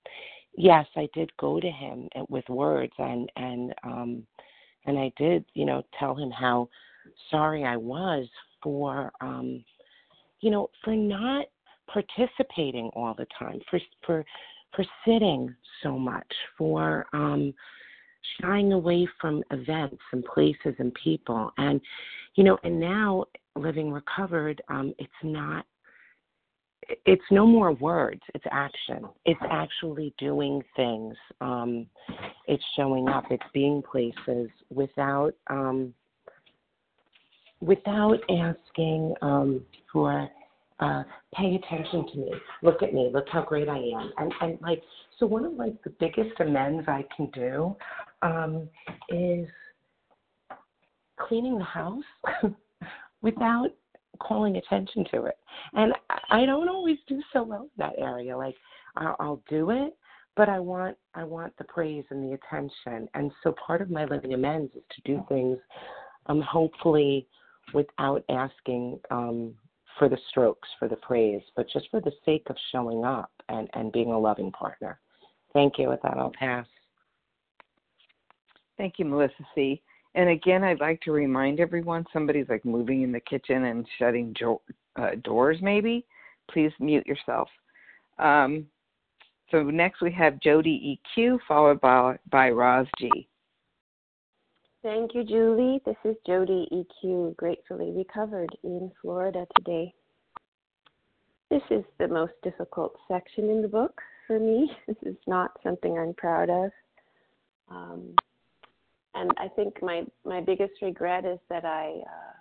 yes, 0.58 0.86
I 0.96 1.08
did 1.14 1.36
go 1.38 1.60
to 1.60 1.70
him 1.70 2.10
with 2.30 2.48
words 2.50 2.94
and 2.98 3.32
and 3.36 3.74
um 3.84 4.24
and 4.90 4.98
I 5.00 5.12
did, 5.18 5.46
you 5.54 5.66
know, 5.66 5.84
tell 6.00 6.16
him 6.16 6.32
how 6.32 6.68
sorry 7.32 7.64
I 7.64 7.78
was 7.78 8.28
for 8.62 9.12
um 9.22 9.64
you 10.42 10.50
know, 10.52 10.70
for 10.84 10.96
not 10.96 11.46
participating 11.88 12.90
all 12.94 13.14
the 13.14 13.28
time, 13.38 13.60
for 13.70 13.80
for 14.06 14.26
for 14.76 14.86
sitting 15.06 15.54
so 15.84 15.98
much, 15.98 16.32
for 16.58 17.06
um 17.14 17.54
shying 18.42 18.74
away 18.74 19.08
from 19.20 19.44
events 19.52 20.02
and 20.12 20.24
places 20.26 20.76
and 20.80 20.94
people. 20.96 21.52
And 21.58 21.80
you 22.36 22.44
know 22.44 22.58
and 22.64 22.80
now 22.80 23.26
living 23.56 23.92
recovered 23.92 24.62
um 24.70 24.94
it's 24.98 25.22
not 25.24 25.66
it's 27.06 27.24
no 27.32 27.46
more 27.46 27.74
words 27.74 28.22
it's 28.34 28.46
action. 28.52 29.08
It's 29.26 29.40
actually 29.50 30.14
doing 30.18 30.62
things. 30.76 31.16
Um 31.42 31.88
it's 32.48 32.64
showing 32.76 33.08
up 33.08 33.26
it's 33.30 33.44
being 33.54 33.82
places 33.82 34.50
without 34.70 35.34
um 35.48 35.94
without 37.62 38.18
asking 38.30 39.14
um 39.22 39.62
for 39.92 40.30
uh 40.80 41.04
pay 41.36 41.56
attention 41.56 42.08
to 42.12 42.18
me. 42.18 42.32
Look 42.64 42.82
at 42.82 42.94
me 42.94 43.10
look 43.14 43.28
how 43.32 43.44
great 43.44 43.70
i 43.70 43.78
am. 43.78 44.12
And 44.18 44.34
and 44.42 44.60
like 44.62 44.82
so 45.20 45.26
one 45.26 45.46
of 45.46 45.54
like 45.54 45.82
the 45.84 45.92
biggest 46.00 46.40
amends 46.40 46.88
i 46.88 47.06
can 47.16 47.30
do 47.32 47.76
um 48.22 48.70
is 49.10 49.48
cleaning 51.20 51.58
the 51.58 51.64
house 51.64 52.04
without 53.22 53.70
calling 54.18 54.58
attention 54.58 55.06
to 55.12 55.26
it. 55.26 55.38
And 55.74 55.94
I 56.30 56.46
don't 56.46 56.70
always 56.70 56.98
do 57.08 57.22
so 57.32 57.44
well 57.44 57.64
in 57.64 57.70
that 57.78 57.94
area. 57.98 58.36
Like 58.38 58.56
I'll, 58.96 59.42
do 59.50 59.70
it, 59.70 59.96
but 60.36 60.50
I 60.50 60.60
want 60.60 60.98
I 61.16 61.24
want 61.24 61.56
the 61.58 61.64
praise 61.66 62.04
and 62.10 62.24
the 62.24 62.36
attention. 62.36 63.08
And 63.14 63.32
so 63.44 63.54
part 63.66 63.82
of 63.82 63.90
my 63.90 64.06
living 64.06 64.34
amends 64.34 64.74
is 64.76 64.84
to 64.96 65.02
do 65.04 65.24
things, 65.30 65.58
um, 66.26 66.42
hopefully 66.42 67.28
without 67.74 68.24
asking 68.30 69.00
um, 69.12 69.54
for 69.98 70.10
the 70.10 70.18
strokes, 70.30 70.68
for 70.80 70.88
the 70.88 70.96
praise, 70.98 71.42
but 71.56 71.68
just 71.72 71.88
for 71.92 72.02
the 72.02 72.12
sake 72.26 72.48
of 72.50 72.56
showing 72.72 73.06
up 73.06 73.32
and 73.48 73.70
and 73.74 73.92
being 73.92 74.12
a 74.12 74.20
loving 74.20 74.52
partner. 74.52 75.00
Thank 75.54 75.78
you. 75.78 75.90
With 75.90 76.02
that, 76.04 76.18
I'll 76.18 76.34
pass. 76.38 76.66
Thank 78.78 78.96
you, 78.98 79.06
Melissa 79.06 79.46
C. 79.56 79.82
And 80.16 80.30
again, 80.30 80.64
I'd 80.64 80.80
like 80.80 81.02
to 81.02 81.12
remind 81.12 81.60
everyone 81.60 82.06
somebody's 82.12 82.50
like 82.50 82.66
moving 82.66 83.04
in 83.04 83.12
the 83.12 83.20
kitchen 83.20 83.66
and 83.66 83.88
shutting 83.98 84.34
jo- 84.38 84.62
uh, 84.96 85.12
doors, 85.24 85.58
maybe. 85.62 86.06
Please 86.52 86.72
mute 86.80 87.06
yourself. 87.06 87.48
Um, 88.18 88.66
so 89.52 89.64
next 89.64 90.02
we 90.02 90.12
have 90.12 90.40
Jody 90.42 91.00
EQ, 91.18 91.40
followed 91.48 91.80
by, 91.82 92.18
by 92.32 92.50
Roz 92.50 92.88
G. 92.98 93.28
Thank 94.82 95.14
you, 95.14 95.24
Julie. 95.24 95.82
This 95.86 95.98
is 96.06 96.16
Jody 96.26 96.68
EQ, 96.72 97.36
gratefully 97.36 97.92
recovered 97.92 98.56
in 98.64 98.92
Florida 99.02 99.46
today. 99.58 99.94
This 101.50 101.64
is 101.70 101.84
the 101.98 102.08
most 102.08 102.34
difficult 102.44 102.96
section 103.08 103.50
in 103.50 103.62
the 103.62 103.68
book 103.68 104.00
for 104.26 104.40
me. 104.40 104.72
This 104.88 104.98
is 105.04 105.18
not 105.28 105.52
something 105.64 105.98
I'm 105.98 106.14
proud 106.14 106.50
of. 106.50 106.72
Um, 107.70 108.16
and 109.16 109.32
I 109.38 109.48
think 109.50 109.82
my 109.82 110.04
my 110.26 110.42
biggest 110.42 110.74
regret 110.82 111.26
is 111.26 111.40
that 111.50 111.66
I 111.66 112.02
uh, 112.02 112.34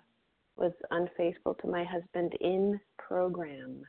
was 0.55 0.73
unfaithful 0.91 1.55
to 1.55 1.67
my 1.67 1.83
husband 1.83 2.33
in 2.41 2.79
program. 2.97 3.81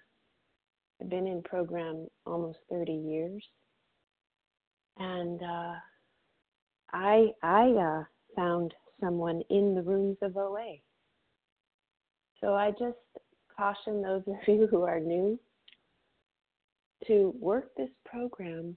I've 1.00 1.10
been 1.10 1.26
in 1.26 1.42
program 1.42 2.06
almost 2.26 2.58
30 2.70 2.92
years, 2.92 3.44
and 4.98 5.42
uh, 5.42 5.74
I 6.92 7.28
I 7.42 7.70
uh, 7.70 8.04
found 8.36 8.74
someone 9.00 9.42
in 9.50 9.74
the 9.74 9.82
rooms 9.82 10.18
of 10.22 10.36
OA. 10.36 10.76
So 12.40 12.54
I 12.54 12.70
just 12.70 12.96
caution 13.56 14.02
those 14.02 14.22
of 14.26 14.36
you 14.48 14.68
who 14.70 14.82
are 14.82 15.00
new 15.00 15.38
to 17.06 17.34
work 17.38 17.74
this 17.76 17.90
program 18.04 18.76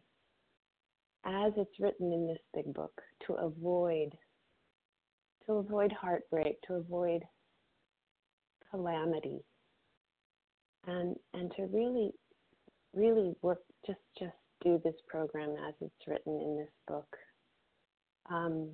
as 1.26 1.54
it's 1.58 1.80
written 1.80 2.12
in 2.12 2.28
this 2.28 2.42
big 2.54 2.74
book 2.74 3.02
to 3.26 3.34
avoid 3.34 4.10
to 5.46 5.54
avoid 5.54 5.92
heartbreak 5.92 6.62
to 6.68 6.74
avoid 6.74 7.22
calamity 8.72 9.40
and 10.88 11.16
and 11.34 11.52
to 11.56 11.64
really 11.68 12.12
really 12.94 13.34
work 13.42 13.60
just 13.86 14.00
just 14.18 14.34
do 14.64 14.80
this 14.84 14.96
program 15.08 15.56
as 15.68 15.74
it's 15.82 16.08
written 16.08 16.40
in 16.42 16.58
this 16.58 16.74
book. 16.88 17.18
Um, 18.30 18.70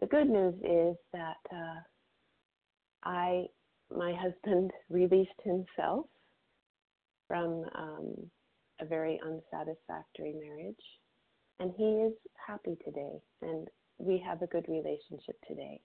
the 0.00 0.06
good 0.06 0.28
news 0.28 0.54
is 0.62 0.96
that 1.12 1.36
uh, 1.52 1.80
I 3.04 3.44
my 3.94 4.14
husband 4.14 4.70
released 4.90 5.30
himself 5.44 6.06
from 7.26 7.64
um, 7.74 8.14
a 8.80 8.86
very 8.86 9.20
unsatisfactory 9.24 10.34
marriage 10.40 10.76
and 11.60 11.72
he 11.76 11.84
is 11.84 12.12
happy 12.46 12.76
today. 12.84 13.20
And 13.42 13.68
we 13.98 14.22
have 14.26 14.42
a 14.42 14.46
good 14.46 14.66
relationship 14.68 15.36
today. 15.46 15.80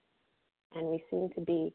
And 0.76 0.88
we 0.88 1.04
seem 1.10 1.30
to 1.36 1.42
be 1.42 1.74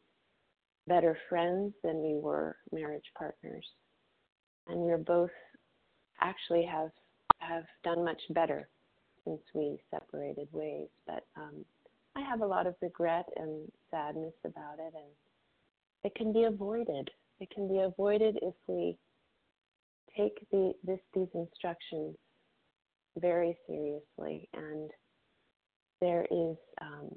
better 0.87 1.17
friends 1.29 1.73
than 1.83 2.01
we 2.01 2.15
were 2.15 2.57
marriage 2.71 3.11
partners. 3.17 3.65
And 4.67 4.79
we're 4.79 4.97
both 4.97 5.31
actually 6.21 6.65
have 6.65 6.91
have 7.39 7.63
done 7.83 8.03
much 8.03 8.21
better 8.31 8.67
since 9.23 9.41
we 9.53 9.77
separated 9.91 10.47
ways. 10.51 10.89
But 11.05 11.25
um 11.35 11.65
i 12.15 12.21
have 12.21 12.41
a 12.41 12.45
lot 12.45 12.67
of 12.67 12.75
regret 12.81 13.25
and 13.37 13.71
sadness 13.91 14.33
about 14.45 14.79
it. 14.79 14.93
And 14.95 15.11
it 16.03 16.15
can 16.15 16.33
be 16.33 16.43
avoided. 16.43 17.09
It 17.39 17.49
can 17.51 17.67
be 17.67 17.79
avoided 17.79 18.37
if 18.41 18.55
we 18.67 18.97
take 20.17 20.39
the 20.51 20.73
this 20.83 20.99
these 21.13 21.27
instructions 21.33 22.15
very 23.19 23.57
seriously 23.67 24.49
and 24.53 24.91
there 26.01 26.25
is 26.31 26.55
um, 26.81 27.09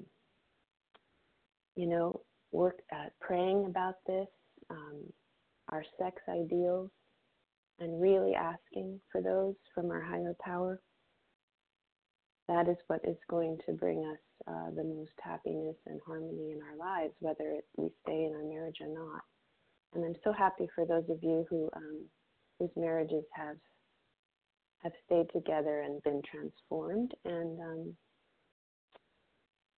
you 1.76 1.86
know 1.86 2.20
work 2.50 2.78
at 2.92 3.12
praying 3.20 3.66
about 3.66 3.94
this 4.06 4.28
um, 4.70 5.02
our 5.70 5.84
sex 5.98 6.20
ideals 6.28 6.90
and 7.78 8.00
really 8.00 8.34
asking 8.34 9.00
for 9.10 9.22
those 9.22 9.54
from 9.74 9.90
our 9.90 10.02
higher 10.02 10.34
power. 10.44 10.80
That 12.48 12.68
is 12.68 12.76
what 12.86 13.00
is 13.04 13.16
going 13.30 13.58
to 13.66 13.72
bring 13.72 14.00
us 14.00 14.18
uh, 14.46 14.70
the 14.76 14.84
most 14.84 15.12
happiness 15.20 15.76
and 15.86 16.00
harmony 16.06 16.50
in 16.52 16.60
our 16.62 16.76
lives 16.76 17.14
whether 17.20 17.50
it, 17.50 17.64
we 17.76 17.88
stay 18.02 18.24
in 18.24 18.32
our 18.34 18.44
marriage 18.44 18.78
or 18.80 18.88
not. 18.88 19.22
And 19.94 20.04
i'm 20.04 20.16
so 20.24 20.32
happy 20.32 20.68
for 20.74 20.86
those 20.86 21.08
of 21.08 21.18
you 21.22 21.46
who 21.48 21.70
um, 21.76 22.04
whose 22.58 22.70
marriages 22.76 23.24
have 23.34 23.56
have 24.82 24.92
stayed 25.06 25.26
together 25.32 25.82
and 25.82 26.02
been 26.02 26.22
transformed. 26.30 27.12
And 27.24 27.60
um, 27.60 27.96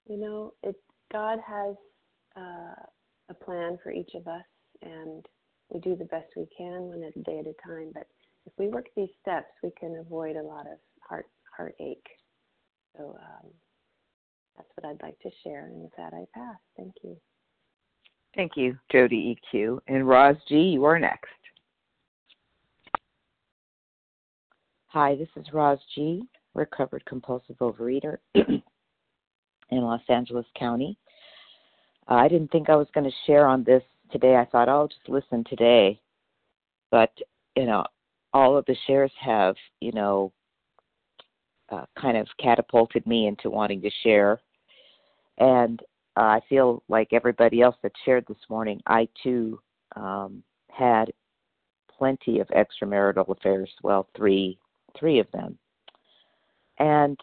you 0.06 0.16
know, 0.16 0.54
it 0.62 0.76
God 1.12 1.38
has 1.46 1.76
uh, 2.36 2.82
a 3.30 3.34
plan 3.34 3.78
for 3.82 3.92
each 3.92 4.14
of 4.14 4.26
us, 4.26 4.44
and 4.82 5.24
we 5.70 5.80
do 5.80 5.96
the 5.96 6.04
best 6.06 6.26
we 6.36 6.46
can 6.56 6.82
one 6.82 7.00
day 7.24 7.38
at 7.38 7.46
a 7.46 7.54
time. 7.66 7.90
But 7.92 8.06
if 8.46 8.52
we 8.58 8.68
work 8.68 8.86
these 8.96 9.08
steps, 9.22 9.52
we 9.62 9.70
can 9.78 9.96
avoid 9.96 10.36
a 10.36 10.42
lot 10.42 10.66
of 10.66 10.78
heart 11.00 11.26
heartache. 11.56 12.06
So 12.96 13.16
um, 13.20 13.50
that's 14.56 14.68
what 14.76 14.88
I'd 14.88 15.02
like 15.02 15.18
to 15.20 15.30
share. 15.42 15.66
And 15.66 15.82
with 15.82 15.92
that, 15.96 16.12
I 16.12 16.24
pass. 16.34 16.56
Thank 16.76 16.94
you. 17.02 17.16
Thank 18.34 18.52
you, 18.56 18.76
Jody 18.90 19.38
EQ. 19.54 19.78
And 19.86 20.08
Roz 20.08 20.36
G, 20.48 20.56
you 20.56 20.84
are 20.84 20.98
next. 20.98 21.28
Hi, 24.94 25.16
this 25.16 25.28
is 25.34 25.52
Roz 25.52 25.80
G., 25.92 26.22
recovered 26.54 27.04
compulsive 27.04 27.56
overeater 27.56 28.18
in 28.36 28.62
Los 29.70 30.02
Angeles 30.08 30.46
County. 30.56 30.96
Uh, 32.08 32.14
I 32.14 32.28
didn't 32.28 32.52
think 32.52 32.70
I 32.70 32.76
was 32.76 32.86
going 32.94 33.02
to 33.02 33.16
share 33.26 33.48
on 33.48 33.64
this 33.64 33.82
today. 34.12 34.36
I 34.36 34.44
thought 34.44 34.68
I'll 34.68 34.86
just 34.86 35.08
listen 35.08 35.42
today. 35.48 36.00
But, 36.92 37.10
you 37.56 37.66
know, 37.66 37.84
all 38.32 38.56
of 38.56 38.66
the 38.66 38.76
shares 38.86 39.10
have, 39.18 39.56
you 39.80 39.90
know, 39.90 40.32
uh, 41.72 41.86
kind 42.00 42.16
of 42.16 42.28
catapulted 42.38 43.04
me 43.04 43.26
into 43.26 43.50
wanting 43.50 43.82
to 43.82 43.90
share. 44.04 44.40
And 45.38 45.80
uh, 46.16 46.20
I 46.20 46.40
feel 46.48 46.84
like 46.88 47.08
everybody 47.12 47.62
else 47.62 47.74
that 47.82 47.90
shared 48.04 48.26
this 48.28 48.48
morning, 48.48 48.80
I 48.86 49.08
too 49.24 49.58
um, 49.96 50.44
had 50.70 51.12
plenty 51.98 52.38
of 52.38 52.46
extramarital 52.50 53.28
affairs. 53.28 53.70
Well, 53.82 54.06
three, 54.16 54.56
three 54.98 55.18
of 55.18 55.30
them. 55.32 55.58
And 56.78 57.18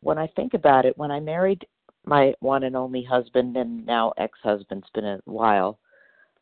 when 0.00 0.18
I 0.18 0.26
think 0.28 0.54
about 0.54 0.84
it, 0.84 0.96
when 0.96 1.10
I 1.10 1.20
married 1.20 1.66
my 2.04 2.34
one 2.40 2.64
and 2.64 2.76
only 2.76 3.02
husband 3.02 3.56
and 3.56 3.84
now 3.84 4.12
ex-husband, 4.16 4.82
it's 4.82 4.92
been 4.92 5.04
a 5.04 5.20
while. 5.24 5.78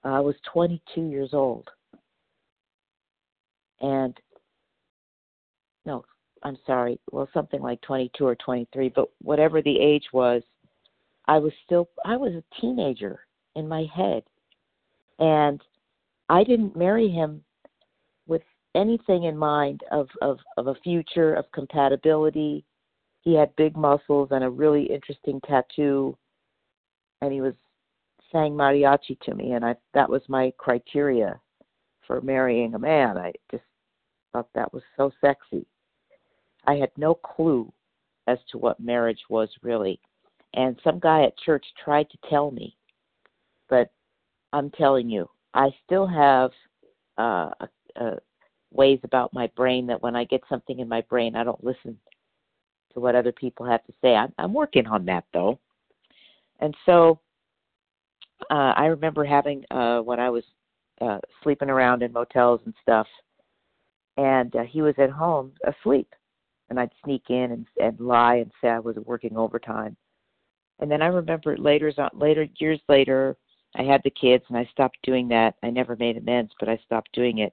I 0.05 0.21
was 0.21 0.37
22 0.53 1.03
years 1.03 1.31
old, 1.33 1.69
and 3.81 4.17
no, 5.85 6.05
I'm 6.45 6.57
sorry, 6.65 7.01
well, 7.11 7.29
something 7.35 7.61
like 7.61 7.81
22 7.83 8.25
or 8.25 8.37
23, 8.37 8.91
but 8.91 9.09
whatever 9.21 9.61
the 9.61 9.79
age 9.81 10.05
was, 10.13 10.43
I 11.27 11.39
was 11.39 11.53
still 11.65 11.89
I 12.05 12.17
was 12.17 12.35
a 12.35 12.61
teenager 12.61 13.21
in 13.57 13.67
my 13.67 13.87
head, 13.93 14.23
and 15.19 15.61
I 16.29 16.45
didn't 16.45 16.77
marry 16.77 17.09
him 17.09 17.43
anything 18.77 19.25
in 19.25 19.37
mind 19.37 19.83
of 19.91 20.09
of 20.23 20.39
of 20.57 20.69
a 20.69 20.75
future 20.85 21.35
of 21.35 21.51
compatibility. 21.53 22.65
He 23.23 23.35
had 23.35 23.57
big 23.57 23.77
muscles 23.77 24.29
and 24.31 24.45
a 24.45 24.51
really 24.51 24.85
interesting 24.85 25.41
tattoo, 25.41 26.17
and 27.23 27.33
he 27.33 27.41
was 27.41 27.55
sang 28.31 28.53
mariachi 28.53 29.19
to 29.21 29.35
me, 29.35 29.53
and 29.53 29.65
I 29.65 29.75
that 29.95 30.09
was 30.09 30.23
my 30.29 30.53
criteria 30.59 31.41
for 32.07 32.21
marrying 32.21 32.75
a 32.75 32.79
man. 32.79 33.17
I 33.19 33.33
just 33.51 33.65
thought 34.33 34.49
that 34.55 34.73
was 34.73 34.83
so 34.97 35.11
sexy. 35.21 35.67
I 36.67 36.75
had 36.75 36.91
no 36.97 37.15
clue 37.15 37.73
as 38.27 38.39
to 38.51 38.59
what 38.59 38.79
marriage 38.81 39.23
was 39.29 39.49
really. 39.63 39.99
And 40.55 40.79
some 40.83 40.99
guy 40.99 41.25
at 41.25 41.39
church 41.39 41.65
tried 41.83 42.09
to 42.11 42.19
tell 42.31 42.51
me, 42.51 42.77
but 43.69 43.91
I'm 44.53 44.71
telling 44.71 45.09
you, 45.11 45.29
I 45.55 45.71
still 45.85 46.07
have 46.07 46.51
uh, 47.19 47.51
uh, 48.01 48.17
ways 48.73 49.01
about 49.05 49.33
my 49.33 49.47
brain 49.57 49.87
that 49.87 50.03
when 50.03 50.17
I 50.17 50.25
get 50.25 50.43
something 50.49 50.79
in 50.79 50.89
my 50.89 51.01
brain, 51.03 51.37
I 51.37 51.45
don't 51.45 51.63
listen 51.65 51.99
to 52.93 53.01
what 53.01 53.15
other 53.15 53.33
people 53.33 53.67
have 53.67 53.85
to 53.85 53.93
say. 54.03 54.15
I'm, 54.15 54.33
I'm 54.39 54.53
working 54.53 54.87
on 54.87 55.05
that 55.07 55.25
though. 55.33 55.59
And 56.61 56.75
so 56.87 57.21
uh, 58.51 58.73
I 58.77 58.87
remember 58.87 59.25
having 59.25 59.65
uh, 59.71 60.01
when 60.01 60.21
I 60.21 60.31
was 60.31 60.45
uh, 61.01 61.19
sleeping 61.43 61.71
around 61.71 62.03
in 62.03 62.13
motels 62.13 62.61
and 62.65 62.75
stuff, 62.83 63.07
and 64.17 64.55
uh, 64.57 64.63
he 64.63 64.83
was 64.83 64.95
at 64.99 65.11
home 65.11 65.53
asleep, 65.67 66.09
and 66.71 66.81
I'd 66.81 66.93
sneak 67.05 67.25
in 67.29 67.53
and, 67.53 67.67
and 67.83 68.01
lie 68.01 68.37
and 68.37 68.51
say 68.61 68.69
I 68.69 68.79
was 68.79 68.97
working 68.97 69.37
overtime. 69.37 69.97
And 70.79 70.91
then 70.91 71.03
I 71.03 71.07
remember 71.07 71.57
later, 71.57 71.93
later 72.15 72.47
years 72.59 72.81
later, 72.89 73.37
I 73.77 73.83
had 73.83 74.03
the 74.05 74.11
kids 74.11 74.45
and 74.49 74.57
I 74.57 74.69
stopped 74.73 74.99
doing 75.03 75.29
that. 75.29 75.55
I 75.63 75.71
never 75.71 75.97
made 75.97 76.17
amends, 76.17 76.53
but 76.59 76.69
I 76.69 76.79
stopped 76.85 77.13
doing 77.13 77.39
it. 77.39 77.53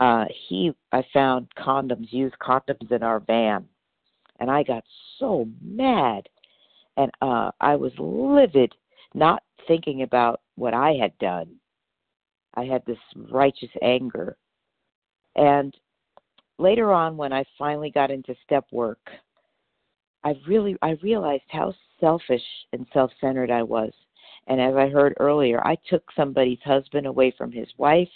Uh, 0.00 0.24
he, 0.48 0.72
I 0.92 1.04
found 1.12 1.48
condoms, 1.58 2.12
used 2.12 2.36
condoms 2.38 2.90
in 2.90 3.02
our 3.02 3.20
van, 3.20 3.66
and 4.38 4.50
I 4.50 4.62
got 4.62 4.84
so 5.18 5.48
mad, 5.60 6.28
and 6.96 7.10
uh, 7.20 7.50
I 7.60 7.74
was 7.74 7.92
livid, 7.98 8.74
not 9.14 9.42
thinking 9.66 10.02
about 10.02 10.40
what 10.54 10.74
I 10.74 10.92
had 10.92 11.16
done. 11.18 11.56
I 12.54 12.64
had 12.64 12.84
this 12.86 12.98
righteous 13.30 13.70
anger. 13.82 14.36
And 15.36 15.76
later 16.58 16.92
on 16.92 17.16
when 17.16 17.32
I 17.32 17.44
finally 17.58 17.90
got 17.90 18.10
into 18.10 18.34
step 18.44 18.66
work, 18.72 19.10
I 20.24 20.34
really 20.46 20.76
I 20.82 20.96
realized 21.02 21.44
how 21.48 21.74
selfish 22.00 22.42
and 22.72 22.86
self-centered 22.92 23.50
I 23.50 23.62
was. 23.62 23.92
And 24.48 24.60
as 24.60 24.74
I 24.74 24.88
heard 24.88 25.14
earlier, 25.20 25.64
I 25.66 25.76
took 25.88 26.02
somebody's 26.16 26.58
husband 26.64 27.06
away 27.06 27.32
from 27.36 27.52
his 27.52 27.68
wife, 27.76 28.08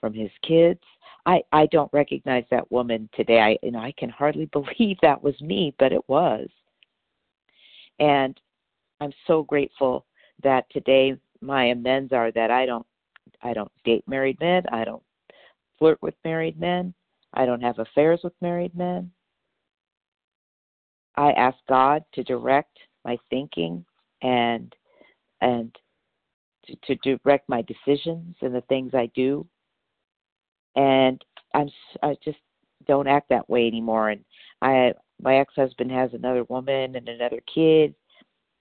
from 0.00 0.12
his 0.12 0.30
kids. 0.42 0.80
I 1.26 1.42
I 1.52 1.66
don't 1.66 1.92
recognize 1.92 2.44
that 2.50 2.70
woman 2.70 3.08
today. 3.14 3.40
I 3.40 3.58
you 3.62 3.72
know 3.72 3.80
I 3.80 3.92
can 3.96 4.10
hardly 4.10 4.46
believe 4.52 4.98
that 5.02 5.22
was 5.22 5.40
me, 5.40 5.74
but 5.78 5.92
it 5.92 6.06
was. 6.08 6.48
And 7.98 8.38
I'm 9.00 9.12
so 9.26 9.42
grateful 9.42 10.06
that 10.42 10.68
today 10.70 11.16
my 11.40 11.66
amends 11.66 12.12
are 12.12 12.30
that 12.32 12.50
I 12.50 12.66
don't 12.66 12.86
I 13.42 13.52
don't 13.52 13.70
date 13.84 14.04
married 14.06 14.38
men, 14.40 14.64
I 14.72 14.84
don't 14.84 15.02
flirt 15.78 16.00
with 16.02 16.14
married 16.24 16.58
men, 16.58 16.94
I 17.32 17.46
don't 17.46 17.60
have 17.60 17.78
affairs 17.78 18.20
with 18.24 18.34
married 18.40 18.74
men. 18.76 19.10
I 21.16 21.32
ask 21.32 21.56
God 21.68 22.04
to 22.14 22.24
direct 22.24 22.76
my 23.04 23.18
thinking 23.30 23.84
and 24.22 24.74
and 25.40 25.74
to, 26.66 26.76
to 26.94 27.16
direct 27.18 27.48
my 27.48 27.62
decisions 27.62 28.36
and 28.40 28.54
the 28.54 28.62
things 28.62 28.94
I 28.94 29.10
do. 29.14 29.46
And 30.76 31.24
I'm 31.54 31.70
I 32.02 32.16
just 32.24 32.38
don't 32.86 33.06
act 33.06 33.28
that 33.30 33.48
way 33.48 33.66
anymore. 33.66 34.10
And 34.10 34.24
I 34.62 34.92
my 35.22 35.36
ex 35.36 35.54
husband 35.54 35.90
has 35.92 36.12
another 36.12 36.44
woman 36.44 36.96
and 36.96 37.08
another 37.08 37.40
kid, 37.52 37.94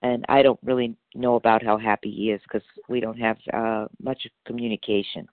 and 0.02 0.26
I 0.30 0.42
don't 0.42 0.60
really 0.64 0.96
know 1.16 1.36
about 1.36 1.64
how 1.64 1.78
happy 1.78 2.12
he 2.12 2.32
is 2.32 2.42
because 2.44 2.66
we 2.88 3.00
don't 3.00 3.20
have 3.20 3.38
uh, 3.54 3.88
much 4.02 4.28
communication. 4.46 5.28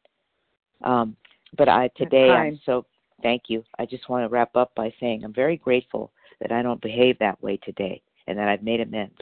Um, 0.82 1.16
but 1.56 1.68
I 1.68 1.88
today 1.96 2.30
I'm 2.30 2.60
so 2.64 2.86
thank 3.22 3.44
you. 3.48 3.64
I 3.78 3.86
just 3.86 4.08
want 4.08 4.24
to 4.24 4.28
wrap 4.28 4.56
up 4.56 4.72
by 4.74 4.92
saying 5.00 5.24
I'm 5.24 5.34
very 5.34 5.56
grateful 5.56 6.12
that 6.40 6.52
I 6.52 6.62
don't 6.62 6.80
behave 6.80 7.18
that 7.18 7.42
way 7.42 7.58
today 7.58 8.02
and 8.26 8.38
that 8.38 8.48
I've 8.48 8.62
made 8.62 8.80
amends. 8.80 9.18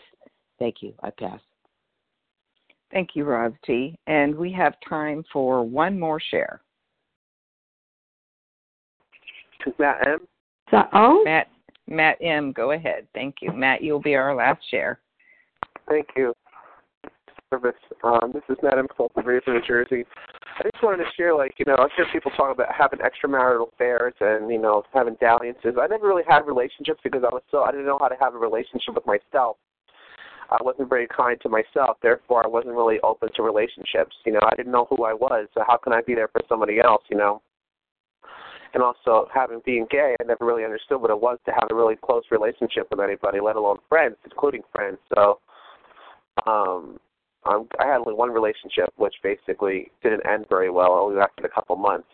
Thank 0.58 0.82
you. 0.82 0.94
I 1.02 1.10
pass. 1.10 1.40
Thank 2.90 3.10
you, 3.14 3.54
T. 3.66 3.98
And 4.06 4.34
we 4.34 4.50
have 4.52 4.74
time 4.88 5.24
for 5.32 5.62
one 5.62 5.98
more 5.98 6.20
share. 6.20 6.62
Matt 9.78 10.06
M. 10.06 10.20
So, 10.70 10.82
oh, 10.92 11.22
Matt 11.24 11.48
Matt 11.86 12.18
M. 12.20 12.52
Go 12.52 12.72
ahead. 12.72 13.06
Thank 13.14 13.36
you, 13.40 13.52
Matt. 13.52 13.82
You'll 13.82 14.00
be 14.00 14.14
our 14.14 14.34
last 14.34 14.60
share. 14.70 15.00
Thank 15.88 16.08
you. 16.16 16.34
Service. 17.50 17.72
Um, 18.04 18.30
this 18.34 18.42
is 18.50 18.56
Matt 18.62 18.78
M. 18.78 18.86
from 18.94 19.08
New 19.16 19.60
Jersey. 19.66 20.04
I 20.58 20.62
just 20.64 20.82
wanted 20.82 20.98
to 20.98 21.10
share, 21.16 21.34
like, 21.34 21.54
you 21.58 21.64
know, 21.66 21.76
I 21.78 21.86
hear 21.96 22.04
people 22.12 22.30
talk 22.36 22.52
about 22.52 22.68
having 22.76 22.98
extramarital 22.98 23.72
affairs 23.72 24.12
and, 24.20 24.50
you 24.50 24.58
know, 24.58 24.82
having 24.92 25.16
dalliances. 25.20 25.76
I 25.80 25.86
never 25.86 26.06
really 26.06 26.24
had 26.28 26.46
relationships 26.46 27.00
because 27.02 27.22
I 27.22 27.32
was 27.32 27.42
so, 27.50 27.62
I 27.62 27.70
didn't 27.70 27.86
know 27.86 27.98
how 28.00 28.08
to 28.08 28.16
have 28.20 28.34
a 28.34 28.38
relationship 28.38 28.96
with 28.96 29.06
myself. 29.06 29.56
I 30.50 30.56
wasn't 30.60 30.88
very 30.88 31.06
kind 31.06 31.38
to 31.42 31.48
myself, 31.48 31.98
therefore 32.02 32.44
I 32.44 32.48
wasn't 32.48 32.74
really 32.74 32.98
open 33.00 33.28
to 33.36 33.42
relationships. 33.42 34.16
You 34.24 34.32
know, 34.32 34.40
I 34.42 34.56
didn't 34.56 34.72
know 34.72 34.86
who 34.90 35.04
I 35.04 35.12
was, 35.12 35.46
so 35.54 35.62
how 35.66 35.76
can 35.76 35.92
I 35.92 36.00
be 36.00 36.14
there 36.14 36.28
for 36.28 36.40
somebody 36.48 36.80
else, 36.80 37.02
you 37.10 37.16
know? 37.16 37.42
And 38.74 38.82
also 38.82 39.28
having 39.32 39.62
being 39.64 39.86
gay, 39.90 40.14
I 40.20 40.24
never 40.24 40.44
really 40.44 40.64
understood 40.64 41.00
what 41.00 41.10
it 41.10 41.20
was 41.20 41.38
to 41.46 41.52
have 41.52 41.68
a 41.70 41.74
really 41.74 41.96
close 41.96 42.24
relationship 42.30 42.88
with 42.90 43.00
anybody, 43.00 43.40
let 43.40 43.56
alone 43.56 43.78
friends, 43.88 44.16
including 44.24 44.62
friends. 44.72 44.98
So 45.14 45.40
um 46.46 46.98
um, 47.48 47.68
I 47.80 47.86
had 47.86 47.98
only 47.98 48.14
one 48.14 48.30
relationship, 48.30 48.92
which 48.96 49.14
basically 49.22 49.90
didn't 50.02 50.26
end 50.26 50.46
very 50.48 50.70
well. 50.70 50.92
Only 50.92 51.16
lasted 51.16 51.44
a 51.44 51.48
couple 51.48 51.76
months, 51.76 52.08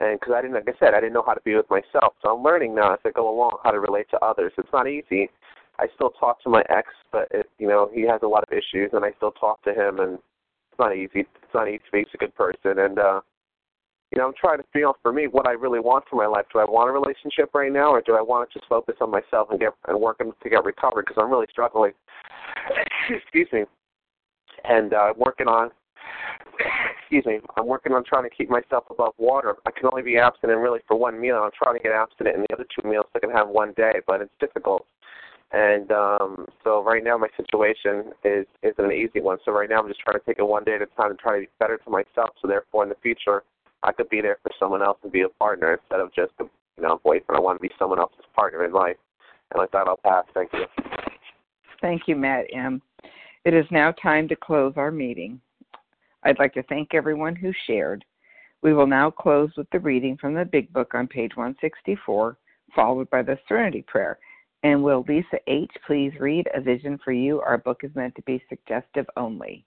and 0.00 0.18
because 0.18 0.34
I 0.36 0.42
didn't, 0.42 0.54
like 0.54 0.68
I 0.68 0.78
said, 0.78 0.94
I 0.94 1.00
didn't 1.00 1.12
know 1.12 1.24
how 1.24 1.34
to 1.34 1.40
be 1.42 1.54
with 1.54 1.68
myself. 1.70 2.14
So 2.22 2.34
I'm 2.34 2.42
learning 2.42 2.74
now 2.74 2.94
as 2.94 3.00
I 3.04 3.10
go 3.10 3.28
along 3.28 3.58
how 3.62 3.70
to 3.70 3.80
relate 3.80 4.06
to 4.10 4.24
others. 4.24 4.52
It's 4.58 4.72
not 4.72 4.88
easy. 4.88 5.30
I 5.78 5.86
still 5.94 6.10
talk 6.10 6.42
to 6.42 6.48
my 6.48 6.62
ex, 6.70 6.88
but 7.12 7.28
it, 7.30 7.48
you 7.58 7.68
know 7.68 7.90
he 7.92 8.02
has 8.02 8.20
a 8.22 8.26
lot 8.26 8.44
of 8.44 8.52
issues, 8.52 8.90
and 8.92 9.04
I 9.04 9.12
still 9.16 9.32
talk 9.32 9.62
to 9.64 9.72
him, 9.72 10.00
and 10.00 10.14
it's 10.14 10.78
not 10.78 10.96
easy. 10.96 11.20
It's 11.20 11.54
not 11.54 11.68
easy 11.68 11.82
He's 11.92 12.06
a 12.14 12.18
good 12.18 12.34
person, 12.34 12.78
and 12.78 12.98
uh, 12.98 13.20
you 14.10 14.18
know 14.18 14.26
I'm 14.26 14.34
trying 14.38 14.58
to 14.58 14.64
feel 14.72 14.96
for 15.02 15.12
me 15.12 15.26
what 15.26 15.46
I 15.46 15.52
really 15.52 15.80
want 15.80 16.04
for 16.08 16.16
my 16.16 16.26
life. 16.26 16.46
Do 16.52 16.58
I 16.58 16.64
want 16.64 16.90
a 16.90 16.92
relationship 16.92 17.50
right 17.54 17.72
now, 17.72 17.90
or 17.90 18.00
do 18.00 18.16
I 18.16 18.22
want 18.22 18.50
to 18.50 18.58
just 18.58 18.68
focus 18.68 18.96
on 19.00 19.10
myself 19.10 19.48
and 19.50 19.60
get 19.60 19.72
and 19.88 20.00
working 20.00 20.32
to 20.42 20.50
get 20.50 20.64
recovered? 20.64 21.06
Because 21.06 21.22
I'm 21.22 21.30
really 21.30 21.48
struggling. 21.50 21.92
Excuse 23.10 23.48
me 23.52 23.64
and 24.64 24.92
uh, 24.92 25.12
working 25.16 25.46
on 25.46 25.70
excuse 27.00 27.24
me, 27.26 27.40
I'm 27.56 27.66
working 27.66 27.92
on 27.92 28.04
trying 28.04 28.24
to 28.24 28.34
keep 28.34 28.50
myself 28.50 28.84
above 28.90 29.14
water. 29.18 29.54
I 29.66 29.70
can 29.70 29.88
only 29.90 30.02
be 30.02 30.18
abstinent 30.18 30.58
really 30.58 30.80
for 30.86 30.96
one 30.96 31.20
meal. 31.20 31.36
I'm 31.36 31.50
trying 31.56 31.76
to 31.76 31.82
get 31.82 31.92
abstinent 31.92 32.36
in 32.36 32.42
the 32.42 32.54
other 32.54 32.64
two 32.64 32.88
meals 32.88 33.06
so 33.12 33.16
I 33.16 33.20
can 33.20 33.30
have 33.30 33.48
one 33.48 33.72
day, 33.76 34.00
but 34.06 34.20
it's 34.20 34.32
difficult. 34.40 34.86
And 35.52 35.90
um 35.92 36.46
so 36.62 36.82
right 36.82 37.04
now 37.04 37.16
my 37.16 37.28
situation 37.36 38.12
is 38.24 38.46
isn't 38.62 38.84
an 38.84 38.92
easy 38.92 39.20
one. 39.20 39.38
So 39.44 39.52
right 39.52 39.68
now 39.68 39.80
I'm 39.80 39.88
just 39.88 40.00
trying 40.00 40.18
to 40.18 40.24
take 40.24 40.38
it 40.38 40.46
one 40.46 40.64
day 40.64 40.74
at 40.74 40.82
a 40.82 40.86
time 40.86 41.10
and 41.10 41.18
try 41.18 41.34
to 41.34 41.40
be 41.40 41.48
better 41.58 41.78
to 41.78 41.90
myself 41.90 42.30
so 42.40 42.48
therefore 42.48 42.82
in 42.82 42.88
the 42.88 42.96
future 43.02 43.42
I 43.84 43.92
could 43.92 44.08
be 44.08 44.20
there 44.20 44.38
for 44.42 44.50
someone 44.58 44.82
else 44.82 44.98
and 45.02 45.12
be 45.12 45.22
a 45.22 45.28
partner 45.28 45.74
instead 45.74 46.00
of 46.00 46.12
just 46.14 46.32
you 46.40 46.82
know, 46.82 47.00
boyfriend. 47.04 47.36
I 47.36 47.40
want 47.40 47.58
to 47.58 47.62
be 47.62 47.72
someone 47.78 48.00
else's 48.00 48.24
partner 48.34 48.64
in 48.64 48.72
life. 48.72 48.96
And 49.52 49.60
with 49.60 49.70
that, 49.72 49.86
I'll 49.86 49.98
pass. 49.98 50.24
Thank 50.32 50.52
you. 50.54 50.64
Thank 51.80 52.02
you, 52.08 52.16
Matt 52.16 52.46
M. 52.52 52.80
It 53.44 53.52
is 53.52 53.66
now 53.70 53.92
time 53.92 54.26
to 54.28 54.36
close 54.36 54.72
our 54.76 54.90
meeting. 54.90 55.40
I'd 56.22 56.38
like 56.38 56.54
to 56.54 56.62
thank 56.64 56.94
everyone 56.94 57.36
who 57.36 57.52
shared. 57.66 58.04
We 58.62 58.72
will 58.72 58.86
now 58.86 59.10
close 59.10 59.50
with 59.56 59.68
the 59.70 59.78
reading 59.78 60.16
from 60.16 60.32
the 60.32 60.46
Big 60.46 60.72
Book 60.72 60.94
on 60.94 61.06
page 61.06 61.32
164, 61.36 62.38
followed 62.74 63.10
by 63.10 63.22
the 63.22 63.38
Serenity 63.46 63.84
Prayer. 63.86 64.18
And 64.62 64.82
will 64.82 65.04
Lisa 65.06 65.36
H. 65.46 65.70
please 65.86 66.12
read 66.18 66.48
A 66.54 66.60
Vision 66.62 66.98
for 67.04 67.12
You? 67.12 67.42
Our 67.42 67.58
book 67.58 67.80
is 67.84 67.94
meant 67.94 68.14
to 68.14 68.22
be 68.22 68.42
suggestive 68.48 69.04
only. 69.18 69.66